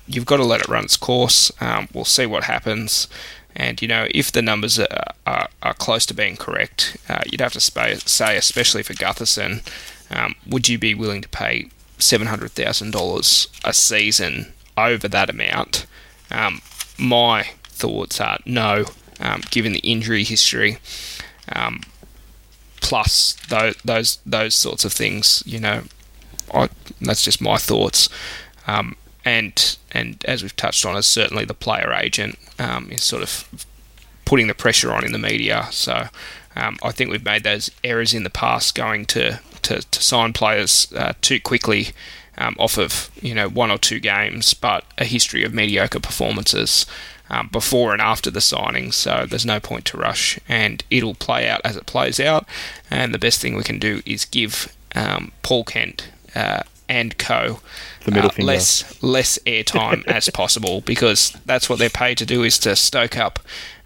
you've 0.07 0.25
got 0.25 0.37
to 0.37 0.43
let 0.43 0.61
it 0.61 0.67
run 0.67 0.85
its 0.85 0.97
course. 0.97 1.51
Um, 1.61 1.87
we'll 1.93 2.05
see 2.05 2.25
what 2.25 2.45
happens. 2.45 3.07
And 3.55 3.81
you 3.81 3.87
know, 3.87 4.07
if 4.11 4.31
the 4.31 4.41
numbers 4.41 4.79
are, 4.79 4.87
are, 5.27 5.49
are 5.61 5.73
close 5.73 6.05
to 6.07 6.13
being 6.13 6.37
correct, 6.37 6.97
uh, 7.09 7.21
you'd 7.25 7.41
have 7.41 7.53
to 7.53 7.59
say, 7.59 8.37
especially 8.37 8.83
for 8.83 8.93
Gutherson, 8.93 9.61
um, 10.09 10.35
would 10.47 10.69
you 10.69 10.77
be 10.77 10.95
willing 10.95 11.21
to 11.21 11.29
pay 11.29 11.69
seven 11.97 12.27
hundred 12.27 12.51
thousand 12.51 12.91
dollars 12.91 13.47
a 13.63 13.73
season 13.73 14.53
over 14.77 15.07
that 15.07 15.29
amount? 15.29 15.85
Um, 16.29 16.61
my 16.97 17.43
thoughts 17.63 18.19
are 18.21 18.39
no, 18.45 18.85
um, 19.19 19.41
given 19.51 19.73
the 19.73 19.79
injury 19.79 20.23
history, 20.23 20.77
um, 21.53 21.81
plus 22.81 23.33
those 23.49 23.75
those 23.83 24.19
those 24.25 24.55
sorts 24.55 24.85
of 24.85 24.93
things. 24.93 25.43
You 25.45 25.59
know, 25.59 25.83
I, 26.53 26.69
that's 26.99 27.23
just 27.23 27.41
my 27.41 27.57
thoughts. 27.57 28.09
Um, 28.67 28.95
and 29.23 29.77
and 29.91 30.23
as 30.25 30.41
we've 30.41 30.55
touched 30.55 30.85
on, 30.85 30.95
is 30.97 31.05
certainly 31.05 31.45
the 31.45 31.53
player 31.53 31.93
agent 31.93 32.37
um, 32.59 32.89
is 32.91 33.03
sort 33.03 33.23
of 33.23 33.65
putting 34.25 34.47
the 34.47 34.53
pressure 34.53 34.93
on 34.93 35.03
in 35.03 35.11
the 35.11 35.19
media. 35.19 35.67
So 35.71 36.07
um, 36.55 36.77
I 36.83 36.91
think 36.91 37.11
we've 37.11 37.25
made 37.25 37.43
those 37.43 37.71
errors 37.83 38.13
in 38.13 38.23
the 38.23 38.29
past, 38.29 38.75
going 38.75 39.05
to 39.07 39.39
to, 39.63 39.81
to 39.81 40.03
sign 40.03 40.33
players 40.33 40.91
uh, 40.95 41.13
too 41.21 41.39
quickly 41.39 41.89
um, 42.37 42.55
off 42.59 42.77
of 42.77 43.09
you 43.21 43.33
know 43.35 43.49
one 43.49 43.71
or 43.71 43.77
two 43.77 43.99
games, 43.99 44.53
but 44.53 44.85
a 44.97 45.05
history 45.05 45.43
of 45.43 45.53
mediocre 45.53 45.99
performances. 45.99 46.85
Um, 47.29 47.47
before 47.49 47.93
and 47.93 48.01
after 48.01 48.29
the 48.29 48.41
signing, 48.41 48.91
so 48.91 49.25
there's 49.25 49.45
no 49.45 49.61
point 49.61 49.85
to 49.85 49.97
rush, 49.97 50.37
and 50.49 50.83
it'll 50.89 51.15
play 51.15 51.47
out 51.47 51.61
as 51.63 51.77
it 51.77 51.85
plays 51.85 52.19
out. 52.19 52.45
And 52.89 53.13
the 53.13 53.17
best 53.17 53.39
thing 53.39 53.55
we 53.55 53.63
can 53.63 53.79
do 53.79 54.01
is 54.05 54.25
give 54.25 54.75
um, 54.95 55.31
Paul 55.41 55.63
Kent 55.63 56.09
uh, 56.35 56.63
and 56.89 57.17
co 57.17 57.61
the 58.03 58.11
middle 58.11 58.29
uh, 58.29 58.33
finger. 58.33 58.47
less 58.47 59.01
less 59.01 59.39
airtime 59.45 60.05
as 60.07 60.29
possible 60.29 60.81
because 60.81 61.31
that's 61.45 61.69
what 61.69 61.79
they're 61.79 61.89
paid 61.89 62.17
to 62.17 62.25
do 62.25 62.43
is 62.43 62.59
to 62.59 62.75
stoke 62.75 63.17
up 63.17 63.39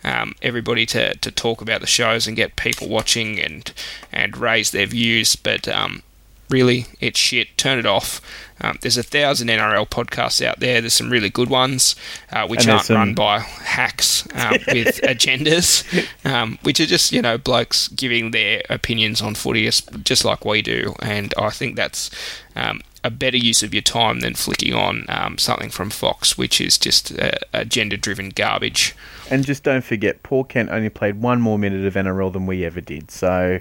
um, 0.06 0.36
everybody 0.42 0.86
to, 0.86 1.16
to 1.16 1.32
talk 1.32 1.62
about 1.62 1.82
the 1.82 1.88
shows 1.88 2.28
and 2.28 2.38
get 2.38 2.56
people 2.56 2.88
watching 2.88 3.40
and 3.40 3.74
and 4.14 4.38
raise 4.38 4.72
their 4.72 4.86
views. 4.86 5.36
But 5.36 5.68
um, 5.68 6.04
really, 6.50 6.86
it's 7.02 7.20
shit. 7.20 7.58
Turn 7.58 7.80
it 7.80 7.86
off. 7.86 8.22
Um, 8.62 8.78
there's 8.82 8.98
a 8.98 9.04
thousand 9.04 9.50
NRL 9.50 9.90
podcasts 9.90 10.46
out 10.46 10.60
there. 10.60 10.80
There's 10.80 10.94
some 10.94 11.10
really 11.10 11.30
good 11.30 11.50
ones, 11.50 11.96
uh, 12.32 12.48
which 12.48 12.68
aren't 12.68 12.86
some- 12.86 12.96
run 12.96 13.14
by 13.16 13.40
hacks 13.40 14.26
um, 14.34 14.54
with 14.68 15.02
agendas, 15.02 15.84
um, 16.24 16.60
which 16.62 16.80
are 16.80 16.86
just 16.86 17.12
you 17.12 17.22
know 17.22 17.38
blokes 17.38 17.88
giving 17.90 18.32
their 18.32 18.62
opinions 18.70 19.22
on 19.22 19.36
footy, 19.36 19.70
just 20.04 20.24
like 20.24 20.46
we 20.46 20.62
do. 20.62 20.96
And 21.02 21.34
I 21.38 21.50
think 21.50 21.76
that's 21.76 22.12
um, 22.56 22.82
a 23.04 23.10
better 23.10 23.38
use 23.38 23.64
of 23.64 23.74
your 23.74 23.82
time 23.84 24.20
than 24.20 24.36
flicking 24.36 24.74
on 24.74 25.06
um, 25.10 25.38
something 25.40 25.72
from 25.72 25.90
Fox, 25.90 26.38
which 26.38 26.62
is 26.62 26.78
just 26.78 27.18
uh, 27.18 27.32
agenda-driven 27.54 28.30
garbage. 28.30 28.96
And 29.30 29.46
just 29.46 29.64
don't 29.64 29.84
forget, 29.84 30.22
Paul 30.24 30.44
Kent 30.44 30.70
only 30.70 30.90
played 30.90 31.22
one 31.22 31.42
more 31.42 31.58
minute 31.58 31.86
of 31.86 31.96
NRL 31.96 32.32
than 32.32 32.46
we 32.46 32.64
ever 32.64 32.82
did. 32.82 33.10
So, 33.10 33.60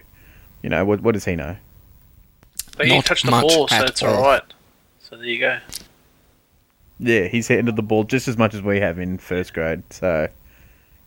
you 0.62 0.68
know, 0.70 0.84
what, 0.84 1.00
what 1.00 1.12
does 1.12 1.24
he 1.24 1.36
know? 1.36 1.56
But 2.76 2.86
you 2.86 2.94
Not 2.94 3.06
touched 3.06 3.24
the 3.24 3.30
ball, 3.30 3.68
so 3.68 3.84
it's 3.84 4.02
all. 4.02 4.14
all 4.16 4.22
right. 4.22 4.42
So 5.00 5.16
there 5.16 5.26
you 5.26 5.38
go. 5.38 5.58
Yeah, 6.98 7.26
he's 7.26 7.48
handled 7.48 7.76
the 7.76 7.82
ball 7.82 8.04
just 8.04 8.28
as 8.28 8.36
much 8.36 8.54
as 8.54 8.62
we 8.62 8.80
have 8.80 8.98
in 8.98 9.18
first 9.18 9.54
grade. 9.54 9.82
So, 9.90 10.28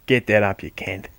get 0.05 0.27
that 0.27 0.43
up, 0.43 0.63
you 0.63 0.71
Kent. 0.71 1.09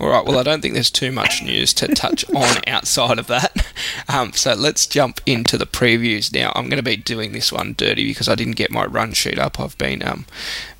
All 0.00 0.08
right. 0.08 0.24
Well, 0.24 0.38
I 0.38 0.42
don't 0.42 0.60
think 0.60 0.74
there's 0.74 0.90
too 0.90 1.12
much 1.12 1.42
news 1.42 1.72
to 1.74 1.88
touch 1.88 2.24
on 2.34 2.58
outside 2.66 3.18
of 3.18 3.26
that. 3.28 3.66
Um, 4.08 4.32
so 4.32 4.54
let's 4.54 4.86
jump 4.86 5.20
into 5.26 5.56
the 5.58 5.66
previews 5.66 6.32
now. 6.32 6.52
I'm 6.54 6.68
going 6.68 6.76
to 6.78 6.82
be 6.82 6.96
doing 6.96 7.32
this 7.32 7.52
one 7.52 7.74
dirty 7.76 8.06
because 8.08 8.28
I 8.28 8.34
didn't 8.34 8.56
get 8.56 8.70
my 8.70 8.84
run 8.84 9.12
sheet 9.12 9.38
up. 9.38 9.60
I've 9.60 9.78
been 9.78 10.02
um, 10.02 10.26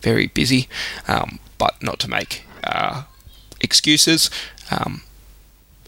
very 0.00 0.26
busy, 0.26 0.68
um, 1.08 1.38
but 1.58 1.82
not 1.82 1.98
to 2.00 2.10
make 2.10 2.44
uh, 2.64 3.04
excuses. 3.60 4.30
Um, 4.70 5.02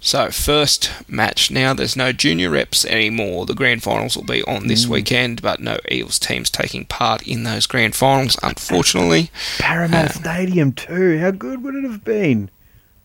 so 0.01 0.31
first 0.31 0.91
match 1.09 1.51
now. 1.51 1.73
There's 1.73 1.97
no 1.97 2.13
junior 2.13 2.51
reps 2.51 2.85
anymore. 2.85 3.47
The 3.47 3.55
grand 3.55 3.83
finals 3.83 4.17
will 4.17 4.25
be 4.25 4.43
on 4.43 4.67
this 4.69 4.87
weekend, 4.87 5.41
but 5.41 5.61
no 5.61 5.79
Eels 5.91 6.19
teams 6.19 6.51
taking 6.51 6.85
part 6.85 7.27
in 7.27 7.45
those 7.45 7.67
grand 7.67 7.95
finals, 7.95 8.37
unfortunately. 8.43 9.31
Parramatta 9.59 10.15
Um, 10.15 10.23
Stadium, 10.23 10.73
too. 10.75 11.19
How 11.21 11.31
good 11.31 11.63
would 11.63 11.75
it 11.75 11.85
have 11.85 12.05
been? 12.05 12.51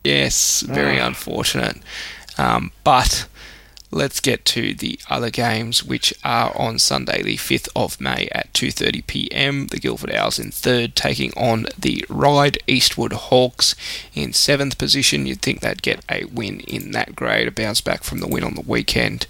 Yes, 0.04 0.62
very 0.62 1.00
Ah. 1.00 1.08
unfortunate. 1.08 1.78
Um, 2.38 2.72
but 2.84 3.26
let's 3.92 4.20
get 4.20 4.46
to 4.46 4.74
the 4.74 5.00
other 5.10 5.30
games, 5.32 5.84
which 5.84 6.14
are 6.24 6.56
on 6.56 6.78
Sunday, 6.80 7.22
the 7.24 7.36
fifth 7.38 7.68
of 7.76 8.00
May 8.00 8.30
at 8.32 8.54
two 8.54 8.72
thirty 8.72 9.02
PM. 9.02 9.68
The 9.68 9.80
Guildford 9.80 10.14
Owls 10.14 10.40
in 10.40 10.52
third, 10.52 10.96
taking 10.96 11.34
on 11.36 11.66
the 11.78 12.06
Ryde 12.08 12.60
Eastwood 12.68 13.12
Hawks 13.14 13.76
in 14.14 14.32
seventh 14.32 14.78
position. 14.78 15.26
You'd 15.26 15.42
think 15.42 15.60
they'd 15.60 15.82
get 15.82 16.00
a 16.10 16.24
win 16.26 16.62
in 16.62 16.92
that 16.92 17.16
grade, 17.16 17.48
a 17.48 17.52
bounce 17.52 17.82
back 17.82 18.04
from 18.04 18.20
the 18.20 18.28
win 18.28 18.44
on 18.44 18.54
the 18.56 18.62
weekend. 18.62 19.26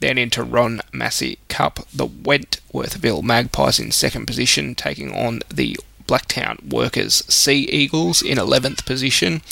Then 0.00 0.18
into 0.18 0.42
Ron 0.42 0.82
Massey 0.92 1.38
Cup, 1.48 1.86
the 1.94 2.06
Wentworthville 2.08 3.22
Magpies 3.22 3.78
in 3.78 3.90
second 3.92 4.26
position, 4.26 4.74
taking 4.74 5.14
on 5.14 5.40
the 5.48 5.78
Blacktown 6.10 6.72
Workers 6.72 7.22
Sea 7.32 7.68
Eagles 7.70 8.20
in 8.20 8.36
11th 8.36 8.84
position 8.84 9.42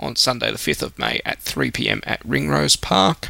on 0.00 0.16
Sunday, 0.16 0.50
the 0.50 0.58
5th 0.58 0.82
of 0.82 0.98
May 0.98 1.20
at 1.24 1.38
3 1.38 1.70
pm 1.70 2.02
at 2.04 2.20
Ringrose 2.24 2.74
Park. 2.74 3.28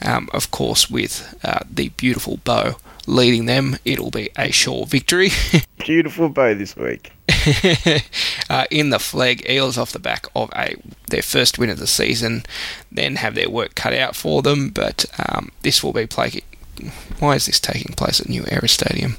Um, 0.00 0.30
of 0.32 0.50
course, 0.50 0.88
with 0.88 1.38
uh, 1.44 1.58
the 1.70 1.90
beautiful 1.90 2.38
Bow 2.38 2.76
leading 3.06 3.44
them, 3.44 3.76
it'll 3.84 4.10
be 4.10 4.30
a 4.38 4.50
sure 4.50 4.86
victory. 4.86 5.28
Beautiful 5.78 6.28
bow 6.28 6.54
this 6.54 6.76
week. 6.76 7.12
uh, 8.50 8.64
in 8.70 8.90
the 8.90 8.98
flag, 8.98 9.44
Eels 9.48 9.76
off 9.76 9.92
the 9.92 9.98
back 9.98 10.26
of 10.34 10.50
a 10.54 10.76
their 11.08 11.22
first 11.22 11.58
win 11.58 11.70
of 11.70 11.78
the 11.78 11.86
season, 11.86 12.44
then 12.92 13.16
have 13.16 13.34
their 13.34 13.50
work 13.50 13.74
cut 13.74 13.92
out 13.92 14.14
for 14.14 14.42
them. 14.42 14.70
But 14.70 15.06
um, 15.18 15.50
this 15.62 15.82
will 15.82 15.92
be 15.92 16.06
playing. 16.06 16.42
Why 17.18 17.34
is 17.34 17.46
this 17.46 17.60
taking 17.60 17.94
place 17.94 18.20
at 18.20 18.28
New 18.28 18.44
Era 18.48 18.68
Stadium? 18.68 19.16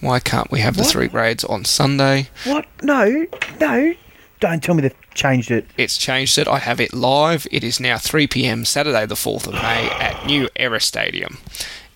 Why 0.00 0.20
can't 0.20 0.50
we 0.50 0.60
have 0.60 0.76
the 0.76 0.84
three 0.84 1.08
grades 1.08 1.44
on 1.44 1.64
Sunday? 1.64 2.28
What? 2.44 2.66
No, 2.82 3.26
no. 3.60 3.94
Don't 4.40 4.62
tell 4.62 4.74
me 4.74 4.80
they've 4.80 5.10
changed 5.12 5.50
it. 5.50 5.66
It's 5.76 5.98
changed 5.98 6.38
it. 6.38 6.48
I 6.48 6.58
have 6.58 6.80
it 6.80 6.94
live. 6.94 7.46
It 7.50 7.62
is 7.62 7.78
now 7.78 7.98
3 7.98 8.26
pm 8.26 8.64
Saturday, 8.64 9.04
the 9.04 9.14
4th 9.14 9.46
of 9.46 9.52
May, 9.52 9.90
at 9.90 10.24
New 10.24 10.48
Era 10.56 10.80
Stadium. 10.80 11.36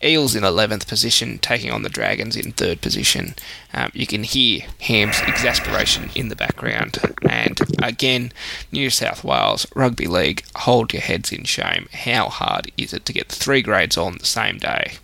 Eels 0.05 0.35
in 0.37 0.43
11th 0.43 0.87
position, 0.87 1.39
taking 1.39 1.71
on 1.71 1.83
the 1.83 1.89
Dragons 1.89 2.37
in 2.37 2.53
third 2.53 2.83
position. 2.83 3.35
Um, 3.73 3.91
you 3.95 4.07
can 4.07 4.23
hear 4.23 4.61
Ham's 4.83 5.19
exasperation 5.23 6.11
in 6.15 6.29
the 6.29 6.37
background. 6.37 6.99
And 7.23 7.59
again, 7.83 8.31
New 8.71 8.91
South 8.91 9.25
Wales 9.25 9.67
Rugby 9.75 10.07
League, 10.07 10.45
hold 10.57 10.93
your 10.93 11.01
heads 11.01 11.33
in 11.33 11.45
shame. 11.45 11.89
How 11.93 12.29
hard 12.29 12.71
is 12.77 12.93
it 12.93 13.07
to 13.07 13.15
get 13.15 13.29
three 13.29 13.63
grades 13.63 13.97
on 13.97 14.19
the 14.19 14.27
same 14.27 14.59
day? 14.59 14.99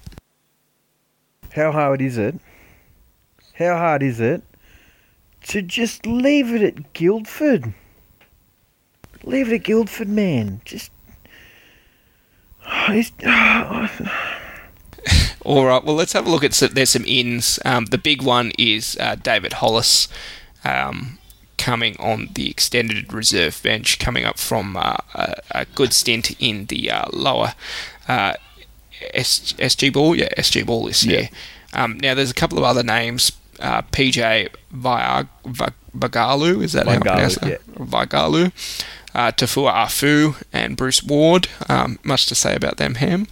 How 1.54 1.72
hard 1.72 2.00
is 2.00 2.16
it? 2.16 2.38
How 3.54 3.76
hard 3.76 4.02
is 4.02 4.20
it 4.20 4.42
to 5.48 5.62
just 5.62 6.06
leave 6.06 6.54
it 6.54 6.62
at 6.62 6.92
Guildford? 6.92 7.74
Leave 9.24 9.52
it 9.52 9.56
at 9.56 9.64
Guildford, 9.64 10.08
man. 10.08 10.60
Just. 10.64 10.90
All 15.44 15.64
right. 15.64 15.82
Well, 15.84 15.96
let's 15.96 16.12
have 16.12 16.26
a 16.26 16.30
look 16.30 16.44
at 16.44 16.54
some, 16.54 16.72
there's 16.72 16.90
some 16.90 17.04
ins. 17.06 17.58
Um, 17.64 17.86
the 17.86 17.98
big 17.98 18.22
one 18.22 18.52
is 18.58 18.96
uh, 19.00 19.16
David 19.16 19.54
Hollis 19.54 20.08
um, 20.64 21.18
coming 21.58 21.96
on 21.98 22.28
the 22.34 22.50
extended 22.50 23.12
reserve 23.12 23.60
bench, 23.62 23.98
coming 23.98 24.24
up 24.24 24.38
from 24.38 24.76
uh, 24.76 24.96
a, 25.14 25.34
a 25.50 25.64
good 25.74 25.92
stint 25.92 26.30
in 26.40 26.66
the 26.66 26.90
uh, 26.90 27.06
lower 27.12 27.54
uh, 28.08 28.34
S, 29.14 29.54
SG 29.58 29.92
ball. 29.92 30.14
Yeah, 30.16 30.28
SG 30.36 30.64
ball 30.66 30.84
this 30.86 31.04
Yeah. 31.04 31.12
year. 31.20 31.28
Um, 31.72 31.98
now, 32.00 32.14
there's 32.14 32.30
a 32.30 32.34
couple 32.34 32.58
of 32.58 32.64
other 32.64 32.82
names. 32.82 33.32
Uh, 33.58 33.82
PJ 33.92 34.48
Viag- 34.74 35.28
Va- 35.46 35.74
Vagalu, 35.96 36.62
is 36.62 36.72
that 36.72 36.86
how 36.86 36.94
you 36.94 37.00
pronounce 37.00 37.36
it? 37.38 37.44
yeah. 37.68 37.84
Vagalu. 37.84 38.52
uh, 39.14 39.32
Tafua 39.32 39.72
Afu 39.74 40.36
and 40.52 40.76
Bruce 40.76 41.02
Ward. 41.02 41.48
Um, 41.68 41.98
much 42.04 42.26
to 42.26 42.34
say 42.34 42.54
about 42.54 42.76
them, 42.76 42.94
Ham? 42.94 43.26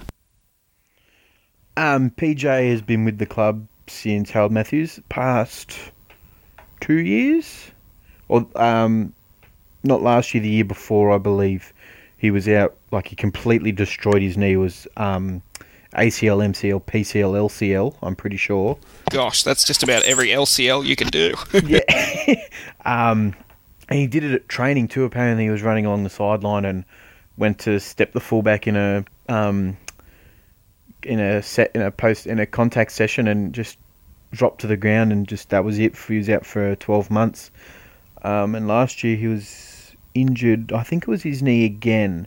Um, 1.76 2.10
PJ 2.10 2.70
has 2.70 2.82
been 2.82 3.04
with 3.04 3.18
the 3.18 3.26
club 3.26 3.66
since 3.86 4.30
Harold 4.30 4.52
Matthews, 4.52 4.98
past 5.08 5.76
two 6.80 6.98
years, 6.98 7.70
or 8.28 8.46
um, 8.56 9.12
not 9.84 10.02
last 10.02 10.34
year, 10.34 10.42
the 10.42 10.48
year 10.50 10.64
before, 10.64 11.12
I 11.14 11.18
believe. 11.18 11.72
He 12.18 12.30
was 12.30 12.48
out 12.48 12.76
like 12.90 13.08
he 13.08 13.16
completely 13.16 13.72
destroyed 13.72 14.22
his 14.22 14.36
knee. 14.36 14.52
It 14.52 14.56
was 14.56 14.86
um, 14.96 15.40
ACL, 15.94 16.44
MCL, 16.44 16.82
PCL, 16.82 17.32
LCL. 17.32 17.96
I'm 18.02 18.16
pretty 18.16 18.36
sure. 18.36 18.76
Gosh, 19.10 19.44
that's 19.44 19.64
just 19.64 19.82
about 19.82 20.02
every 20.02 20.28
LCL 20.28 20.84
you 20.84 20.96
can 20.96 21.08
do. 21.08 21.34
yeah. 21.64 22.34
um, 22.84 23.34
and 23.88 23.98
he 23.98 24.06
did 24.06 24.24
it 24.24 24.32
at 24.32 24.48
training 24.48 24.88
too. 24.88 25.04
Apparently, 25.04 25.44
he 25.44 25.50
was 25.50 25.62
running 25.62 25.86
along 25.86 26.04
the 26.04 26.10
sideline 26.10 26.64
and 26.64 26.84
went 27.36 27.60
to 27.60 27.78
step 27.78 28.12
the 28.12 28.20
fullback 28.20 28.66
in 28.66 28.76
a 28.76 29.04
um, 29.28 29.76
in 31.04 31.20
a 31.20 31.42
set 31.42 31.70
in 31.74 31.82
a 31.82 31.90
post 31.90 32.26
in 32.26 32.38
a 32.38 32.46
contact 32.46 32.92
session 32.92 33.28
and 33.28 33.54
just 33.54 33.78
dropped 34.32 34.60
to 34.60 34.66
the 34.66 34.76
ground 34.76 35.12
and 35.12 35.26
just 35.26 35.50
that 35.50 35.64
was 35.64 35.78
it. 35.78 35.96
He 35.96 36.18
was 36.18 36.28
out 36.28 36.44
for 36.44 36.76
12 36.76 37.10
months. 37.10 37.50
Um, 38.22 38.54
and 38.54 38.66
last 38.66 39.04
year 39.04 39.16
he 39.16 39.28
was 39.28 39.46
injured. 40.14 40.72
I 40.72 40.82
think 40.82 41.04
it 41.04 41.08
was 41.08 41.22
his 41.22 41.42
knee 41.42 41.64
again. 41.64 42.26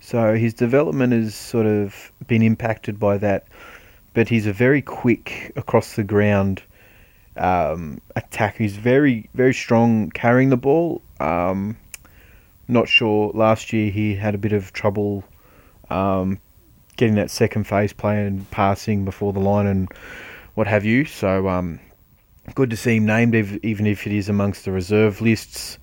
So 0.00 0.34
his 0.34 0.54
development 0.54 1.12
has 1.12 1.34
sort 1.34 1.66
of 1.66 2.12
been 2.26 2.42
impacted 2.42 2.98
by 2.98 3.18
that. 3.18 3.46
But 4.14 4.28
he's 4.28 4.46
a 4.46 4.52
very 4.52 4.82
quick 4.82 5.52
across 5.56 5.94
the 5.94 6.04
ground 6.04 6.62
um, 7.36 8.00
attacker. 8.16 8.62
He's 8.62 8.76
very 8.76 9.28
very 9.34 9.54
strong 9.54 10.10
carrying 10.10 10.50
the 10.50 10.56
ball. 10.56 11.02
Um, 11.20 11.76
not 12.66 12.88
sure. 12.88 13.30
Last 13.34 13.72
year 13.72 13.90
he 13.90 14.14
had 14.14 14.34
a 14.34 14.38
bit 14.38 14.52
of 14.52 14.72
trouble 14.72 15.24
um, 15.90 16.38
getting 16.96 17.14
that 17.14 17.30
second 17.30 17.64
phase 17.64 17.92
play 17.92 18.26
and 18.26 18.48
passing 18.50 19.04
before 19.04 19.32
the 19.32 19.40
line 19.40 19.66
and 19.66 19.88
what 20.54 20.66
have 20.66 20.84
you. 20.84 21.04
So 21.04 21.48
um, 21.48 21.80
good 22.54 22.70
to 22.70 22.76
see 22.76 22.96
him 22.96 23.06
named, 23.06 23.34
even 23.34 23.86
if 23.86 24.06
it 24.06 24.12
is 24.12 24.28
amongst 24.28 24.64
the 24.64 24.72
reserve 24.72 25.20
lists. 25.20 25.78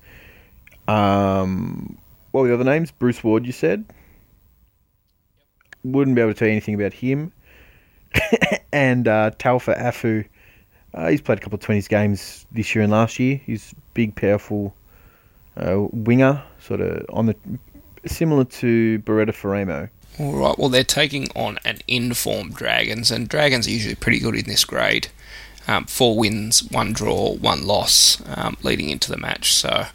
Um, 0.88 1.98
what 2.30 2.42
were 2.42 2.48
the 2.48 2.54
other 2.54 2.64
names? 2.64 2.90
Bruce 2.90 3.22
Ward, 3.24 3.46
you 3.46 3.52
said. 3.52 3.84
Wouldn't 5.84 6.14
be 6.14 6.22
able 6.22 6.32
to 6.32 6.38
tell 6.38 6.48
you 6.48 6.52
anything 6.52 6.74
about 6.74 6.92
him. 6.92 7.32
and 8.72 9.06
uh, 9.06 9.30
Taufa 9.38 9.78
Afu, 9.78 10.26
uh, 10.94 11.08
he's 11.08 11.20
played 11.20 11.38
a 11.38 11.40
couple 11.40 11.58
of 11.58 11.62
20s 11.62 11.88
games 11.88 12.46
this 12.52 12.74
year 12.74 12.82
and 12.82 12.92
last 12.92 13.18
year. 13.18 13.40
He's 13.44 13.74
big, 13.94 14.14
powerful 14.16 14.74
uh, 15.56 15.86
winger, 15.92 16.42
sort 16.58 16.80
of 16.80 17.04
on 17.10 17.26
the 17.26 17.36
similar 18.06 18.44
to 18.44 18.98
Bureta 19.00 19.28
Faraimo. 19.28 19.88
All 20.18 20.32
right. 20.32 20.58
Well, 20.58 20.68
they're 20.68 20.84
taking 20.84 21.28
on 21.34 21.58
an 21.64 21.80
informed 21.86 22.54
Dragons, 22.54 23.10
and 23.10 23.28
Dragons 23.28 23.66
are 23.66 23.70
usually 23.70 23.94
pretty 23.94 24.18
good 24.18 24.34
in 24.34 24.46
this 24.46 24.64
grade. 24.64 25.08
Um, 25.68 25.84
four 25.84 26.16
wins, 26.16 26.62
one 26.70 26.92
draw, 26.92 27.34
one 27.34 27.66
loss, 27.66 28.22
um, 28.36 28.56
leading 28.62 28.88
into 28.88 29.10
the 29.10 29.18
match. 29.18 29.52
So 29.52 29.86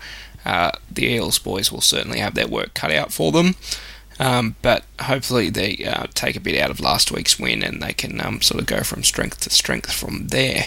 uh, 0.45 0.71
the 0.89 1.05
Eels 1.05 1.39
boys 1.39 1.71
will 1.71 1.81
certainly 1.81 2.19
have 2.19 2.35
their 2.35 2.47
work 2.47 2.73
cut 2.73 2.91
out 2.91 3.11
for 3.11 3.31
them. 3.31 3.55
Um, 4.19 4.55
but 4.61 4.83
hopefully 5.01 5.49
they 5.49 5.77
uh, 5.83 6.05
take 6.13 6.35
a 6.35 6.39
bit 6.39 6.59
out 6.59 6.69
of 6.69 6.79
last 6.79 7.11
week's 7.11 7.39
win 7.39 7.63
and 7.63 7.81
they 7.81 7.93
can 7.93 8.23
um, 8.23 8.41
sort 8.41 8.61
of 8.61 8.67
go 8.67 8.81
from 8.81 9.03
strength 9.03 9.41
to 9.41 9.49
strength 9.49 9.91
from 9.91 10.27
there. 10.27 10.65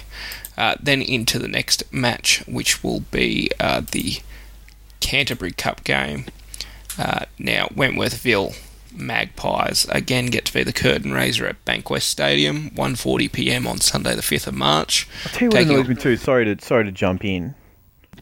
Uh, 0.57 0.75
then 0.81 1.03
into 1.03 1.39
the 1.39 1.49
next 1.49 1.83
match, 1.93 2.45
which 2.47 2.83
will 2.83 3.01
be 3.11 3.51
uh, 3.61 3.83
the 3.91 4.19
Canterbury 5.01 5.53
Cup 5.53 5.85
game. 5.85 6.27
Uh, 6.99 7.25
now, 7.39 7.67
Wentworthville 7.67 8.57
Magpies 8.97 9.87
again 9.89 10.27
get 10.27 10.45
to 10.45 10.53
be 10.53 10.63
the 10.63 10.73
curtain 10.73 11.13
raiser 11.13 11.47
at 11.47 11.65
Bankwest 11.65 12.03
Stadium, 12.03 12.71
1:40 12.71 13.33
p.m. 13.33 13.67
on 13.67 13.81
Sunday, 13.81 14.15
the 14.15 14.23
5th 14.23 14.47
of 14.47 14.55
March. 14.55 15.09
I'll 15.27 15.33
tell 15.33 15.43
you 15.43 15.49
what 15.51 15.63
annoys 15.63 15.89
me 15.89 15.95
too. 15.97 16.17
Sorry 16.17 16.45
to 16.45 16.65
sorry 16.65 16.85
to 16.85 16.93
jump 16.93 17.25
in. 17.25 17.57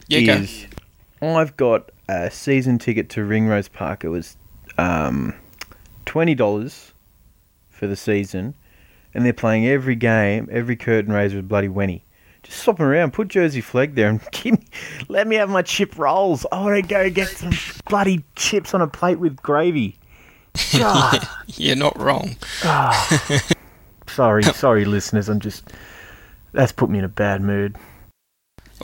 Yeah, 0.08 0.40
is 0.40 0.64
go. 0.64 0.68
I've 1.22 1.56
got 1.56 1.90
a 2.08 2.30
season 2.30 2.78
ticket 2.78 3.08
to 3.10 3.24
Ringrose 3.24 3.68
Park. 3.68 4.04
It 4.04 4.08
was 4.08 4.36
um, 4.78 5.34
twenty 6.04 6.34
dollars 6.34 6.92
for 7.70 7.86
the 7.86 7.96
season, 7.96 8.54
and 9.14 9.24
they're 9.24 9.32
playing 9.32 9.66
every 9.66 9.94
game, 9.94 10.48
every 10.50 10.76
curtain 10.76 11.12
raiser 11.12 11.36
with 11.36 11.48
bloody 11.48 11.68
Wenny. 11.68 12.02
Just 12.42 12.58
swap 12.58 12.78
them 12.78 12.86
around, 12.86 13.12
put 13.12 13.28
Jersey 13.28 13.60
Flegg 13.60 13.94
there, 13.94 14.08
and 14.08 14.20
give 14.32 14.58
me, 14.58 14.66
let 15.08 15.26
me 15.26 15.36
have 15.36 15.48
my 15.48 15.62
chip 15.62 15.96
rolls. 15.96 16.44
I 16.50 16.60
want 16.60 16.82
to 16.82 16.88
go 16.88 17.08
get 17.08 17.28
some 17.28 17.52
bloody 17.88 18.24
chips 18.34 18.74
on 18.74 18.82
a 18.82 18.88
plate 18.88 19.20
with 19.20 19.40
gravy. 19.42 19.96
God. 20.76 21.26
You're 21.46 21.76
not 21.76 21.98
wrong. 22.00 22.36
Oh. 22.64 23.40
sorry, 24.08 24.42
sorry, 24.42 24.84
listeners. 24.84 25.28
I'm 25.28 25.40
just 25.40 25.70
that's 26.52 26.72
put 26.72 26.90
me 26.90 26.98
in 26.98 27.04
a 27.04 27.08
bad 27.08 27.42
mood. 27.42 27.76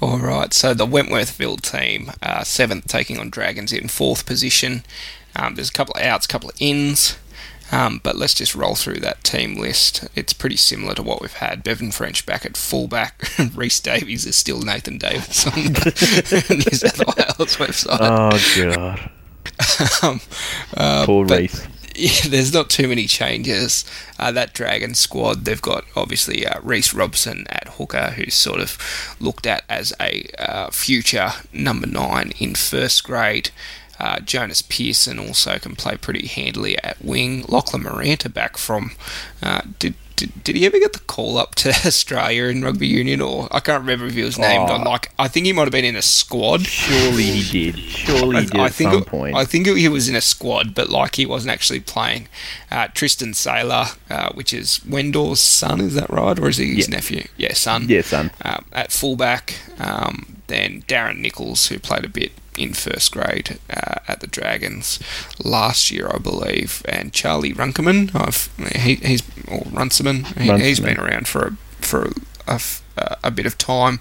All 0.01 0.19
right, 0.19 0.55
so 0.55 0.75
the 0.75 0.87
Wentworthville 0.87 1.61
team, 1.61 2.13
uh, 2.23 2.45
seventh, 2.45 2.87
taking 2.87 3.19
on 3.19 3.31
Dragons 3.31 3.73
in 3.73 3.89
fourth 3.89 4.27
position. 4.27 4.85
Um, 5.35 5.57
there's 5.57 5.71
a 5.71 5.73
couple 5.73 5.95
of 5.97 6.03
outs, 6.03 6.25
a 6.27 6.29
couple 6.29 6.51
of 6.51 6.57
ins, 6.61 7.19
um, 7.73 8.01
but 8.05 8.15
let's 8.17 8.35
just 8.35 8.55
roll 8.55 8.77
through 8.77 9.01
that 9.01 9.25
team 9.25 9.57
list. 9.57 10.07
It's 10.15 10.33
pretty 10.33 10.57
similar 10.57 10.95
to 10.95 11.03
what 11.03 11.21
we've 11.21 11.33
had. 11.33 11.65
Bevan 11.65 11.91
French 11.91 12.25
back 12.27 12.47
at 12.47 12.57
fullback. 12.57 13.29
Rhys 13.55 13.81
Davies 13.81 14.25
is 14.25 14.37
still 14.37 14.61
Nathan 14.61 14.99
Davis 14.99 15.47
on 15.49 15.53
the 15.55 16.47
New 16.65 16.77
South 16.77 16.99
Wales 16.99 17.57
website. 17.57 17.99
Oh 18.01 18.39
god. 18.57 19.11
um, 20.03 20.21
uh, 20.77 21.07
Poor 21.07 21.27
Rhys. 21.27 21.67
Yeah, 21.99 22.21
there's 22.29 22.55
not 22.55 22.71
too 22.71 22.87
many 22.89 23.07
changes. 23.07 23.85
Uh, 24.19 24.31
that 24.33 24.53
Dragon 24.55 24.95
squad, 24.95 25.45
they've 25.45 25.61
got 25.61 25.85
obviously 25.97 26.47
uh, 26.47 26.61
Reece 26.63 26.95
Robson 26.95 27.47
at 27.49 27.69
hooker, 27.71 28.13
who's 28.13 28.35
sort 28.35 28.61
of 28.61 28.79
looked 29.21 29.47
at 29.47 29.65
as 29.69 29.93
a 30.01 30.29
uh, 30.39 30.71
future 30.71 31.31
number 31.53 31.87
nine 31.89 32.33
in 32.39 32.55
first 32.55 33.03
grade. 33.03 33.51
Uh, 33.99 34.21
Jonas 34.21 34.63
Pearson 34.63 35.19
also 35.19 35.59
can 35.59 35.75
play 35.75 35.97
pretty 35.97 36.29
handily 36.29 36.79
at 36.85 37.05
wing. 37.05 37.45
Lachlan 37.49 37.83
Maranta 37.83 38.33
back 38.33 38.57
from. 38.57 38.93
Uh, 39.43 39.63
did, 39.81 39.95
did, 40.19 40.45
did 40.45 40.57
he 40.57 40.67
ever 40.67 40.79
get 40.79 40.93
the 40.93 40.99
call 41.01 41.39
up 41.39 41.55
to 41.55 41.69
Australia 41.87 42.45
in 42.45 42.63
rugby 42.63 42.87
union, 42.87 43.21
or 43.23 43.49
I 43.51 43.61
can't 43.61 43.81
remember 43.81 44.05
if 44.07 44.15
he 44.15 44.23
was 44.23 44.39
named 44.39 44.69
Oh. 44.69 44.75
on 44.75 44.85
like 44.85 45.11
I 45.19 45.29
think 45.29 45.47
he 45.47 45.53
might 45.53 45.63
have 45.63 45.73
been 45.73 45.85
in 45.85 45.97
a 45.97 46.03
squad. 46.03 46.67
Surely 46.67 47.23
he 47.23 47.71
did. 47.73 47.79
Surely 47.81 48.41
he 48.41 48.47
did 48.47 48.61
I 48.61 48.67
at 48.67 48.75
think 48.75 48.91
some 48.93 49.03
it- 49.03 49.07
point. 49.07 49.37
I 49.37 49.45
think 49.45 49.67
he 49.67 49.89
was 49.89 50.09
in 50.09 50.17
a 50.17 50.21
squad, 50.21 50.75
but 50.75 50.91
like 50.91 51.15
he 51.17 51.25
wasn't 51.25 51.53
actually 51.53 51.81
playing. 51.81 52.29
Uh, 52.71 52.89
Tristan 52.95 53.33
Sailor, 53.33 53.87
uh, 54.11 54.33
which 54.35 54.53
is 54.53 54.85
Wendell's 54.85 55.41
son, 55.41 55.81
is 55.81 55.95
that 55.95 56.11
right, 56.11 56.39
or 56.39 56.49
is 56.49 56.59
he 56.59 56.75
his 56.75 56.89
Yeah. 56.89 56.95
nephew? 56.97 57.25
Yeah, 57.39 57.55
son. 57.55 57.87
yeah, 57.89 58.03
son. 58.03 58.31
Um, 58.43 58.65
at 58.73 58.93
fullback, 58.93 59.55
um, 59.79 60.37
then 60.49 60.83
Darren 60.89 61.19
Nichols, 61.21 61.69
who 61.69 61.79
played 61.79 62.05
a 62.05 62.09
bit 62.09 62.33
in 62.59 62.75
first 62.75 63.13
grade 63.13 63.59
uh, 63.71 63.97
at 64.07 64.21
the 64.21 64.27
Dragons 64.27 64.99
last 65.43 65.91
year, 65.91 66.11
I 66.13 66.19
believe, 66.19 66.83
and 66.89 67.13
Charlie 67.13 67.53
Runkerman. 67.53 68.15
I've, 68.15 68.51
he, 68.77 68.97
he's 68.97 69.23
or 69.49 69.63
Runciman. 69.71 70.25
He, 70.25 70.43
he's 70.59 70.81
Runciman. 70.81 70.95
been 70.95 71.05
around 71.05 71.29
for 71.29 71.47
a, 71.47 71.51
for 71.85 72.13
a, 72.47 72.55
f- 72.55 72.83
uh, 72.97 73.17
a 73.23 73.31
bit 73.31 73.47
of 73.47 73.57
time, 73.59 74.01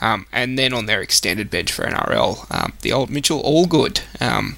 um, 0.00 0.26
and 0.32 0.58
then 0.58 0.72
on 0.72 0.86
their 0.86 1.02
extended 1.02 1.50
bench 1.50 1.70
for 1.72 1.84
NRL, 1.84 2.50
um, 2.54 2.72
the 2.82 2.92
old 2.92 3.10
Mitchell 3.10 3.42
Allgood. 3.42 4.00
Um, 4.22 4.56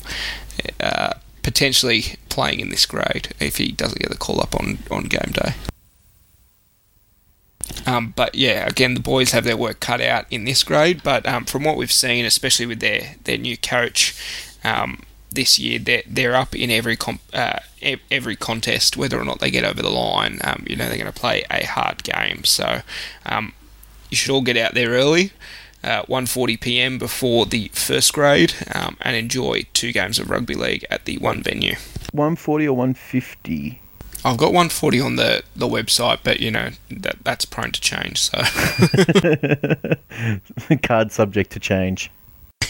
uh, 0.78 1.14
potentially 1.42 2.16
playing 2.28 2.60
in 2.60 2.68
this 2.68 2.84
grade 2.84 3.34
if 3.40 3.56
he 3.56 3.72
doesn't 3.72 3.98
get 3.98 4.10
the 4.10 4.16
call 4.16 4.40
up 4.42 4.54
on, 4.54 4.78
on 4.90 5.04
game 5.04 5.32
day. 5.32 5.54
Um, 7.86 8.12
but 8.16 8.34
yeah, 8.34 8.66
again, 8.66 8.94
the 8.94 9.00
boys 9.00 9.32
have 9.32 9.44
their 9.44 9.56
work 9.56 9.80
cut 9.80 10.00
out 10.00 10.26
in 10.30 10.44
this 10.44 10.62
grade. 10.62 11.02
But 11.02 11.26
um, 11.26 11.44
from 11.44 11.64
what 11.64 11.76
we've 11.76 11.92
seen, 11.92 12.24
especially 12.24 12.66
with 12.66 12.80
their 12.80 13.16
their 13.24 13.38
new 13.38 13.56
coach 13.56 14.14
um, 14.64 15.02
this 15.30 15.58
year, 15.58 15.78
they're 15.78 16.02
they're 16.06 16.36
up 16.36 16.54
in 16.54 16.70
every 16.70 16.96
comp, 16.96 17.20
uh, 17.32 17.60
every 18.10 18.36
contest, 18.36 18.96
whether 18.96 19.18
or 19.18 19.24
not 19.24 19.40
they 19.40 19.50
get 19.50 19.64
over 19.64 19.82
the 19.82 19.90
line. 19.90 20.40
Um, 20.44 20.64
you 20.68 20.76
know, 20.76 20.88
they're 20.88 20.98
going 20.98 21.12
to 21.12 21.20
play 21.20 21.44
a 21.50 21.64
hard 21.64 22.02
game, 22.04 22.44
so 22.44 22.82
um, 23.26 23.52
you 24.10 24.16
should 24.16 24.32
all 24.32 24.42
get 24.42 24.56
out 24.56 24.74
there 24.74 24.90
early. 24.90 25.32
Uh, 25.82 26.02
1:40 26.02 26.60
p.m. 26.60 26.98
before 26.98 27.46
the 27.46 27.68
first 27.72 28.12
grade, 28.12 28.52
um, 28.74 28.98
and 29.00 29.16
enjoy 29.16 29.64
two 29.72 29.92
games 29.92 30.18
of 30.18 30.28
rugby 30.28 30.54
league 30.54 30.84
at 30.90 31.06
the 31.06 31.16
one 31.18 31.42
venue. 31.42 31.76
140 32.12 32.68
or 32.68 32.76
150? 32.76 33.80
I've 34.24 34.36
got 34.36 34.48
140 34.48 35.00
on 35.00 35.16
the, 35.16 35.42
the 35.56 35.66
website, 35.66 36.18
but 36.22 36.40
you 36.40 36.50
know 36.50 36.70
that 36.90 37.16
that's 37.24 37.44
prone 37.44 37.72
to 37.72 37.80
change. 37.80 38.20
So 38.20 38.38
Card 40.82 41.12
subject 41.12 41.52
to 41.52 41.60
change. 41.60 42.10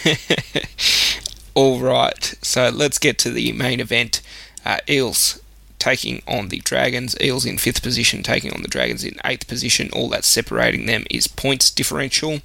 All 1.55 1.81
right, 1.81 2.35
so 2.43 2.69
let's 2.69 2.99
get 2.99 3.19
to 3.19 3.31
the 3.31 3.53
main 3.53 3.81
event. 3.81 4.23
Uh, 4.65 4.79
Eels 4.89 5.41
taking 5.81 6.23
on 6.29 6.49
the 6.49 6.59
Dragons. 6.61 7.17
Eels 7.21 7.45
in 7.45 7.59
fifth 7.59 7.83
position, 7.83 8.23
taking 8.23 8.53
on 8.53 8.63
the 8.63 8.69
Dragons 8.69 9.03
in 9.03 9.17
eighth 9.25 9.49
position. 9.49 9.91
All 9.93 10.09
that's 10.09 10.29
separating 10.29 10.87
them 10.87 11.05
is 11.11 11.27
points 11.27 11.71
differential. 11.71 12.41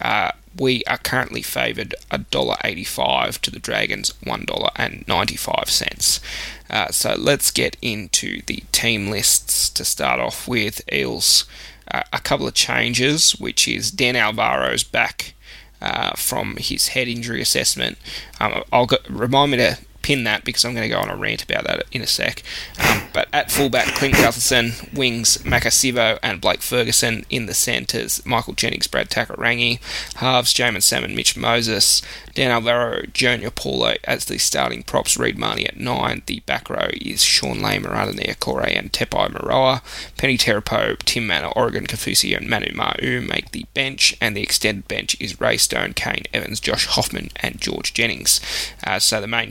Uh, 0.00 0.30
we 0.58 0.82
are 0.84 0.98
currently 0.98 1.42
favoured 1.42 1.94
$1.85 2.10 3.40
to 3.40 3.50
the 3.50 3.58
Dragons 3.58 4.12
$1.95. 4.24 6.20
Uh, 6.68 6.90
so 6.90 7.14
let's 7.16 7.50
get 7.50 7.76
into 7.82 8.42
the 8.46 8.62
team 8.72 9.10
lists 9.10 9.68
to 9.70 9.84
start 9.84 10.20
off 10.20 10.48
with. 10.48 10.80
Eels, 10.92 11.44
uh, 11.90 12.02
a 12.12 12.20
couple 12.20 12.46
of 12.46 12.54
changes, 12.54 13.32
which 13.32 13.68
is 13.68 13.90
Dan 13.90 14.14
Alvaro's 14.14 14.84
back 14.84 15.34
uh, 15.80 16.12
from 16.16 16.56
his 16.56 16.88
head 16.88 17.08
injury 17.08 17.40
assessment. 17.40 17.98
Um, 18.40 18.62
I'll 18.72 18.86
go, 18.86 18.96
remind 19.08 19.52
me 19.52 19.58
to 19.58 19.78
pin 20.06 20.22
that 20.22 20.44
because 20.44 20.64
I'm 20.64 20.72
going 20.72 20.88
to 20.88 20.94
go 20.94 21.00
on 21.00 21.10
a 21.10 21.16
rant 21.16 21.42
about 21.42 21.64
that 21.64 21.82
in 21.90 22.00
a 22.00 22.06
sec. 22.06 22.44
Um, 22.78 23.02
but 23.12 23.26
at 23.32 23.50
fullback, 23.50 23.96
Clint 23.96 24.14
Gutherson, 24.14 24.94
wings, 24.94 25.38
Maika 25.38 25.72
Sivo 25.72 26.20
and 26.22 26.40
Blake 26.40 26.62
Ferguson 26.62 27.26
in 27.28 27.46
the 27.46 27.54
centres, 27.54 28.24
Michael 28.24 28.54
Jennings, 28.54 28.86
Brad 28.86 29.10
Takairangi, 29.10 29.80
halves, 30.14 30.54
Jaeman 30.54 30.84
Salmon, 30.84 31.16
Mitch 31.16 31.36
Moses, 31.36 32.02
Dan 32.34 32.52
Alvaro, 32.52 33.02
Junior 33.12 33.50
Paulo 33.50 33.94
as 34.04 34.26
the 34.26 34.38
starting 34.38 34.84
props, 34.84 35.16
Reed 35.16 35.38
Mahoney 35.38 35.66
at 35.66 35.76
nine. 35.76 36.22
The 36.26 36.38
back 36.40 36.70
row 36.70 36.90
is 36.92 37.24
Sean 37.24 37.58
Lehmer, 37.58 37.88
Aranea 37.88 38.38
Corey 38.38 38.74
and 38.76 38.92
Tepai 38.92 39.30
Moeroa. 39.30 39.82
Peni 40.16 40.38
Terepo, 40.38 40.96
Tim 41.00 41.26
Mannah, 41.26 41.50
Oregon 41.56 41.84
Kaufusi 41.84 42.36
and 42.36 42.48
Manu 42.48 42.72
Ma'u 42.72 43.26
make 43.26 43.50
the 43.50 43.66
bench, 43.74 44.16
and 44.20 44.36
the 44.36 44.42
extended 44.42 44.86
bench 44.86 45.16
is 45.18 45.40
Ray 45.40 45.56
Stone, 45.56 45.94
Kane 45.94 46.24
Evans, 46.32 46.60
Josh 46.60 46.86
Hoffman 46.86 47.30
and 47.36 47.60
George 47.60 47.92
Jennings. 47.92 48.40
Uh, 48.84 49.00
so 49.00 49.20
the 49.20 49.26
main 49.26 49.50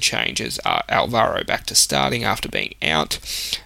are 0.66 0.84
Alvaro 0.90 1.44
back 1.44 1.66
to 1.68 1.76
starting 1.76 2.24
after 2.24 2.50
being 2.50 2.76
out, 2.82 3.20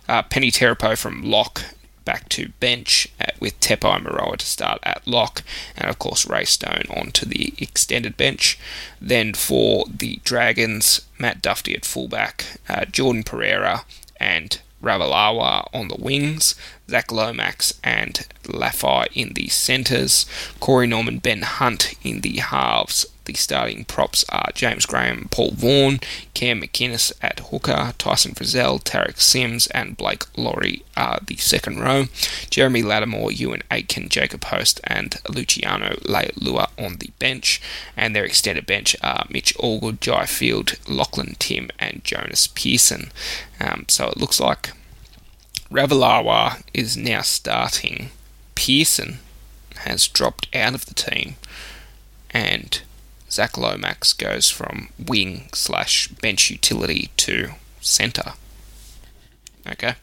uh, 0.07 0.23
Peni 0.23 0.51
Terepo 0.51 0.97
from 0.97 1.23
lock 1.23 1.61
back 2.05 2.27
to 2.29 2.49
bench 2.59 3.07
at, 3.19 3.39
with 3.39 3.59
Tepai 3.59 4.01
Moeroa 4.01 4.37
to 4.37 4.45
start 4.45 4.79
at 4.81 5.07
lock, 5.07 5.43
and 5.77 5.89
of 5.89 5.99
course 5.99 6.27
Ray 6.27 6.45
Stone 6.45 6.85
onto 6.89 7.25
the 7.25 7.53
extended 7.59 8.17
bench. 8.17 8.57
Then 8.99 9.33
for 9.33 9.85
the 9.87 10.19
Dragons, 10.23 11.01
Matt 11.19 11.41
Dufty 11.41 11.75
at 11.75 11.85
fullback, 11.85 12.59
uh, 12.67 12.85
Jordan 12.85 13.23
Pereira 13.23 13.85
and 14.19 14.59
Ravalawa 14.81 15.67
on 15.73 15.89
the 15.89 15.97
wings, 15.99 16.55
Zach 16.89 17.11
Lomax 17.11 17.73
and 17.83 18.25
Lafai 18.43 19.07
in 19.13 19.33
the 19.33 19.49
centres, 19.49 20.25
Corey 20.59 20.87
Norman, 20.87 21.19
Ben 21.19 21.41
Hunt 21.43 21.93
in 22.03 22.21
the 22.21 22.37
halves, 22.37 23.05
the 23.29 23.35
starting 23.35 23.85
props 23.85 24.25
are 24.29 24.49
James 24.55 24.87
Graham, 24.87 25.27
Paul 25.29 25.51
Vaughan, 25.51 25.99
Cam 26.33 26.61
McInnes 26.61 27.13
at 27.21 27.39
hooker, 27.51 27.93
Tyson 27.99 28.33
Frizell, 28.33 28.83
Tariq 28.83 29.19
Sims, 29.19 29.67
and 29.67 29.95
Blake 29.95 30.23
Lawrie 30.35 30.81
are 30.97 31.19
the 31.23 31.35
second 31.35 31.79
row. 31.79 32.05
Jeremy 32.49 32.81
Latimore, 32.81 33.37
Euan 33.37 33.61
Aitken, 33.69 34.09
Jacob 34.09 34.45
Host, 34.45 34.81
and 34.83 35.21
Luciano 35.29 35.89
Leilua 36.05 36.71
on 36.83 36.95
the 36.95 37.11
bench. 37.19 37.61
And 37.95 38.15
their 38.15 38.25
extended 38.25 38.65
bench 38.65 38.95
are 39.03 39.27
Mitch 39.29 39.55
Allgood, 39.57 39.99
Jai 39.99 40.25
Field, 40.25 40.73
Lachlan 40.87 41.35
Tim, 41.37 41.69
and 41.77 42.03
Jonas 42.03 42.47
Pearson. 42.47 43.11
Um, 43.59 43.85
so 43.87 44.07
it 44.07 44.17
looks 44.17 44.39
like 44.39 44.71
Ravalawa 45.71 46.63
is 46.73 46.97
now 46.97 47.21
starting. 47.21 48.09
Pearson 48.55 49.19
has 49.81 50.07
dropped 50.07 50.47
out 50.55 50.73
of 50.73 50.87
the 50.87 50.95
team, 50.95 51.35
and 52.31 52.81
Zach 53.29 53.57
Lomax 53.57 54.13
goes 54.13 54.49
from 54.49 54.89
wing 54.97 55.49
slash 55.53 56.07
bench 56.07 56.49
utility 56.49 57.11
to 57.17 57.51
centre. 57.81 58.33
Okay, 59.67 59.95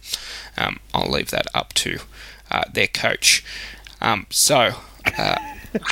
um, 0.57 0.79
I'll 0.95 1.11
leave 1.11 1.31
that 1.31 1.47
up 1.55 1.73
to 1.75 1.99
uh, 2.51 2.65
their 2.73 2.87
coach. 2.87 3.45
Um, 4.01 4.27
so 4.31 4.75
uh, 5.19 5.37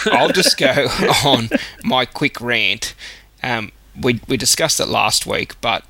I'll 0.06 0.30
just 0.30 0.56
go 0.56 0.68
on 1.24 1.48
my 1.82 2.04
quick 2.04 2.40
rant. 2.40 2.94
Um, 3.42 3.72
we 4.00 4.20
we 4.28 4.36
discussed 4.36 4.80
it 4.80 4.86
last 4.86 5.26
week, 5.26 5.60
but 5.60 5.84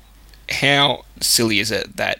how 0.49 1.05
silly 1.21 1.59
is 1.59 1.71
it 1.71 1.97
that 1.97 2.19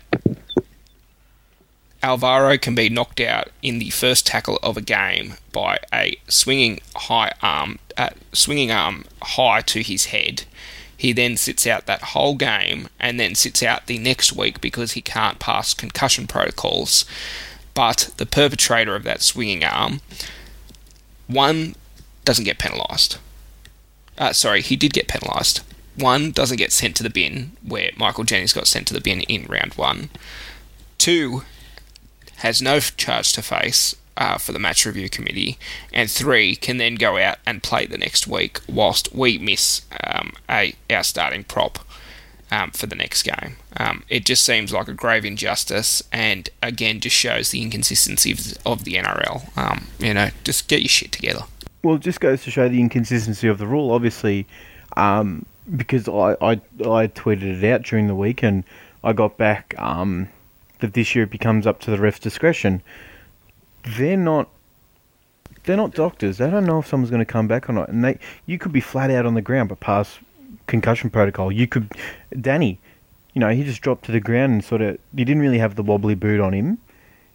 Alvaro 2.06 2.58
can 2.58 2.76
be 2.76 2.88
knocked 2.88 3.20
out 3.20 3.50
in 3.64 3.80
the 3.80 3.90
first 3.90 4.28
tackle 4.28 4.60
of 4.62 4.78
a 4.78 4.82
game 4.82 5.36
by 5.52 5.80
a 5.92 6.18
swinging 6.28 6.80
high 6.96 7.34
arm, 7.42 7.80
swinging 8.34 8.72
arm 8.72 9.06
high 9.22 9.62
to 9.62 9.82
his 9.82 10.06
head. 10.06 10.43
He 10.98 11.12
then 11.14 11.38
sits 11.38 11.68
out 11.68 11.86
that 11.86 12.02
whole 12.02 12.36
game 12.36 12.88
and 13.00 13.20
then 13.20 13.36
sits 13.36 13.62
out 13.62 13.88
the 13.88 13.98
next 13.98 14.34
week 14.34 14.62
because 14.62 14.93
he 14.93 15.02
can't 15.02 15.39
pass 15.39 15.74
concussion 15.74 16.28
protocols. 16.28 17.06
But 17.74 18.12
the 18.18 18.26
perpetrator 18.26 18.96
of 18.96 19.04
that 19.04 19.22
swinging 19.22 19.64
arm, 19.64 20.02
one 21.28 21.76
doesn't 22.24 22.46
get 22.46 22.58
penalised. 22.58 23.18
Uh, 24.18 24.32
sorry, 24.32 24.62
he 24.62 24.78
did 24.78 24.93
get 24.93 25.10
penalised. 25.10 25.62
One 25.96 26.32
doesn't 26.32 26.58
get 26.58 26.72
sent 26.72 26.96
to 26.98 27.04
the 27.04 27.10
bin, 27.10 27.52
where 27.62 27.91
Michael 27.98 28.24
Jennings 28.24 28.54
got 28.54 28.68
sent 28.68 28.88
to 28.88 28.93
the 28.93 29.02
bin 29.02 29.22
in 29.22 29.46
round 29.46 29.74
one. 29.74 30.10
Two, 30.98 31.43
has 32.38 32.62
no 32.62 32.80
charge 32.80 33.34
to 33.34 33.41
face 33.41 33.96
uh, 34.18 34.38
for 34.38 34.51
the 34.51 34.59
match 34.59 34.86
review 34.86 35.09
committee, 35.09 35.57
and 35.93 36.09
three 36.09 36.55
can 36.55 36.78
then 36.78 36.95
go 36.95 37.18
out 37.18 37.38
and 37.45 37.63
play 37.63 37.86
the 37.86 37.97
next 37.97 38.28
week 38.28 38.59
whilst 38.68 39.13
we 39.13 39.38
miss 39.38 39.82
um, 40.03 40.34
a 40.49 40.74
our 40.89 41.03
starting 41.03 41.43
prop 41.43 41.80
um, 42.51 42.72
for 42.72 42.88
the 42.88 42.95
next 42.95 43.24
game. 43.24 43.57
Um, 43.78 44.03
it 44.09 44.26
just 44.26 44.45
seems 44.45 44.72
like 44.72 44.88
a 44.88 44.93
grave 44.93 45.26
injustice, 45.26 46.03
and 46.11 46.49
again, 46.61 46.99
just 46.99 47.16
shows 47.16 47.51
the 47.51 47.61
inconsistency 47.61 48.32
of 48.66 48.84
the 48.84 48.93
NRL. 48.93 49.57
Um, 49.57 49.88
you 49.99 50.13
know, 50.13 50.30
just 50.43 50.68
get 50.68 50.82
your 50.82 50.89
shit 50.89 51.11
together. 51.11 51.41
Well, 51.84 51.95
it 51.95 52.01
just 52.01 52.20
goes 52.20 52.43
to 52.43 52.51
show 52.51 52.68
the 52.70 52.80
inconsistency 52.80 53.47
of 53.47 53.57
the 53.57 53.68
rule. 53.68 53.91
Obviously, 53.91 54.47
um, 54.95 55.45
because 55.76 56.07
I, 56.07 56.36
I 56.41 56.51
I 56.80 57.07
tweeted 57.07 57.61
it 57.61 57.63
out 57.63 57.84
during 57.84 58.07
the 58.07 58.16
week, 58.16 58.43
and 58.43 58.63
I 59.03 59.13
got 59.13 59.38
back 59.38 59.76
um, 59.78 60.30
that 60.80 60.93
this 60.93 61.16
year 61.16 61.26
it 61.26 61.32
becomes 61.32 61.68
up 61.68 61.80
to 61.82 61.91
the 61.91 61.97
ref's 61.97 62.20
discretion. 62.20 62.82
They're 63.86 64.18
not. 64.18 64.50
They're 65.64 65.78
not 65.78 65.96
doctors. 65.96 66.38
They 66.38 66.50
don't 66.50 66.66
know 66.66 66.80
if 66.80 66.88
someone's 66.88 67.10
going 67.10 67.26
to 67.26 67.32
come 67.32 67.48
back 67.48 67.70
or 67.70 67.74
not. 67.74 67.90
And 67.90 68.04
they, 68.04 68.20
you 68.46 68.60
could 68.60 68.72
be 68.72 68.82
flat 68.82 69.10
out 69.10 69.26
on 69.26 69.34
the 69.34 69.42
ground 69.42 69.70
but 69.70 69.80
pass 69.80 70.20
concussion 70.68 71.10
protocol. 71.10 71.52
You 71.52 71.68
could, 71.68 71.92
Danny, 72.40 72.80
you 73.34 73.40
know, 73.40 73.50
he 73.50 73.64
just 73.64 73.82
dropped 73.82 74.06
to 74.06 74.12
the 74.12 74.20
ground 74.20 74.54
and 74.54 74.64
sort 74.64 74.82
of. 74.82 75.00
He 75.16 75.26
didn't 75.26 75.42
really 75.42 75.58
have 75.58 75.76
the 75.76 75.84
wobbly 75.84 76.16
boot 76.16 76.40
on 76.40 76.54
him. 76.54 76.78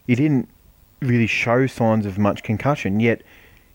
He 0.06 0.14
didn't 0.14 0.48
really 1.00 1.26
show 1.26 1.66
signs 1.66 2.06
of 2.06 2.18
much 2.18 2.42
concussion. 2.42 3.00
Yet 3.00 3.22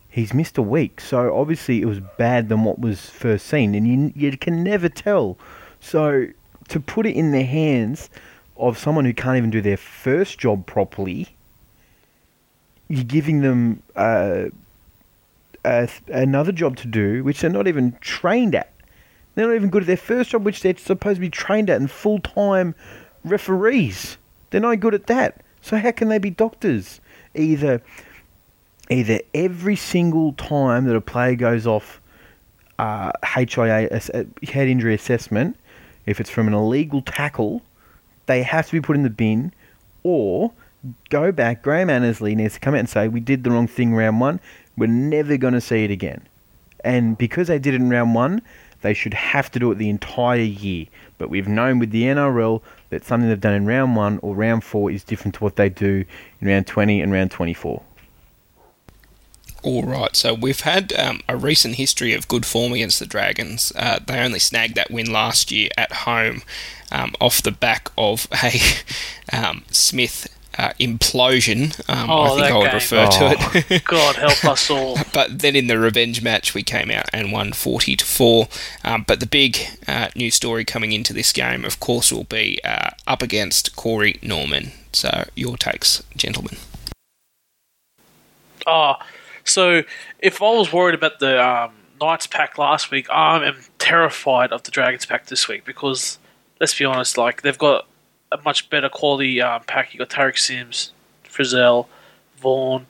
he's 0.10 0.34
missed 0.34 0.58
a 0.58 0.62
week. 0.62 1.02
So 1.02 1.36
obviously 1.36 1.82
it 1.82 1.86
was 1.86 2.00
bad 2.18 2.48
than 2.48 2.64
what 2.64 2.80
was 2.80 3.10
first 3.10 3.48
seen, 3.48 3.76
and 3.76 3.88
you 3.88 4.14
you 4.16 4.38
can 4.38 4.64
never 4.64 4.88
tell. 4.90 5.38
So 5.80 6.28
to 6.70 6.80
put 6.80 7.06
it 7.06 7.16
in 7.16 7.32
the 7.32 7.44
hands 7.44 8.10
of 8.58 8.78
someone 8.78 9.06
who 9.06 9.14
can't 9.14 9.38
even 9.38 9.50
do 9.50 9.62
their 9.62 9.78
first 9.78 10.40
job 10.40 10.66
properly, 10.66 11.35
you're 12.88 13.04
giving 13.04 13.42
them 13.42 13.82
uh, 13.96 14.46
a, 15.64 15.90
another 16.08 16.52
job 16.52 16.78
to 16.78 16.88
do, 16.88 17.24
which 17.24 17.42
they're 17.42 17.50
not 17.50 17.68
even 17.68 17.98
trained 18.02 18.56
at. 18.56 18.72
They're 19.34 19.48
not 19.48 19.56
even 19.56 19.70
good 19.70 19.84
at 19.84 19.88
their 19.88 19.98
first 19.98 20.32
job, 20.32 20.44
which 20.44 20.62
they're 20.62 20.78
supposed 20.78 21.18
to 21.18 21.22
be 21.22 21.30
trained 21.30 21.70
at, 21.70 21.78
and 21.78 21.90
full 21.90 22.20
time 22.20 22.76
referees. 23.24 24.18
They're 24.50 24.62
not 24.62 24.80
good 24.80 24.94
at 24.94 25.08
that. 25.08 25.42
So 25.62 25.78
how 25.78 25.92
can 25.92 26.10
they 26.10 26.20
be 26.20 26.30
doctors? 26.30 27.02
Either, 27.34 27.82
either 28.90 29.20
every 29.34 29.76
single 29.76 30.34
time 30.34 30.86
that 30.86 30.96
a 30.96 31.02
player 31.02 31.36
goes 31.36 31.68
off 31.68 32.00
uh, 32.80 33.12
HIA 33.24 33.90
head 34.48 34.68
injury 34.68 34.94
assessment, 34.94 35.58
if 36.06 36.22
it's 36.22 36.30
from 36.30 36.48
an 36.48 36.54
illegal 36.54 37.02
tackle 37.02 37.62
they 38.26 38.44
have 38.44 38.68
to 38.68 38.72
be 38.72 38.82
put 38.82 38.96
in 38.96 39.04
the 39.04 39.10
bin, 39.10 39.54
or 40.04 40.52
go 41.10 41.32
back. 41.32 41.64
Graham 41.64 41.90
Annesley 41.90 42.36
needs 42.36 42.56
to 42.56 42.60
come 42.60 42.74
out 42.74 42.80
and 42.80 42.90
say, 42.90 43.08
We 43.08 43.20
did 43.20 43.44
the 43.44 43.52
wrong 43.52 43.68
thing 43.68 43.96
round 43.96 44.20
one. 44.20 44.40
We're 44.78 44.88
never 44.88 45.38
going 45.38 45.54
to 45.54 45.62
see 45.62 45.84
it 45.84 45.92
again. 45.92 46.28
And 46.84 47.18
because 47.18 47.48
they 47.48 47.60
did 47.60 47.74
it 47.74 47.82
in 47.82 47.90
round 47.90 48.14
one, 48.14 48.42
they 48.82 48.94
should 48.94 49.14
have 49.14 49.50
to 49.52 49.60
do 49.60 49.72
it 49.72 49.76
the 49.76 49.90
entire 49.90 50.38
year. 50.38 50.86
But 51.18 51.30
we've 51.30 51.48
known 51.48 51.80
with 51.80 51.92
the 51.92 52.04
NRL 52.04 52.62
that 52.90 53.04
something 53.04 53.30
they've 53.30 53.40
done 53.40 53.54
in 53.54 53.66
round 53.66 53.96
one 53.96 54.20
or 54.22 54.36
round 54.36 54.64
four 54.64 54.92
is 54.92 55.04
different 55.04 55.36
to 55.36 55.44
what 55.44 55.56
they 55.56 55.70
do 55.70 56.06
in 56.40 56.48
round 56.48 56.68
20 56.68 57.02
and 57.02 57.12
round 57.12 57.32
24. 57.32 57.82
All 59.64 59.82
right, 59.82 60.16
so 60.16 60.36
we've 60.36 60.60
had 60.60 60.94
um, 60.94 61.22
a 61.28 61.36
recent 61.36 61.76
history 61.76 62.14
of 62.14 62.28
good 62.28 62.46
form 62.46 62.74
against 62.74 63.00
the 63.00 63.08
Dragons. 63.08 63.74
Uh, 63.76 63.98
they 64.06 64.20
only 64.20 64.38
snagged 64.38 64.76
that 64.76 64.92
win 64.92 65.12
last 65.12 65.52
year 65.52 65.70
at 65.76 65.92
home 65.92 66.44
um, 66.92 67.16
off 67.20 67.42
the 67.42 67.52
back 67.52 67.90
of 67.98 68.28
a 68.44 68.62
um, 69.36 69.64
Smith 69.72 70.28
uh, 70.58 70.70
implosion. 70.80 71.78
Um, 71.90 72.10
oh, 72.10 72.24
I 72.24 72.42
think 72.42 72.52
I 72.52 72.58
would 72.58 72.66
game. 72.66 72.74
refer 72.76 73.08
oh. 73.10 73.34
to 73.34 73.74
it. 73.74 73.84
God 73.86 74.16
help 74.16 74.46
us 74.46 74.70
all. 74.70 74.98
but 75.14 75.40
then 75.40 75.56
in 75.56 75.68
the 75.68 75.80
revenge 75.80 76.22
match, 76.22 76.54
we 76.54 76.64
came 76.64 76.92
out 76.92 77.06
and 77.14 77.32
won 77.32 77.54
forty 77.54 77.96
to 77.96 78.06
four. 78.06 78.48
Um, 78.84 79.04
but 79.08 79.20
the 79.20 79.26
big 79.26 79.58
uh, 79.88 80.10
news 80.16 80.36
story 80.36 80.66
coming 80.66 80.92
into 80.92 81.14
this 81.14 81.32
game, 81.32 81.66
of 81.66 81.80
course, 81.80 82.12
will 82.12 82.24
be 82.26 82.60
uh, 82.64 82.92
up 83.08 83.22
against 83.22 83.76
Corey 83.76 84.20
Norman. 84.22 84.72
So 84.94 85.26
your 85.36 85.58
takes, 85.58 86.04
gentlemen. 86.16 86.58
Oh, 88.68 88.96
so 89.44 89.84
if 90.20 90.42
I 90.42 90.52
was 90.52 90.74
worried 90.74 90.96
about 90.96 91.20
the 91.20 91.42
um, 91.42 91.74
Knights 92.02 92.28
pack 92.28 92.58
last 92.58 92.92
week, 92.92 93.10
I 93.10 93.46
am 93.46 93.58
terrified 93.78 94.52
of 94.52 94.64
the 94.64 94.72
Dragons 94.72 95.06
pack 95.06 95.28
this 95.28 95.48
week 95.48 95.66
because 95.66 96.18
let's 96.60 96.78
be 96.78 96.86
honest, 96.86 97.18
like 97.18 97.42
they've 97.42 97.58
got 97.58 97.88
a 98.32 98.40
much 98.44 98.70
better 98.70 98.90
quality 98.90 99.42
um, 99.42 99.64
pack. 99.68 99.94
You 99.94 100.00
got 100.00 100.10
Tariq 100.10 100.38
Sims, 100.38 100.92
Frizell, 101.26 101.88
Vaughan. 102.38 102.88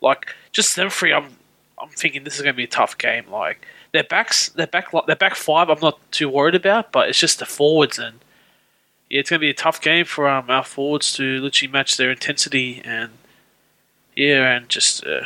like 0.00 0.34
just 0.52 0.76
them 0.76 0.90
three. 0.90 1.12
I'm 1.12 1.36
I'm 1.80 1.88
thinking 1.88 2.24
this 2.24 2.36
is 2.36 2.42
going 2.42 2.54
to 2.54 2.56
be 2.56 2.64
a 2.64 2.68
tough 2.68 2.96
game. 2.98 3.24
Like 3.30 3.66
their 3.92 4.04
backs, 4.04 4.50
their 4.50 4.66
back, 4.66 4.88
their 5.06 5.16
back 5.16 5.34
five. 5.34 5.68
I'm 5.68 5.80
not 5.80 5.98
too 6.12 6.28
worried 6.28 6.54
about, 6.54 6.92
but 6.92 7.08
it's 7.08 7.18
just 7.18 7.38
the 7.38 7.46
forwards 7.46 7.98
and 7.98 8.20
yeah, 9.08 9.20
it's 9.20 9.30
going 9.30 9.40
to 9.40 9.44
be 9.44 9.50
a 9.50 9.54
tough 9.54 9.80
game 9.80 10.06
for 10.06 10.26
um, 10.26 10.48
our 10.48 10.64
forwards 10.64 11.12
to 11.14 11.38
literally 11.40 11.70
match 11.70 11.98
their 11.98 12.10
intensity 12.10 12.80
and 12.84 13.10
yeah, 14.16 14.56
and 14.56 14.68
just 14.68 15.04
uh, 15.06 15.20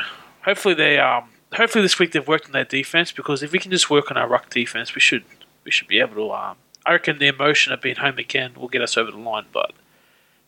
hopefully 0.45 0.75
they 0.75 0.99
um 0.99 1.29
hopefully 1.55 1.83
this 1.83 1.99
week 1.99 2.13
they've 2.13 2.27
worked 2.27 2.47
on 2.47 2.53
their 2.53 2.65
defense 2.65 3.13
because 3.13 3.43
if 3.43 3.53
we 3.53 3.59
can 3.59 3.71
just 3.71 3.91
work 3.91 4.11
on 4.11 4.17
our 4.17 4.29
ruck 4.29 4.51
defense, 4.51 4.95
we 4.95 5.01
should 5.01 5.25
we 5.65 5.71
should 5.71 5.89
be 5.89 6.01
able 6.01 6.15
to. 6.15 6.33
Um, 6.33 6.57
I 6.87 6.93
reckon 6.93 7.19
the 7.19 7.27
emotion 7.27 7.73
of 7.73 7.81
being 7.81 7.97
home 7.97 8.17
again 8.19 8.53
will 8.55 8.69
get 8.69 8.81
us 8.81 8.97
over 8.97 9.11
the 9.11 9.19
line, 9.19 9.47
but 9.53 9.73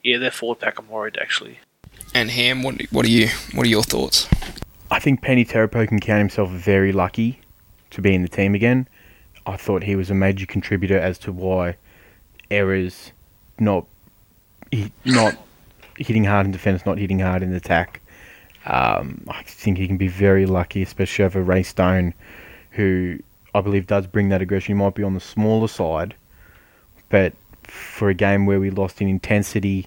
yeah, 0.04 0.18
their 0.18 0.30
forward 0.30 0.60
pack 0.60 0.78
I'm 0.78 0.88
worried 0.88 1.18
actually. 1.20 1.58
And 2.14 2.30
Ham, 2.30 2.62
what 2.62 2.80
what 2.92 3.04
are 3.04 3.10
you 3.10 3.28
what 3.54 3.66
are 3.66 3.68
your 3.68 3.82
thoughts? 3.82 4.28
I 4.90 5.00
think 5.00 5.20
Peni 5.20 5.46
Terepo 5.46 5.86
can 5.86 5.98
count 5.98 6.20
himself 6.20 6.50
very 6.50 6.92
lucky 6.92 7.40
to 7.90 8.00
be 8.00 8.14
in 8.14 8.22
the 8.22 8.28
team 8.28 8.54
again. 8.54 8.88
I 9.46 9.56
thought 9.56 9.82
he 9.82 9.96
was 9.96 10.10
a 10.10 10.14
major 10.14 10.46
contributor 10.46 10.98
as 10.98 11.18
to 11.20 11.32
why 11.32 11.76
errors 12.50 13.12
not 13.58 13.86
not 15.04 15.36
hitting 15.96 16.24
hard 16.24 16.46
in 16.46 16.52
defence, 16.52 16.86
not 16.86 16.98
hitting 16.98 17.18
hard 17.18 17.42
in 17.42 17.52
attack. 17.52 18.00
Um, 18.64 19.24
I 19.28 19.42
think 19.42 19.78
he 19.78 19.88
can 19.88 19.96
be 19.96 20.08
very 20.08 20.46
lucky, 20.46 20.82
especially 20.82 21.24
over 21.24 21.42
Ray 21.42 21.62
Stone, 21.62 22.14
who 22.72 23.18
I 23.54 23.60
believe 23.60 23.86
does 23.86 24.06
bring 24.06 24.28
that 24.28 24.42
aggression. 24.42 24.76
He 24.76 24.82
might 24.82 24.94
be 24.94 25.02
on 25.02 25.14
the 25.14 25.20
smaller 25.20 25.68
side, 25.68 26.14
but 27.08 27.32
for 27.64 28.08
a 28.08 28.14
game 28.14 28.46
where 28.46 28.60
we 28.60 28.70
lost 28.70 29.00
in 29.00 29.08
intensity 29.08 29.86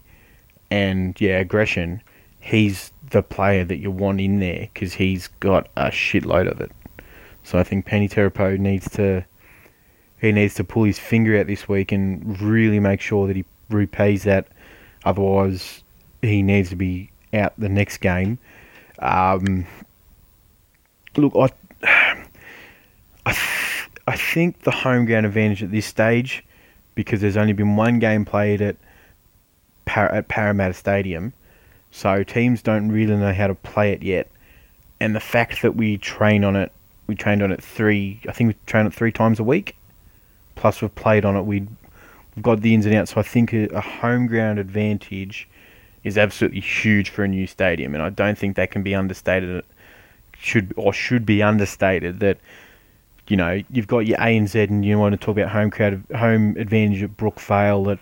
and 0.69 1.19
yeah 1.19 1.39
aggression, 1.39 2.01
he's 2.39 2.91
the 3.09 3.21
player 3.21 3.63
that 3.65 3.77
you 3.77 3.91
want 3.91 4.21
in 4.21 4.39
there 4.39 4.69
because 4.73 4.93
he's 4.93 5.27
got 5.39 5.69
a 5.75 5.85
shitload 5.85 6.49
of 6.49 6.61
it. 6.61 6.71
So 7.43 7.59
I 7.59 7.63
think 7.63 7.85
Peni 7.85 8.09
Terepo 8.09 8.57
needs 8.57 8.89
to 8.91 9.25
he 10.19 10.31
needs 10.31 10.53
to 10.55 10.63
pull 10.63 10.83
his 10.83 10.99
finger 10.99 11.39
out 11.39 11.47
this 11.47 11.67
week 11.67 11.91
and 11.91 12.39
really 12.39 12.79
make 12.79 13.01
sure 13.01 13.25
that 13.25 13.35
he 13.35 13.43
repays 13.69 14.23
that. 14.23 14.47
Otherwise, 15.03 15.83
he 16.21 16.43
needs 16.43 16.69
to 16.69 16.75
be 16.75 17.09
out 17.33 17.53
the 17.57 17.69
next 17.69 17.97
game. 17.97 18.37
Um, 18.99 19.65
look, 21.17 21.33
I, 21.35 21.49
I, 23.25 23.37
I 24.07 24.15
think 24.15 24.61
the 24.61 24.69
home 24.69 25.05
ground 25.05 25.25
advantage 25.25 25.63
at 25.63 25.71
this 25.71 25.87
stage, 25.87 26.43
because 27.01 27.21
there's 27.21 27.37
only 27.37 27.53
been 27.53 27.75
one 27.75 27.99
game 27.99 28.25
played 28.25 28.61
at 28.61 28.75
Par- 29.85 30.11
at 30.13 30.27
Parramatta 30.27 30.73
Stadium, 30.73 31.33
so 31.89 32.23
teams 32.23 32.61
don't 32.61 32.91
really 32.91 33.15
know 33.15 33.33
how 33.33 33.47
to 33.47 33.55
play 33.55 33.91
it 33.91 34.03
yet. 34.03 34.29
And 34.99 35.15
the 35.15 35.19
fact 35.19 35.63
that 35.63 35.75
we 35.75 35.97
train 35.97 36.43
on 36.43 36.55
it, 36.55 36.71
we 37.07 37.15
trained 37.15 37.41
on 37.41 37.51
it 37.51 37.63
three, 37.63 38.21
I 38.29 38.31
think 38.31 38.49
we 38.49 38.55
train 38.67 38.85
it 38.85 38.93
three 38.93 39.11
times 39.11 39.39
a 39.39 39.43
week. 39.43 39.75
Plus 40.55 40.81
we've 40.81 40.93
played 40.93 41.25
on 41.25 41.35
it. 41.35 41.41
We 41.41 41.61
we've 42.35 42.43
got 42.43 42.61
the 42.61 42.73
ins 42.73 42.85
and 42.85 42.95
outs. 42.95 43.13
So 43.13 43.19
I 43.19 43.23
think 43.23 43.53
a, 43.53 43.65
a 43.69 43.81
home 43.81 44.27
ground 44.27 44.59
advantage 44.59 45.49
is 46.03 46.17
absolutely 46.17 46.61
huge 46.61 47.09
for 47.09 47.23
a 47.23 47.27
new 47.27 47.47
stadium, 47.47 47.93
and 47.95 48.03
I 48.03 48.09
don't 48.09 48.37
think 48.37 48.55
that 48.55 48.71
can 48.71 48.83
be 48.83 48.93
understated. 48.93 49.63
Should 50.37 50.73
or 50.75 50.91
should 50.93 51.25
be 51.25 51.43
understated 51.43 52.19
that 52.19 52.37
you 53.31 53.37
know 53.37 53.63
you've 53.71 53.87
got 53.87 53.99
your 53.99 54.17
ANZ 54.17 54.61
and 54.69 54.83
you 54.83 54.99
want 54.99 55.13
to 55.13 55.17
talk 55.17 55.37
about 55.37 55.49
home 55.49 55.71
crowd, 55.71 56.03
home 56.13 56.57
advantage 56.57 57.01
at 57.01 57.15
Brookvale, 57.15 57.93
at 57.93 57.99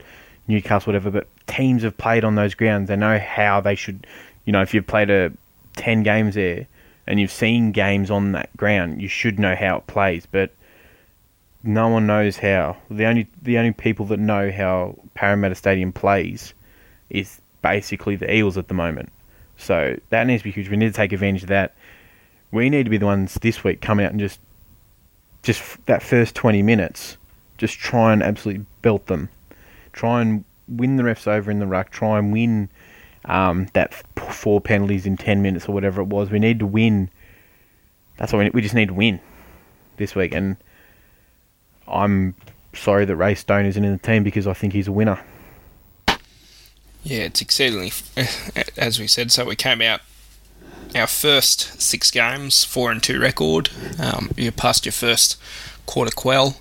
Newcastle, 0.47 0.91
whatever. 0.91 1.11
But 1.11 1.27
teams 1.45 1.83
have 1.83 1.95
played 1.99 2.23
on 2.23 2.33
those 2.33 2.55
grounds. 2.55 2.87
They 2.87 2.95
know 2.95 3.19
how 3.19 3.61
they 3.61 3.75
should. 3.75 4.07
You 4.45 4.53
know, 4.53 4.63
if 4.63 4.73
you've 4.73 4.87
played 4.87 5.11
a 5.11 5.31
ten 5.75 6.01
games 6.01 6.33
there 6.33 6.65
and 7.05 7.19
you've 7.19 7.31
seen 7.31 7.71
games 7.71 8.09
on 8.09 8.31
that 8.31 8.57
ground, 8.57 9.03
you 9.03 9.07
should 9.07 9.37
know 9.37 9.55
how 9.55 9.77
it 9.77 9.85
plays. 9.85 10.25
But 10.25 10.49
no 11.61 11.89
one 11.89 12.07
knows 12.07 12.37
how. 12.37 12.77
The 12.89 13.05
only 13.05 13.27
the 13.39 13.59
only 13.59 13.73
people 13.73 14.07
that 14.07 14.17
know 14.17 14.51
how 14.51 14.97
Parramatta 15.13 15.53
Stadium 15.53 15.93
plays 15.93 16.55
is 17.11 17.39
basically 17.61 18.15
the 18.15 18.33
Eels 18.33 18.57
at 18.57 18.67
the 18.67 18.73
moment. 18.73 19.11
So 19.57 19.95
that 20.09 20.25
needs 20.25 20.41
to 20.41 20.45
be 20.45 20.51
huge. 20.51 20.69
We 20.69 20.77
need 20.77 20.87
to 20.87 20.93
take 20.93 21.13
advantage 21.13 21.43
of 21.43 21.49
that. 21.49 21.75
We 22.51 22.71
need 22.71 22.85
to 22.85 22.89
be 22.89 22.97
the 22.97 23.05
ones 23.05 23.35
this 23.35 23.63
week 23.63 23.79
coming 23.79 24.07
out 24.07 24.11
and 24.11 24.19
just 24.19 24.39
just 25.43 25.85
that 25.85 26.03
first 26.03 26.35
twenty 26.35 26.61
minutes, 26.61 27.17
just 27.57 27.77
try 27.77 28.13
and 28.13 28.23
absolutely 28.23 28.65
belt 28.81 29.07
them. 29.07 29.29
Try 29.93 30.21
and 30.21 30.43
win 30.67 30.97
the 30.97 31.03
refs 31.03 31.27
over 31.27 31.49
in 31.49 31.59
the 31.59 31.67
ruck. 31.67 31.91
Try 31.91 32.19
and 32.19 32.31
win 32.31 32.69
um, 33.25 33.67
that 33.73 33.93
four 34.15 34.61
penalties 34.61 35.05
in 35.05 35.17
ten 35.17 35.41
minutes 35.41 35.67
or 35.67 35.73
whatever 35.73 36.01
it 36.01 36.07
was. 36.07 36.29
We 36.29 36.39
need 36.39 36.59
to 36.59 36.65
win. 36.65 37.09
That's 38.17 38.33
what 38.33 38.39
we, 38.39 38.43
need. 38.45 38.53
we 38.53 38.61
just 38.61 38.75
need 38.75 38.89
to 38.89 38.93
win 38.93 39.19
this 39.97 40.15
week 40.15 40.33
and 40.33 40.57
I'm 41.89 42.35
sorry 42.73 43.05
that 43.05 43.15
Ray 43.15 43.35
Stone 43.35 43.65
isn't 43.65 43.83
in 43.83 43.91
the 43.91 43.97
team 43.97 44.23
because 44.23 44.47
I 44.47 44.53
think 44.53 44.73
he's 44.73 44.87
a 44.87 44.91
winner. 44.91 45.19
Yeah, 47.03 47.23
it's 47.23 47.41
exceedingly, 47.41 47.91
as 48.77 48.99
we 48.99 49.07
said. 49.07 49.31
So 49.31 49.45
we 49.45 49.55
came 49.55 49.81
out 49.81 50.01
our 50.95 51.07
first 51.07 51.81
six 51.81 52.11
games, 52.11 52.63
four 52.63 52.91
and 52.91 53.01
two 53.01 53.19
record. 53.19 53.69
Um, 53.99 54.31
you 54.35 54.51
passed 54.51 54.85
your 54.85 54.93
first 54.93 55.37
quarter 55.85 56.11
quell. 56.15 56.57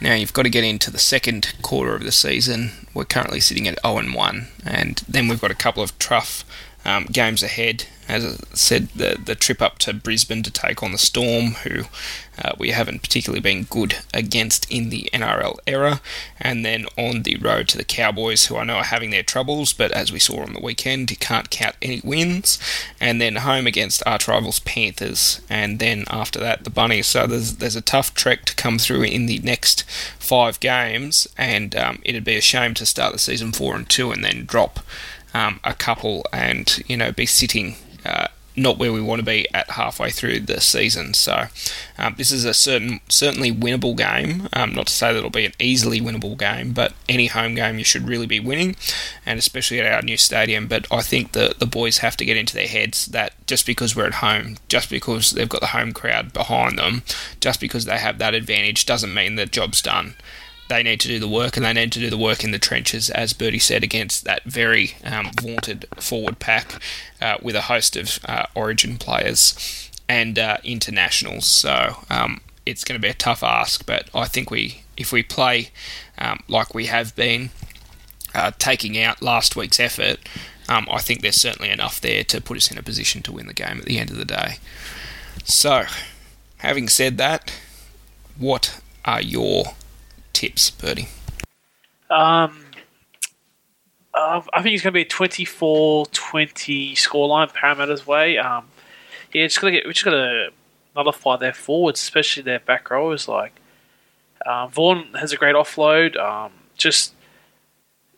Now 0.00 0.14
you've 0.14 0.32
got 0.32 0.42
to 0.42 0.50
get 0.50 0.64
into 0.64 0.90
the 0.90 0.98
second 0.98 1.54
quarter 1.62 1.94
of 1.94 2.02
the 2.02 2.12
season. 2.12 2.72
We're 2.92 3.04
currently 3.04 3.40
sitting 3.40 3.68
at 3.68 3.80
0 3.82 3.98
and 3.98 4.14
1, 4.14 4.46
and 4.66 5.02
then 5.08 5.28
we've 5.28 5.40
got 5.40 5.52
a 5.52 5.56
couple 5.56 5.82
of 5.82 5.96
tough 5.98 6.44
um, 6.84 7.04
games 7.04 7.42
ahead. 7.42 7.84
As 8.08 8.24
I 8.24 8.36
said, 8.54 8.88
the 8.94 9.16
the 9.24 9.36
trip 9.36 9.62
up 9.62 9.78
to 9.80 9.94
Brisbane 9.94 10.42
to 10.42 10.50
take 10.50 10.82
on 10.82 10.92
the 10.92 10.98
Storm, 10.98 11.52
who 11.62 11.84
uh, 12.42 12.52
we 12.58 12.70
haven't 12.70 13.02
particularly 13.02 13.40
been 13.40 13.62
good 13.64 13.98
against 14.12 14.70
in 14.70 14.88
the 14.88 15.08
NRL 15.12 15.58
era, 15.66 16.00
and 16.40 16.64
then 16.64 16.86
on 16.98 17.22
the 17.22 17.36
road 17.36 17.68
to 17.68 17.78
the 17.78 17.84
Cowboys, 17.84 18.46
who 18.46 18.56
I 18.56 18.64
know 18.64 18.76
are 18.76 18.84
having 18.84 19.10
their 19.10 19.22
troubles, 19.22 19.72
but 19.72 19.92
as 19.92 20.10
we 20.10 20.18
saw 20.18 20.42
on 20.42 20.52
the 20.52 20.60
weekend, 20.60 21.10
you 21.10 21.16
can't 21.16 21.50
count 21.50 21.76
any 21.80 22.00
wins, 22.02 22.58
and 23.00 23.20
then 23.20 23.36
home 23.36 23.66
against 23.66 24.02
arch 24.04 24.26
rivals 24.26 24.58
Panthers, 24.58 25.40
and 25.48 25.78
then 25.78 26.04
after 26.10 26.40
that 26.40 26.64
the 26.64 26.70
Bunnies. 26.70 27.06
So 27.06 27.26
there's 27.26 27.56
there's 27.56 27.76
a 27.76 27.80
tough 27.80 28.14
trek 28.14 28.44
to 28.46 28.54
come 28.56 28.78
through 28.78 29.04
in 29.04 29.26
the 29.26 29.38
next 29.38 29.84
five 30.18 30.58
games, 30.58 31.28
and 31.38 31.76
um, 31.76 32.00
it'd 32.04 32.24
be 32.24 32.36
a 32.36 32.40
shame 32.40 32.74
to 32.74 32.86
start 32.86 33.12
the 33.12 33.18
season 33.18 33.52
four 33.52 33.76
and 33.76 33.88
two 33.88 34.10
and 34.10 34.24
then 34.24 34.44
drop 34.44 34.80
um, 35.34 35.60
a 35.64 35.74
couple 35.74 36.26
and 36.32 36.82
you 36.86 36.96
know 36.96 37.12
be 37.12 37.26
sitting 37.26 37.76
uh, 38.04 38.28
not 38.56 38.78
where 38.78 38.92
we 38.92 39.00
want 39.00 39.18
to 39.18 39.24
be 39.24 39.46
at 39.54 39.70
halfway 39.70 40.10
through 40.10 40.40
the 40.40 40.60
season. 40.60 41.14
So 41.14 41.46
um, 41.98 42.14
this 42.18 42.30
is 42.30 42.44
a 42.44 42.52
certain 42.52 43.00
certainly 43.08 43.50
winnable 43.52 43.96
game. 43.96 44.48
Um, 44.52 44.74
not 44.74 44.88
to 44.88 44.92
say 44.92 45.12
that 45.12 45.18
it'll 45.18 45.30
be 45.30 45.46
an 45.46 45.54
easily 45.58 46.00
winnable 46.00 46.36
game, 46.36 46.72
but 46.72 46.92
any 47.08 47.26
home 47.26 47.54
game 47.54 47.78
you 47.78 47.84
should 47.84 48.08
really 48.08 48.26
be 48.26 48.40
winning, 48.40 48.76
and 49.24 49.38
especially 49.38 49.80
at 49.80 49.92
our 49.92 50.02
new 50.02 50.16
stadium. 50.16 50.66
But 50.66 50.86
I 50.90 51.02
think 51.02 51.32
the 51.32 51.54
the 51.58 51.66
boys 51.66 51.98
have 51.98 52.16
to 52.18 52.24
get 52.24 52.36
into 52.36 52.54
their 52.54 52.68
heads 52.68 53.06
that 53.06 53.34
just 53.46 53.66
because 53.66 53.96
we're 53.96 54.06
at 54.06 54.14
home, 54.14 54.56
just 54.68 54.90
because 54.90 55.30
they've 55.30 55.48
got 55.48 55.60
the 55.60 55.68
home 55.68 55.92
crowd 55.92 56.32
behind 56.32 56.78
them, 56.78 57.02
just 57.40 57.60
because 57.60 57.84
they 57.84 57.98
have 57.98 58.18
that 58.18 58.34
advantage, 58.34 58.86
doesn't 58.86 59.14
mean 59.14 59.36
the 59.36 59.46
job's 59.46 59.80
done 59.80 60.14
they 60.72 60.82
need 60.82 61.00
to 61.00 61.08
do 61.08 61.18
the 61.18 61.28
work, 61.28 61.56
and 61.56 61.66
they 61.66 61.74
need 61.74 61.92
to 61.92 62.00
do 62.00 62.08
the 62.08 62.16
work 62.16 62.42
in 62.42 62.50
the 62.50 62.58
trenches, 62.58 63.10
as 63.10 63.34
Bertie 63.34 63.58
said, 63.58 63.84
against 63.84 64.24
that 64.24 64.42
very 64.44 64.92
um, 65.04 65.30
vaunted 65.38 65.84
forward 65.96 66.38
pack 66.38 66.80
uh, 67.20 67.36
with 67.42 67.54
a 67.54 67.62
host 67.62 67.94
of 67.94 68.18
uh, 68.24 68.46
Origin 68.54 68.96
players 68.96 69.90
and 70.08 70.38
uh, 70.38 70.56
internationals. 70.64 71.46
So 71.46 72.04
um, 72.08 72.40
it's 72.64 72.84
going 72.84 72.98
to 72.98 73.02
be 73.02 73.10
a 73.10 73.14
tough 73.14 73.42
ask, 73.42 73.84
but 73.84 74.08
I 74.14 74.24
think 74.24 74.50
we, 74.50 74.84
if 74.96 75.12
we 75.12 75.22
play 75.22 75.72
um, 76.16 76.42
like 76.48 76.74
we 76.74 76.86
have 76.86 77.14
been, 77.14 77.50
uh, 78.34 78.52
taking 78.58 78.98
out 78.98 79.20
last 79.20 79.54
week's 79.54 79.78
effort, 79.78 80.20
um, 80.70 80.88
I 80.90 81.02
think 81.02 81.20
there's 81.20 81.36
certainly 81.36 81.68
enough 81.68 82.00
there 82.00 82.24
to 82.24 82.40
put 82.40 82.56
us 82.56 82.70
in 82.70 82.78
a 82.78 82.82
position 82.82 83.20
to 83.22 83.32
win 83.32 83.46
the 83.46 83.52
game 83.52 83.78
at 83.78 83.84
the 83.84 83.98
end 83.98 84.10
of 84.10 84.16
the 84.16 84.24
day. 84.24 84.56
So, 85.44 85.84
having 86.58 86.88
said 86.88 87.18
that, 87.18 87.52
what 88.38 88.80
are 89.04 89.20
your 89.20 89.74
tips, 90.32 90.70
Bertie? 90.70 91.08
Um, 92.10 92.66
uh, 94.14 94.42
I 94.52 94.62
think 94.62 94.74
it's 94.74 94.82
going 94.82 94.92
to 94.92 94.98
be 94.98 95.02
a 95.02 95.04
24-20 95.04 96.92
scoreline 96.92 97.52
Parramatta's 97.52 98.06
way. 98.06 98.38
Um, 98.38 98.66
yeah, 99.32 99.46
just 99.46 99.60
gonna 99.60 99.72
get, 99.72 99.86
we're 99.86 99.92
just 99.92 100.04
going 100.04 100.16
to 100.16 100.50
nullify 100.94 101.36
their 101.36 101.54
forwards, 101.54 102.00
especially 102.00 102.42
their 102.42 102.60
back 102.60 102.90
rowers. 102.90 103.28
Like 103.28 103.54
um, 104.46 104.70
Vaughan 104.70 105.14
has 105.14 105.32
a 105.32 105.36
great 105.36 105.54
offload. 105.54 106.16
Um, 106.18 106.52
just 106.76 107.14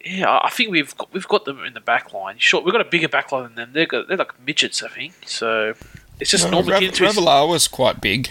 yeah, 0.04 0.40
I 0.42 0.50
think 0.50 0.70
we've 0.70 0.96
got, 0.96 1.12
we've 1.12 1.28
got 1.28 1.44
them 1.44 1.64
in 1.64 1.74
the 1.74 1.80
back 1.80 2.12
line. 2.12 2.36
Sure, 2.38 2.60
we've 2.60 2.72
got 2.72 2.80
a 2.80 2.90
bigger 2.90 3.08
back 3.08 3.32
line 3.32 3.44
than 3.44 3.54
them. 3.54 3.70
They're 3.72 3.86
got, 3.86 4.08
they're 4.08 4.16
like 4.16 4.38
midgets, 4.44 4.82
I 4.82 4.88
think. 4.88 5.14
So 5.26 5.74
it's 6.20 6.30
just 6.30 6.44
no, 6.44 6.62
normally 6.62 6.88
Rav- 6.88 7.48
was 7.48 7.68
quite 7.68 8.00
big. 8.00 8.28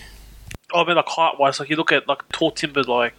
Oh, 0.73 0.83
I 0.83 0.87
mean, 0.87 0.95
like 0.95 1.07
height 1.07 1.39
wise, 1.39 1.59
like 1.59 1.69
you 1.69 1.75
look 1.75 1.91
at 1.91 2.07
like 2.07 2.27
tall 2.29 2.51
timber, 2.51 2.83
like 2.83 3.13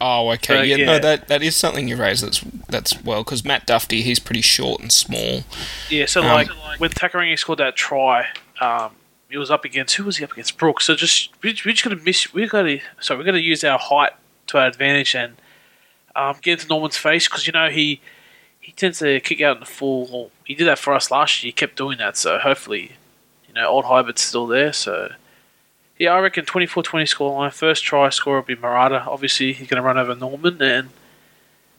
Oh, 0.00 0.30
okay. 0.32 0.58
Uh, 0.58 0.62
yeah, 0.62 0.76
yeah. 0.76 0.86
no, 0.86 0.98
that 0.98 1.28
that 1.28 1.42
is 1.42 1.56
something 1.56 1.88
you 1.88 1.96
raise. 1.96 2.20
That's 2.20 2.40
that's 2.68 3.02
well 3.02 3.22
because 3.24 3.44
Matt 3.44 3.66
Dufty, 3.66 4.02
he's 4.02 4.18
pretty 4.18 4.40
short 4.42 4.80
and 4.80 4.92
small. 4.92 5.44
yeah. 5.90 6.06
So 6.06 6.22
Um, 6.22 6.28
like 6.28 6.48
when 6.78 6.90
Takairangi 6.90 7.38
scored 7.38 7.58
that 7.60 7.76
try, 7.76 8.28
um, 8.60 8.92
he 9.30 9.36
was 9.36 9.50
up 9.50 9.64
against 9.64 9.94
who 9.96 10.04
was 10.04 10.16
he 10.18 10.24
up 10.24 10.32
against? 10.32 10.56
Brooks. 10.58 10.84
So 10.84 10.94
just 10.94 11.30
we 11.42 11.50
we 11.64 11.72
just 11.72 11.84
gonna 11.84 11.96
miss. 12.02 12.32
We 12.32 12.46
gotta 12.46 12.80
so 13.00 13.16
we're 13.16 13.24
gonna 13.24 13.38
use 13.38 13.62
our 13.64 13.78
height 13.78 14.12
to 14.48 14.58
our 14.58 14.66
advantage 14.66 15.14
and 15.14 15.36
um, 16.16 16.36
get 16.42 16.52
into 16.54 16.68
Norman's 16.68 16.96
face 16.96 17.28
because 17.28 17.46
you 17.46 17.52
know 17.52 17.68
he 17.70 18.00
he 18.60 18.72
tends 18.72 18.98
to 19.00 19.20
kick 19.20 19.40
out 19.40 19.56
in 19.56 19.60
the 19.60 19.66
full. 19.66 20.30
He 20.44 20.54
did 20.54 20.66
that 20.66 20.78
for 20.78 20.92
us 20.94 21.10
last 21.10 21.42
year. 21.42 21.48
He 21.48 21.52
kept 21.52 21.76
doing 21.76 21.98
that. 21.98 22.16
So 22.16 22.38
hopefully, 22.38 22.92
you 23.48 23.54
know, 23.54 23.66
old 23.68 23.84
Hybert's 23.84 24.22
still 24.22 24.46
there. 24.46 24.72
So. 24.72 25.12
Yeah, 25.98 26.10
I 26.14 26.18
reckon 26.20 26.44
24-20 26.44 26.84
scoreline. 27.04 27.52
First 27.52 27.84
try 27.84 28.08
scorer 28.08 28.38
will 28.40 28.46
be 28.46 28.56
Marata. 28.56 29.06
Obviously, 29.06 29.52
he's 29.52 29.68
going 29.68 29.80
to 29.80 29.86
run 29.86 29.96
over 29.96 30.14
Norman, 30.14 30.60
and 30.60 30.90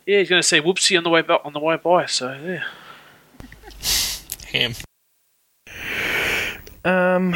yeah, 0.05 0.19
he's 0.19 0.29
going 0.29 0.41
to 0.41 0.47
say 0.47 0.61
whoopsie 0.61 0.97
on 0.97 1.03
the 1.03 1.09
way 1.09 1.21
back 1.21 1.41
on 1.43 1.53
the 1.53 1.59
way 1.59 1.75
by. 1.75 2.05
So 2.05 2.31
yeah, 2.33 2.63
Him. 4.47 4.73
Um, 6.85 7.35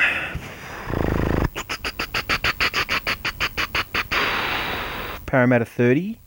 Parramatta 5.26 5.66
30, 5.66 6.18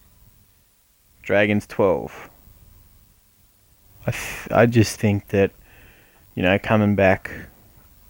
Dragons 1.22 1.66
12. 1.66 2.30
I, 4.06 4.10
th- 4.10 4.48
I 4.50 4.66
just 4.66 4.98
think 4.98 5.28
that, 5.28 5.52
you 6.34 6.42
know, 6.42 6.58
coming 6.58 6.94
back, 6.94 7.30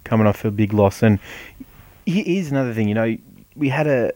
coming 0.05 0.27
off 0.27 0.45
a 0.45 0.51
big 0.51 0.73
loss, 0.73 1.03
and 1.03 1.19
he- 1.59 1.65
here's 2.07 2.51
another 2.51 2.75
thing, 2.75 2.89
you 2.89 2.95
know, 2.95 3.17
we 3.57 3.69
had 3.69 3.87
a. 3.87 4.13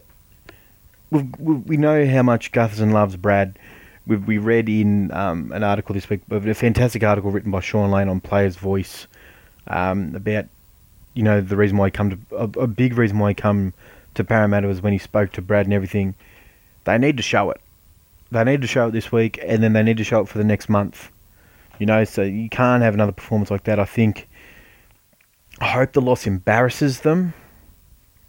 We've, 1.09 1.27
we 1.39 1.55
we 1.55 1.77
know 1.77 2.05
how 2.05 2.21
much 2.23 2.51
Gutherson 2.51 2.91
loves 2.91 3.15
Brad. 3.15 3.57
We 4.05 4.17
we 4.17 4.37
read 4.37 4.67
in 4.67 5.11
um, 5.13 5.51
an 5.53 5.63
article 5.63 5.93
this 5.93 6.09
week, 6.09 6.21
a 6.29 6.53
fantastic 6.53 7.03
article 7.03 7.31
written 7.31 7.51
by 7.51 7.61
Sean 7.61 7.91
Lane 7.91 8.09
on 8.09 8.19
Players 8.19 8.57
Voice 8.57 9.07
um, 9.67 10.15
about 10.15 10.45
you 11.13 11.23
know 11.23 11.41
the 11.41 11.55
reason 11.55 11.77
why 11.77 11.87
he 11.87 11.91
come 11.91 12.09
to 12.09 12.17
a, 12.35 12.63
a 12.63 12.67
big 12.67 12.97
reason 12.97 13.19
why 13.19 13.29
he 13.29 13.35
come 13.35 13.73
to 14.15 14.23
Parramatta 14.23 14.67
was 14.67 14.81
when 14.81 14.93
he 14.93 14.99
spoke 14.99 15.31
to 15.33 15.41
Brad 15.41 15.65
and 15.65 15.73
everything. 15.73 16.15
They 16.83 16.97
need 16.97 17.17
to 17.17 17.23
show 17.23 17.51
it. 17.51 17.61
They 18.31 18.43
need 18.43 18.61
to 18.61 18.67
show 18.67 18.87
it 18.87 18.91
this 18.91 19.11
week, 19.11 19.39
and 19.43 19.63
then 19.63 19.73
they 19.73 19.83
need 19.83 19.97
to 19.97 20.03
show 20.03 20.21
it 20.21 20.27
for 20.27 20.37
the 20.37 20.43
next 20.43 20.67
month. 20.69 21.11
You 21.79 21.85
know, 21.85 22.03
so 22.03 22.23
you 22.23 22.49
can't 22.49 22.83
have 22.83 22.93
another 22.93 23.11
performance 23.11 23.51
like 23.51 23.63
that. 23.63 23.79
I 23.79 23.85
think. 23.85 24.27
I 25.59 25.69
hope 25.69 25.93
the 25.93 26.01
loss 26.01 26.27
embarrasses 26.27 26.99
them, 26.99 27.33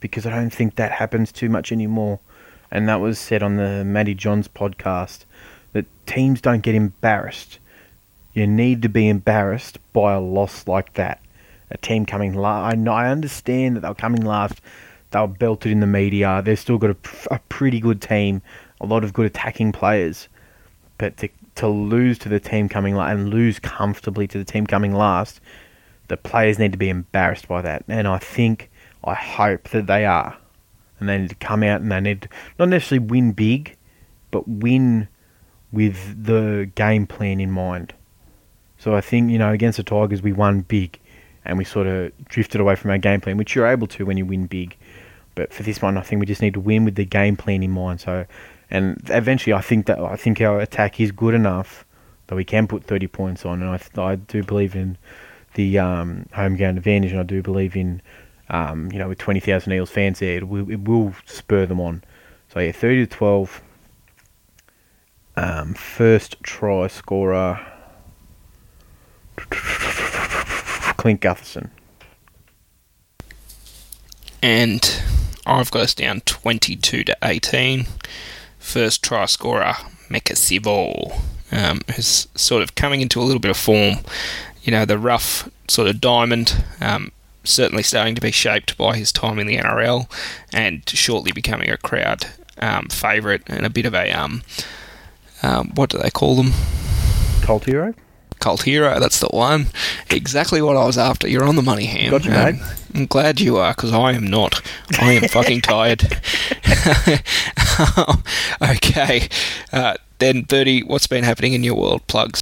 because 0.01 0.27
I 0.27 0.31
don't 0.31 0.51
think 0.51 0.77
that 0.77 0.93
happens 0.93 1.33
too 1.33 1.49
much 1.49 1.73
anymore. 1.73 2.21
And 2.71 2.89
that 2.89 3.01
was 3.01 3.19
said 3.19 3.43
on 3.43 3.57
the 3.57 3.85
Matty 3.85 4.15
Johns 4.15 4.49
podcast 4.49 5.25
that 5.73 5.87
teams 6.07 6.41
don't 6.41 6.63
get 6.63 6.75
embarrassed. 6.75 7.59
You 8.35 8.47
need 8.47 8.83
to 8.83 8.89
be 8.89 9.09
embarrassed 9.09 9.79
by 9.93 10.15
a 10.15 10.21
loss 10.21 10.67
like 10.67 10.95
that 10.95 11.21
a 11.71 11.77
team 11.79 12.07
coming 12.07 12.35
last. 12.35 12.77
I 12.77 12.91
I 12.91 13.11
understand 13.11 13.77
that 13.77 13.81
they 13.81 13.89
were 13.89 13.95
coming 13.95 14.25
last. 14.25 14.61
They 15.11 15.21
were 15.21 15.27
belted 15.27 15.73
in 15.73 15.81
the 15.81 15.87
media. 15.87 16.43
They've 16.45 16.59
still 16.59 16.79
got 16.79 16.91
a, 16.91 17.35
a 17.35 17.41
pretty 17.49 17.81
good 17.81 18.01
team, 18.01 18.43
a 18.81 18.87
lot 18.87 19.05
of 19.05 19.13
good 19.13 19.27
attacking 19.27 19.73
players. 19.73 20.29
But 20.99 21.17
to 21.19 21.29
to 21.57 21.69
lose 21.69 22.19
to 22.21 22.29
the 22.29 22.41
team 22.41 22.69
coming 22.69 22.95
last 22.95 23.13
and 23.13 23.31
lose 23.31 23.59
comfortably 23.59 24.27
to 24.29 24.39
the 24.39 24.45
team 24.45 24.67
coming 24.67 24.95
last, 24.95 25.41
the 26.09 26.17
players 26.17 26.59
need 26.59 26.73
to 26.73 26.79
be 26.79 26.89
embarrassed 26.89 27.49
by 27.49 27.63
that. 27.63 27.85
And 27.89 28.07
I 28.07 28.19
think, 28.19 28.71
I 29.05 29.15
hope 29.15 29.69
that 29.71 29.87
they 29.87 30.05
are. 30.05 30.37
And 31.01 31.09
they 31.09 31.19
need 31.19 31.31
to 31.31 31.37
come 31.37 31.63
out 31.63 31.81
and 31.81 31.93
they 31.93 32.01
need 32.01 32.23
to 32.23 32.29
not 32.59 32.69
necessarily 32.69 33.07
win 33.07 33.33
big, 33.33 33.77
but 34.31 34.49
win 34.49 35.09
with 35.71 36.25
the 36.25 36.71
game 36.75 37.07
plan 37.07 37.41
in 37.41 37.51
mind. 37.51 37.95
So 38.79 38.95
I 38.95 39.01
think, 39.01 39.31
you 39.31 39.39
know, 39.39 39.53
against 39.53 39.77
the 39.77 39.83
Tigers, 39.83 40.23
we 40.23 40.33
won 40.33 40.63
big 40.63 40.99
and 41.45 41.57
we 41.57 41.65
sort 41.65 41.87
of 41.87 42.13
drifted 42.27 42.61
away 42.61 42.75
from 42.75 42.91
our 42.91 42.99
game 42.99 43.21
plan, 43.21 43.37
which 43.37 43.55
you're 43.55 43.67
able 43.67 43.87
to 43.89 44.07
when 44.07 44.17
you 44.17 44.27
win 44.27 44.47
big. 44.47 44.77
But 45.35 45.53
for 45.53 45.63
this 45.63 45.81
one, 45.81 45.97
I 45.97 46.03
think 46.03 46.21
we 46.21 46.27
just 46.27 46.43
need 46.43 46.55
to 46.55 46.61
win 46.61 46.85
with 46.85 46.97
the 46.97 47.05
game 47.05 47.37
plan 47.37 47.63
in 47.63 47.71
mind. 47.71 48.01
So, 48.01 48.27
and 48.71 49.01
eventually, 49.09 49.55
I 49.55 49.61
think 49.61 49.87
that 49.87 49.99
I 49.99 50.17
think 50.17 50.41
our 50.41 50.61
attack 50.61 51.01
is 51.01 51.13
good 51.13 51.35
enough 51.35 51.87
that 52.27 52.35
we 52.35 52.45
can 52.45 52.67
put 52.67 52.85
30 52.85 53.07
points 53.07 53.47
on, 53.47 53.63
and 53.63 53.71
I, 53.71 54.03
I 54.03 54.17
do 54.17 54.43
believe 54.43 54.77
in 54.77 54.99
the 55.55 55.79
um, 55.79 56.27
home 56.33 56.57
ground 56.57 56.77
advantage, 56.77 57.13
and 57.13 57.21
I 57.21 57.25
do 57.25 57.43
believe 57.43 57.77
in, 57.77 58.03
um, 58.51 58.91
you 58.93 58.99
know, 58.99 59.09
with 59.09 59.19
20,000 59.19 59.73
Eels 59.73 59.91
fans 59.91 60.19
there, 60.21 60.39
it 60.39 60.49
will, 60.49 60.71
it 60.71 60.81
will 60.81 61.15
spur 61.27 61.67
them 61.67 61.81
on. 61.81 62.03
So 62.53 62.61
yeah, 62.61 62.73
30 62.73 63.07
to 63.07 63.17
12. 63.17 63.63
Um, 65.37 65.75
first 65.75 66.37
try 66.43 66.87
scorer. 66.89 67.61
Clint 70.97 71.21
Gutherson. 71.21 71.71
And 74.43 75.03
I've 75.47 75.71
got 75.71 75.83
us 75.83 75.95
down 75.95 76.21
22 76.23 77.05
to 77.05 77.17
18. 77.23 77.87
First 78.59 79.03
try 79.03 79.27
scorer, 79.27 79.75
Maika 80.09 80.35
Sivo, 80.35 81.21
um, 81.53 81.81
who's 81.95 82.29
sort 82.35 82.63
of 82.63 82.75
coming 82.75 83.01
into 83.01 83.21
a 83.21 83.25
little 83.25 83.41
bit 83.41 83.51
of 83.51 83.57
form. 83.57 83.99
You 84.63 84.73
know, 84.73 84.85
the 84.85 84.99
rough 84.99 85.49
sort 85.69 85.89
of 85.89 86.01
diamond, 86.01 86.65
um, 86.81 87.13
certainly 87.45 87.83
starting 87.83 88.15
to 88.15 88.21
be 88.21 88.31
shaped 88.31 88.77
by 88.77 88.97
his 88.97 89.13
time 89.13 89.39
in 89.39 89.47
the 89.47 89.57
NRL 89.59 90.11
and 90.53 90.89
shortly 90.89 91.33
becoming 91.33 91.71
a 91.71 91.77
crowd 91.77 92.27
um, 92.59 92.89
favourite 92.89 93.43
and 93.47 93.65
a 93.65 93.71
bit 93.71 93.87
of 93.87 93.95
a, 93.95 94.11
um, 94.13 94.43
um, 95.43 95.71
what 95.75 95.91
do 95.91 95.99
they 95.99 96.11
call 96.11 96.37
them? 96.37 96.53
Cult 97.43 97.65
hero. 97.65 97.95
Cult 98.41 98.63
hero, 98.63 99.01
that's 99.01 99.21
the 99.21 99.29
one. 99.29 99.67
Exactly 100.11 100.63
what 100.63 100.77
I 100.77 100.85
was 100.85 100.99
after. 100.99 101.29
You're 101.29 101.45
on 101.45 101.57
the 101.57 101.63
money, 101.63 101.87
Ham. 101.87 102.11
Gotcha, 102.11 102.29
Um, 102.29 102.57
mate. 102.57 102.63
I'm 102.95 103.07
glad 103.07 103.41
you 103.41 103.57
are, 103.57 103.73
because 103.73 103.93
I 103.93 104.13
am 104.13 104.27
not. 104.27 104.61
I 105.01 105.13
am 105.15 105.29
fucking 105.29 105.63
tired. 105.63 106.03
okay. 108.63 109.29
Uh, 109.73 109.95
then, 110.19 110.43
Bertie, 110.43 110.83
what's 110.83 111.07
been 111.07 111.25
happening 111.25 111.53
in 111.53 111.65
your 111.65 111.75
world? 111.75 112.07
Plugs. 112.07 112.41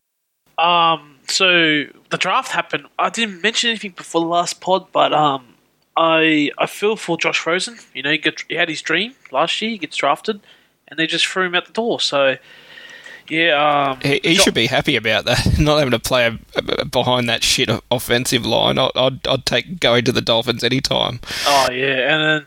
Um, 0.59 1.16
so 1.29 1.85
the 2.11 2.19
draft 2.19 2.53
happened. 2.53 2.87
I 2.99 3.11
didn't 3.11 3.43
mention 3.43 3.71
anything 3.71 3.93
before 3.93 4.21
the 4.21 4.27
last 4.27 4.61
pod, 4.61 4.87
but 4.93 5.13
um, 5.13 5.55
I 5.97 6.51
I 6.59 6.67
feel 6.67 6.97
for 6.97 7.17
Josh 7.17 7.47
Rosen. 7.47 7.79
You 7.95 8.03
know, 8.03 8.11
he, 8.11 8.19
get, 8.19 8.45
he 8.49 8.55
had 8.55 8.69
his 8.69 8.83
dream 8.83 9.15
last 9.33 9.61
year. 9.63 9.73
He 9.73 9.79
gets 9.79 9.97
drafted, 9.97 10.41
and 10.89 10.99
they 10.99 11.07
just 11.07 11.27
threw 11.27 11.45
him 11.47 11.55
out 11.55 11.67
the 11.67 11.73
door. 11.73 12.01
So, 12.01 12.37
yeah, 13.29 13.91
um, 13.91 14.01
He, 14.01 14.21
he 14.23 14.35
Jo- 14.35 14.43
should 14.43 14.55
be 14.55 14.67
happy 14.67 14.97
about 14.97 15.25
that. 15.25 15.47
Not 15.59 15.79
having 15.79 15.93
to 15.93 15.99
play 15.99 16.39
behind 16.91 17.29
that 17.29 17.43
shit 17.43 17.71
offensive 17.91 18.45
line. 18.47 18.79
I'd, 18.79 18.91
I'd, 18.95 19.27
I'd 19.27 19.47
take 19.47 19.81
going 19.81 20.05
to 20.05 20.13
the 20.13 20.21
Dolphins 20.23 20.63
anytime. 20.63 21.21
Oh 21.47 21.71
yeah, 21.71 22.15
and 22.15 22.23
then 22.23 22.47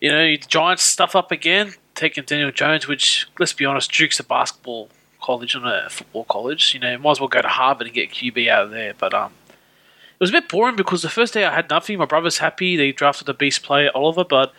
you 0.00 0.10
know 0.10 0.24
the 0.24 0.46
Giants 0.48 0.82
stuff 0.82 1.14
up 1.14 1.30
again, 1.30 1.74
taking 1.94 2.24
Daniel 2.24 2.50
Jones, 2.50 2.88
which 2.88 3.26
let's 3.38 3.52
be 3.52 3.64
honest, 3.64 3.92
Duke's 3.92 4.18
a 4.20 4.24
basketball 4.24 4.88
college, 5.26 5.56
not 5.56 5.86
a 5.86 5.90
football 5.90 6.24
college. 6.24 6.72
You 6.72 6.80
know, 6.80 6.96
might 6.98 7.10
as 7.10 7.20
well 7.20 7.28
go 7.28 7.42
to 7.42 7.48
Harvard 7.48 7.88
and 7.88 7.94
get 7.94 8.10
QB 8.10 8.48
out 8.48 8.64
of 8.66 8.70
there. 8.70 8.94
But 8.96 9.12
um, 9.12 9.32
it 9.48 10.20
was 10.20 10.30
a 10.30 10.32
bit 10.32 10.48
boring 10.48 10.76
because 10.76 11.02
the 11.02 11.10
first 11.10 11.34
day 11.34 11.44
I 11.44 11.54
had 11.54 11.68
nothing. 11.68 11.98
My 11.98 12.06
brother's 12.06 12.38
happy 12.38 12.76
they 12.76 12.92
drafted 12.92 13.28
a 13.28 13.34
beast 13.34 13.62
player 13.62 13.90
Oliver, 13.94 14.24
but 14.24 14.54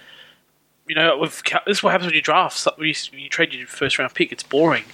you 0.88 0.96
know, 0.96 1.18
with, 1.18 1.42
this 1.66 1.78
is 1.78 1.84
what 1.84 1.92
happens 1.92 2.08
when 2.08 2.16
you 2.16 2.22
draft. 2.22 2.66
When 2.78 2.88
you, 2.88 2.94
when 3.12 3.22
you 3.22 3.30
trade 3.30 3.54
your 3.54 3.68
first 3.68 3.98
round 3.98 4.14
pick, 4.14 4.32
it's 4.32 4.44
boring. 4.44 4.86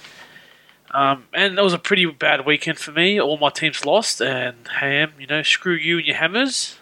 Um, 0.90 1.24
and 1.34 1.58
that 1.58 1.64
was 1.64 1.72
a 1.72 1.78
pretty 1.78 2.06
bad 2.06 2.46
weekend 2.46 2.78
for 2.78 2.92
me. 2.92 3.20
All 3.20 3.36
my 3.36 3.50
teams 3.50 3.84
lost, 3.84 4.22
and 4.22 4.68
Ham, 4.78 5.12
you 5.18 5.26
know, 5.26 5.42
screw 5.42 5.74
you 5.74 5.98
and 5.98 6.06
your 6.06 6.16
Hammers 6.16 6.78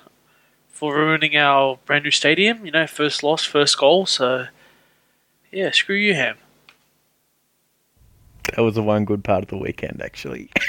for 0.69 0.95
ruining 0.95 1.37
our 1.37 1.79
brand 1.87 2.05
new 2.05 2.11
stadium. 2.11 2.67
You 2.67 2.73
know, 2.73 2.87
first 2.87 3.23
loss, 3.23 3.45
first 3.45 3.79
goal. 3.79 4.05
So, 4.05 4.47
yeah, 5.51 5.71
screw 5.71 5.97
you, 5.97 6.15
Ham. 6.15 6.37
That 8.55 8.63
was 8.63 8.75
the 8.75 8.83
one 8.83 9.05
good 9.05 9.25
part 9.25 9.43
of 9.45 9.49
the 9.49 9.57
weekend, 9.57 10.03
actually. 10.03 10.51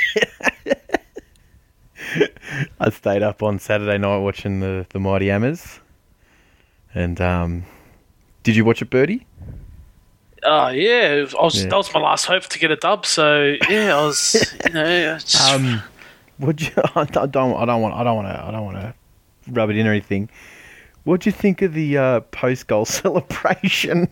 I 2.79 2.89
stayed 2.89 3.23
up 3.23 3.41
on 3.41 3.59
Saturday 3.59 3.97
night 3.97 4.17
watching 4.17 4.59
the, 4.59 4.85
the 4.89 4.99
Mighty 4.99 5.27
Hammers. 5.27 5.79
And 6.93 7.19
um, 7.19 7.63
did 8.43 8.55
you 8.55 8.63
watch 8.65 8.81
it, 8.81 8.89
Birdie? 8.89 9.25
Oh 10.45 10.67
yeah, 10.69 11.21
was, 11.21 11.33
I 11.35 11.41
was, 11.43 11.63
Yeah. 11.63 11.69
that 11.69 11.77
was 11.77 11.93
my 11.93 12.01
last 12.01 12.25
hope 12.25 12.43
to 12.43 12.59
get 12.59 12.69
a 12.69 12.75
dub. 12.75 13.05
So 13.05 13.55
yeah, 13.69 13.97
I 13.97 14.05
was, 14.05 14.35
you 14.67 14.73
know, 14.73 15.17
just, 15.19 15.51
Um, 15.51 15.81
would 16.39 16.61
you? 16.61 16.71
I 16.95 17.05
don't. 17.05 17.55
I 17.55 17.65
don't 17.65 17.81
want. 17.81 17.95
I 17.95 18.03
don't 18.03 18.15
want 18.17 18.27
to. 18.27 18.45
I 18.45 18.51
don't 18.51 18.65
want 18.65 18.77
to 18.77 18.93
rub 19.49 19.69
it 19.69 19.77
in 19.77 19.87
or 19.87 19.91
anything. 19.91 20.29
What'd 21.05 21.25
you 21.25 21.31
think 21.31 21.61
of 21.61 21.73
the 21.73 21.97
uh, 21.97 22.19
post 22.31 22.67
goal 22.67 22.85
celebration? 22.85 24.09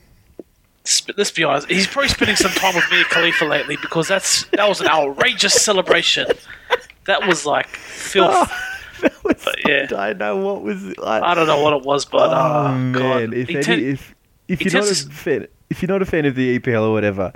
Let's 1.17 1.31
be 1.31 1.43
honest. 1.43 1.69
He's 1.69 1.87
probably 1.87 2.09
spending 2.09 2.35
some 2.35 2.51
time 2.51 2.75
with 2.75 2.89
me 2.91 2.97
and 2.97 3.05
Khalifa 3.07 3.45
lately 3.45 3.77
because 3.81 4.07
that's 4.07 4.45
that 4.47 4.67
was 4.67 4.81
an 4.81 4.87
outrageous 4.87 5.53
celebration. 5.53 6.27
That 7.05 7.27
was 7.27 7.45
like 7.45 7.67
filth. 7.67 8.51
that 9.01 9.23
was, 9.23 9.43
But, 9.43 9.55
yeah. 9.67 9.87
I 9.95 10.13
don't 10.13 10.19
know 10.19 10.37
what 10.37 10.61
was. 10.63 10.95
I, 11.03 11.19
I 11.21 11.33
don't 11.33 11.47
know 11.47 11.61
what 11.61 11.73
it 11.73 11.83
was, 11.83 12.05
but 12.05 12.31
oh 12.31 12.35
uh, 12.35 12.71
man! 12.71 12.91
God, 12.91 13.33
if, 13.33 13.49
any, 13.49 13.63
tend- 13.63 13.81
if 13.81 14.15
if 14.47 14.61
you're 14.61 14.73
not 14.73 14.91
a 14.91 14.95
fan, 14.95 15.47
if 15.69 15.81
you're 15.81 15.89
not 15.89 16.01
a 16.01 16.05
fan 16.05 16.25
of 16.25 16.35
the 16.35 16.59
EPL 16.59 16.89
or 16.89 16.91
whatever, 16.91 17.31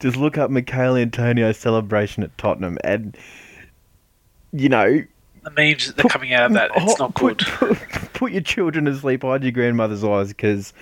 just 0.00 0.16
look 0.16 0.38
up 0.38 0.50
Michael 0.50 0.96
Antonio's 0.96 1.56
celebration 1.56 2.22
at 2.22 2.36
Tottenham, 2.38 2.78
and 2.84 3.16
you 4.52 4.68
know, 4.68 5.02
The 5.42 5.50
memes 5.50 5.92
that 5.92 6.04
are 6.04 6.08
coming 6.08 6.32
out 6.32 6.46
of 6.46 6.52
that, 6.54 6.70
it's 6.76 7.00
oh, 7.00 7.04
not 7.04 7.14
put, 7.14 7.38
good. 7.38 7.46
Put, 7.46 7.78
put 8.14 8.32
your 8.32 8.42
children 8.42 8.84
to 8.86 8.96
sleep, 8.96 9.22
hide 9.22 9.42
your 9.42 9.52
grandmother's 9.52 10.04
eyes, 10.04 10.28
because 10.28 10.72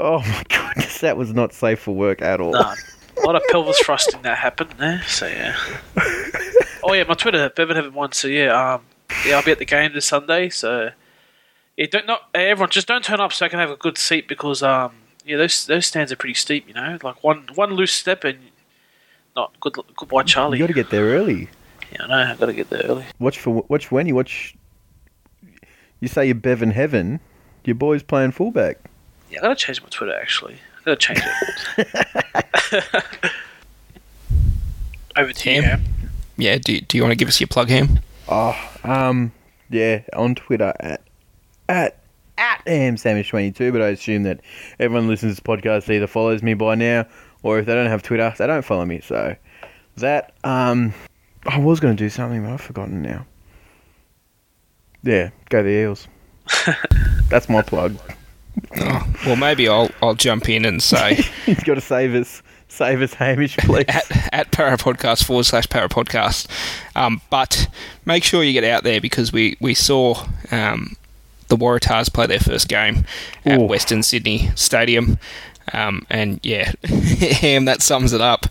oh 0.00 0.20
my 0.20 0.42
goodness, 0.48 0.98
that 1.00 1.16
was 1.16 1.32
not 1.32 1.52
safe 1.52 1.80
for 1.80 1.94
work 1.94 2.22
at 2.22 2.40
all. 2.40 2.52
Nah, 2.52 2.74
a 3.16 3.26
lot 3.26 3.36
of 3.36 3.42
pelvis 3.48 3.78
thrusting 3.80 4.22
that 4.22 4.38
happened 4.38 4.70
there. 4.78 5.02
So 5.06 5.26
yeah. 5.26 5.56
oh 6.82 6.92
yeah, 6.92 7.04
my 7.04 7.14
Twitter, 7.14 7.50
Bevan 7.50 7.76
Heaven 7.76 7.92
one. 7.92 8.12
So 8.12 8.28
yeah, 8.28 8.74
um, 8.74 8.82
yeah, 9.26 9.36
I'll 9.36 9.44
be 9.44 9.52
at 9.52 9.58
the 9.58 9.64
game 9.64 9.92
this 9.92 10.06
Sunday. 10.06 10.48
So 10.48 10.90
yeah, 11.76 11.86
don't 11.90 12.06
not 12.06 12.28
everyone 12.34 12.70
just 12.70 12.88
don't 12.88 13.04
turn 13.04 13.20
up 13.20 13.32
so 13.32 13.46
I 13.46 13.48
can 13.48 13.58
have 13.58 13.70
a 13.70 13.76
good 13.76 13.98
seat 13.98 14.26
because 14.26 14.62
um, 14.62 14.92
yeah, 15.24 15.36
those 15.36 15.66
those 15.66 15.86
stands 15.86 16.10
are 16.10 16.16
pretty 16.16 16.34
steep. 16.34 16.66
You 16.66 16.74
know, 16.74 16.98
like 17.02 17.22
one 17.22 17.46
one 17.54 17.74
loose 17.74 17.92
step 17.92 18.24
and 18.24 18.38
not 19.36 19.52
good. 19.60 19.76
Goodbye, 19.96 20.22
Charlie. 20.24 20.58
You 20.58 20.64
got 20.64 20.68
to 20.68 20.74
get 20.74 20.90
there 20.90 21.04
early. 21.06 21.48
yeah, 21.92 22.04
I 22.04 22.06
know. 22.06 22.32
I 22.32 22.36
got 22.36 22.46
to 22.46 22.52
get 22.52 22.70
there 22.70 22.82
early. 22.84 23.04
Watch 23.18 23.38
for 23.38 23.64
watch 23.68 23.90
when 23.90 24.06
you 24.06 24.14
watch. 24.14 24.56
You 26.00 26.08
say 26.08 26.24
you're 26.26 26.34
Bevan 26.34 26.70
Heaven, 26.70 27.20
your 27.64 27.74
boy's 27.74 28.02
playing 28.02 28.30
fullback. 28.30 28.89
Yeah, 29.30 29.38
I 29.38 29.42
got 29.42 29.58
to 29.58 29.64
change 29.64 29.82
my 29.82 29.88
Twitter 29.88 30.14
actually. 30.20 30.54
I 30.54 30.82
got 30.84 31.00
to 31.00 31.06
change 31.06 31.20
it. 31.78 32.84
Over 35.16 35.32
to 35.32 35.50
you. 35.50 35.62
Ham? 35.62 35.80
Ham. 35.80 35.84
Yeah, 36.36 36.58
do, 36.58 36.80
do 36.80 36.96
you 36.96 37.02
want 37.02 37.12
to 37.12 37.16
give 37.16 37.28
us 37.28 37.40
your 37.40 37.48
plug, 37.48 37.68
Ham? 37.68 38.00
Oh, 38.28 38.56
um, 38.84 39.32
yeah, 39.68 40.02
on 40.14 40.34
Twitter 40.34 40.72
at 40.80 41.02
at 41.68 41.96
at 42.38 42.64
amsamish22, 42.64 43.72
but 43.72 43.82
I 43.82 43.88
assume 43.88 44.22
that 44.22 44.40
everyone 44.78 45.08
listens 45.08 45.36
to 45.36 45.40
this 45.42 45.58
podcast 45.58 45.92
either 45.92 46.06
follows 46.06 46.42
me 46.42 46.54
by 46.54 46.74
now, 46.74 47.06
or 47.42 47.58
if 47.58 47.66
they 47.66 47.74
don't 47.74 47.88
have 47.88 48.02
Twitter, 48.02 48.32
they 48.38 48.46
don't 48.46 48.64
follow 48.64 48.86
me. 48.86 49.00
So 49.00 49.36
that 49.96 50.32
um, 50.44 50.94
I 51.44 51.58
was 51.58 51.80
going 51.80 51.96
to 51.96 52.02
do 52.02 52.08
something, 52.08 52.42
but 52.42 52.52
I've 52.52 52.60
forgotten 52.60 53.02
now. 53.02 53.26
Yeah, 55.02 55.30
go 55.48 55.62
the 55.62 55.70
Eels. 55.70 56.08
That's 57.28 57.48
my 57.48 57.62
plug. 57.62 57.96
Oh, 58.76 59.14
well, 59.26 59.36
maybe 59.36 59.68
I'll 59.68 59.90
I'll 60.02 60.14
jump 60.14 60.48
in 60.48 60.64
and 60.64 60.82
say 60.82 61.24
You've 61.46 61.64
got 61.64 61.74
to 61.74 61.80
save 61.80 62.14
us, 62.14 62.42
save 62.68 63.02
us, 63.02 63.14
Hamish, 63.14 63.56
please. 63.58 63.84
at, 63.88 64.34
at 64.34 64.52
Parapodcast 64.52 65.24
forward 65.24 65.44
slash 65.44 65.66
Parapodcast. 65.66 66.46
Um, 66.96 67.20
but 67.30 67.68
make 68.04 68.24
sure 68.24 68.42
you 68.42 68.52
get 68.52 68.64
out 68.64 68.84
there 68.84 69.00
because 69.00 69.32
we, 69.32 69.56
we 69.60 69.74
saw 69.74 70.26
um, 70.50 70.96
the 71.48 71.56
Waratahs 71.56 72.12
play 72.12 72.26
their 72.26 72.40
first 72.40 72.68
game 72.68 73.04
at 73.44 73.60
Ooh. 73.60 73.64
Western 73.64 74.02
Sydney 74.02 74.50
Stadium. 74.54 75.18
Um, 75.72 76.04
and 76.10 76.40
yeah, 76.42 76.72
Ham, 76.84 77.66
that 77.66 77.82
sums 77.82 78.12
it 78.12 78.20
up 78.20 78.46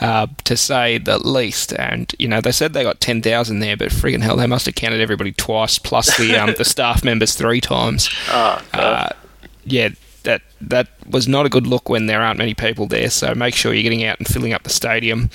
uh, 0.00 0.26
to 0.44 0.56
say 0.56 0.98
the 0.98 1.18
least. 1.18 1.72
And 1.72 2.12
you 2.18 2.28
know, 2.28 2.40
they 2.40 2.52
said 2.52 2.72
they 2.72 2.82
got 2.82 3.00
ten 3.00 3.22
thousand 3.22 3.60
there, 3.60 3.76
but 3.76 3.90
friggin' 3.90 4.22
hell, 4.22 4.36
they 4.36 4.46
must 4.46 4.66
have 4.66 4.74
counted 4.74 5.00
everybody 5.00 5.32
twice 5.32 5.78
plus 5.78 6.16
the 6.16 6.36
um, 6.36 6.54
the 6.56 6.64
staff 6.64 7.04
members 7.04 7.34
three 7.34 7.60
times. 7.60 8.08
Oh, 8.28 8.60
God. 8.72 8.80
Uh, 8.80 9.08
yeah, 9.66 9.90
that 10.22 10.42
that 10.60 10.88
was 11.08 11.28
not 11.28 11.46
a 11.46 11.48
good 11.48 11.66
look 11.66 11.88
when 11.88 12.06
there 12.06 12.20
aren't 12.20 12.38
many 12.38 12.54
people 12.54 12.86
there. 12.86 13.10
So 13.10 13.34
make 13.34 13.54
sure 13.54 13.72
you're 13.72 13.82
getting 13.82 14.04
out 14.04 14.18
and 14.18 14.26
filling 14.26 14.52
up 14.52 14.62
the 14.62 14.70
stadium, 14.70 15.30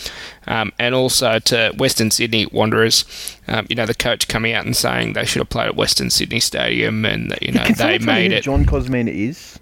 um, 0.47 0.71
and 0.79 0.95
also 0.95 1.39
to 1.39 1.73
Western 1.77 2.11
Sydney 2.11 2.45
Wanderers. 2.47 3.05
Um, 3.47 3.67
you 3.69 3.75
know, 3.75 3.85
the 3.85 3.95
coach 3.95 4.27
coming 4.27 4.53
out 4.53 4.65
and 4.65 4.75
saying 4.75 5.13
they 5.13 5.25
should 5.25 5.39
have 5.39 5.49
played 5.49 5.67
at 5.67 5.75
Western 5.75 6.09
Sydney 6.09 6.39
Stadium, 6.39 7.05
and 7.05 7.31
that, 7.31 7.41
you 7.43 7.51
know 7.51 7.63
Can 7.63 7.75
they 7.75 7.97
tell 7.97 7.99
me 7.99 8.05
made 8.05 8.31
who 8.31 8.37
it. 8.37 8.43
John 8.43 8.65
Kosmina 8.65 9.09
is? 9.09 9.59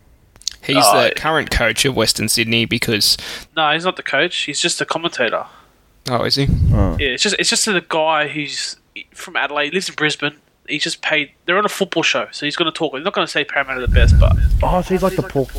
He's 0.61 0.77
Oh, 0.79 1.03
the 1.03 1.11
current 1.15 1.49
coach 1.51 1.85
of 1.85 1.95
Western 1.95 2.29
Sydney 2.29 2.65
because 2.65 3.17
no, 3.55 3.71
he's 3.71 3.85
not 3.85 3.95
the 3.95 4.03
coach. 4.03 4.35
He's 4.41 4.59
just 4.59 4.81
a 4.81 4.85
commentator. 4.85 5.45
oh, 6.09 6.23
is 6.23 6.35
he? 6.35 6.47
Oh. 6.73 6.97
Yeah, 6.99 7.09
it's 7.09 7.23
just 7.23 7.35
it's 7.39 7.49
just 7.49 7.65
the 7.65 7.83
guy 7.87 8.27
who's 8.27 8.75
from 9.13 9.35
Adelaide, 9.35 9.73
lives 9.73 9.89
in 9.89 9.95
Brisbane. 9.95 10.35
He's 10.69 10.83
just 10.83 11.01
paid. 11.01 11.31
They're 11.45 11.57
on 11.57 11.65
a 11.65 11.69
football 11.69 12.03
show, 12.03 12.27
so 12.31 12.45
he's 12.45 12.55
going 12.55 12.71
to 12.71 12.77
talk. 12.77 12.93
He's 12.95 13.03
not 13.03 13.13
going 13.13 13.25
to 13.25 13.31
say 13.31 13.43
Parramatta 13.43 13.79
are 13.79 13.87
the 13.87 13.93
best, 13.93 14.19
but 14.19 14.35
Oh, 14.63 14.81
so 14.81 14.93
he's 14.93 15.03
like 15.03 15.15
the 15.15 15.23
Paul, 15.23 15.49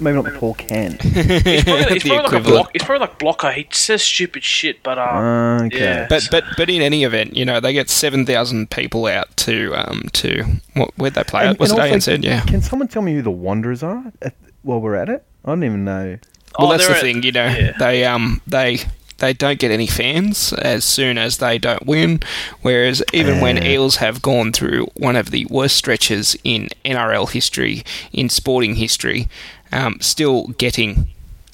maybe 0.00 0.14
not 0.16 0.24
the 0.24 0.38
Paul 0.38 0.54
Can. 0.54 0.98
he's 1.00 1.64
probably, 1.64 1.84
he's 1.94 2.02
probably 2.04 2.22
like 2.22 2.32
a 2.32 2.40
block. 2.40 2.70
He's 2.72 2.82
probably 2.82 3.06
like 3.06 3.18
blocker. 3.18 3.50
He 3.52 3.66
says 3.72 4.02
stupid 4.02 4.44
shit, 4.44 4.82
but 4.82 4.98
um, 4.98 5.66
Okay. 5.66 5.78
yeah. 5.80 6.06
But 6.08 6.28
but 6.30 6.44
but 6.56 6.70
in 6.70 6.80
any 6.82 7.04
event, 7.04 7.36
you 7.36 7.44
know 7.44 7.60
they 7.60 7.72
get 7.72 7.90
seven 7.90 8.24
thousand 8.24 8.70
people 8.70 9.06
out 9.06 9.36
to 9.38 9.72
um 9.74 10.02
to 10.14 10.44
what 10.74 10.90
where'd 10.96 11.14
they 11.14 11.24
play? 11.24 11.42
And- 11.42 11.50
at? 11.50 11.58
Was 11.60 11.70
and 11.72 11.80
it 11.80 11.92
also, 11.92 12.16
ANZ? 12.16 12.22
Yeah. 12.24 12.40
Can 12.42 12.62
someone 12.62 12.88
tell 12.88 13.02
me 13.02 13.14
who 13.14 13.22
the 13.22 13.30
Wanderers 13.30 13.82
are 13.82 14.12
at, 14.22 14.34
while 14.62 14.80
we're 14.80 14.94
at 14.94 15.08
it? 15.08 15.24
I 15.44 15.48
don't 15.50 15.64
even 15.64 15.84
know. 15.84 16.18
Well, 16.58 16.68
Oh, 16.68 16.70
that's 16.70 16.82
the 16.84 16.88
they're 16.88 16.96
at- 16.96 17.02
thing, 17.02 17.22
you 17.22 17.32
know. 17.32 17.46
yeah. 17.46 17.72
They 17.78 18.04
um 18.04 18.40
they 18.46 18.78
they 19.22 19.32
don't 19.32 19.58
get 19.58 19.70
any 19.70 19.86
fans 19.86 20.52
as 20.52 20.84
soon 20.84 21.16
as 21.16 21.38
they 21.38 21.56
don't 21.56 21.86
win. 21.86 22.20
Whereas 22.60 23.02
even 23.14 23.40
when 23.40 23.62
Eels 23.62 23.96
have 23.96 24.20
gone 24.20 24.52
through 24.52 24.86
one 24.94 25.16
of 25.16 25.30
the 25.30 25.46
worst 25.46 25.76
stretches 25.76 26.36
in 26.44 26.68
NRL 26.84 27.30
history, 27.30 27.82
in 28.12 28.28
sporting 28.28 28.74
history, 28.74 29.28
um, 29.72 29.98
still 30.00 30.48
getting 30.58 31.08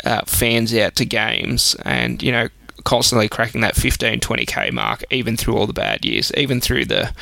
uh, 0.04 0.22
fans 0.26 0.74
out 0.74 0.96
to 0.96 1.04
games 1.04 1.76
and 1.84 2.22
you 2.22 2.32
know 2.32 2.48
constantly 2.84 3.28
cracking 3.28 3.60
that 3.60 3.74
15 3.74 4.20
20k 4.20 4.72
mark 4.72 5.02
even 5.10 5.36
through 5.36 5.56
all 5.56 5.66
the 5.66 5.72
bad 5.72 6.04
years 6.04 6.32
even 6.36 6.60
through 6.60 6.84
the 6.84 7.12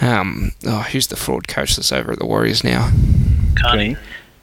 um, 0.00 0.52
oh, 0.66 0.82
who's 0.82 1.06
the 1.06 1.16
fraud 1.16 1.48
coach 1.48 1.76
that's 1.76 1.92
over 1.92 2.12
at 2.12 2.18
the 2.18 2.26
Warriors 2.26 2.62
now? 2.62 2.90
Kearney. 3.60 3.96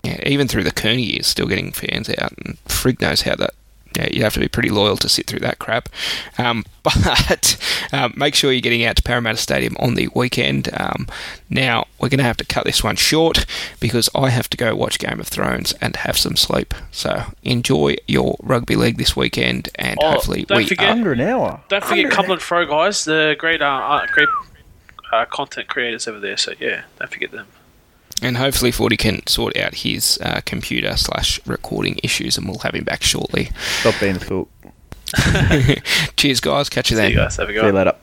yeah, 0.03 0.19
even 0.26 0.47
through 0.47 0.63
the 0.63 0.71
Kearney 0.71 1.03
years, 1.03 1.28
still 1.28 1.47
getting 1.47 1.71
fans 1.71 2.09
out, 2.17 2.34
and 2.43 2.57
frig 2.65 3.01
knows 3.01 3.21
how 3.21 3.36
that. 3.36 3.53
Yeah, 3.98 4.08
you 4.12 4.24
have 4.24 4.34
to 4.34 4.39
be 4.39 4.48
pretty 4.48 4.70
loyal 4.70 4.98
to 4.98 5.10
sit 5.10 5.28
through 5.28 5.39
that 5.39 5.60
crap. 5.60 5.89
Um, 6.38 6.66
but 6.84 7.58
um, 7.94 8.14
make 8.18 8.36
sure 8.36 8.52
you're 8.52 8.62
getting 8.62 8.84
out 8.84 8.96
to 8.98 9.04
Parramatta 9.04 9.38
Stadium 9.38 9.76
on 9.80 9.96
the 9.96 10.10
weekend. 10.14 10.70
Um, 10.74 11.08
now 11.50 11.86
we're 12.00 12.10
going 12.10 12.18
to 12.20 12.24
have 12.26 12.38
to 12.38 12.46
cut 12.46 12.66
this 12.66 12.84
one 12.84 12.96
short 12.98 13.46
because 13.80 14.10
I 14.14 14.30
have 14.30 14.50
to 14.50 14.58
go 14.58 14.76
watch 14.76 15.00
Game 15.00 15.20
of 15.20 15.28
Thrones 15.28 15.74
and 15.82 15.96
have 15.98 16.18
some 16.18 16.36
sleep. 16.36 16.74
So 16.91 17.24
enjoy 17.44 17.96
your 18.08 18.36
rugby 18.41 18.76
league 18.76 18.98
this 18.98 19.16
weekend, 19.16 19.70
and 19.76 19.98
Oh, 20.02 20.12
hopefully 20.12 20.44
don't 20.44 20.58
we 20.58 20.68
forget- 20.68 20.89
are. 20.89 20.91
Under 20.91 21.14
an 21.14 21.22
hour. 21.22 21.62
Don't 21.70 21.84
forget 21.84 22.06
Under- 22.06 22.16
Cumberland 22.16 22.41
Fro 22.41 22.66
guys, 22.66 23.06
the 23.06 23.36
great 23.39 23.62
uh, 23.62 23.66
uh 23.66 24.06
great 24.08 24.30
uh, 25.12 25.26
content 25.26 25.68
creators 25.70 26.08
over 26.08 26.20
there. 26.20 26.38
So 26.38 26.54
yeah, 26.60 26.84
don't 27.00 27.12
forget 27.12 27.32
them. 27.32 27.48
And 28.24 28.38
hopefully, 28.38 28.71
Forty 28.71 28.95
can 28.97 29.26
sort 29.28 29.57
out 29.57 29.76
his 29.76 30.17
uh, 30.24 30.39
computer 30.45 30.95
slash 30.97 31.39
recording 31.45 31.99
issues, 32.03 32.38
and 32.38 32.47
we'll 32.47 32.59
have 32.59 32.74
him 32.74 32.84
back 32.86 33.03
shortly. 33.03 33.49
Stop 33.82 33.95
being 33.99 34.15
a 34.15 34.19
fool. 34.19 34.47
Cheers, 36.17 36.39
guys. 36.39 36.69
Catch 36.69 36.89
you 36.91 36.95
See 36.97 37.01
then. 37.01 37.11
you 37.11 37.17
guys. 37.17 37.36
Have 37.36 37.49
a 37.49 37.53
good 37.53 37.59
See 37.61 37.67
you 37.67 37.74
one. 37.74 37.86
later. 37.86 37.97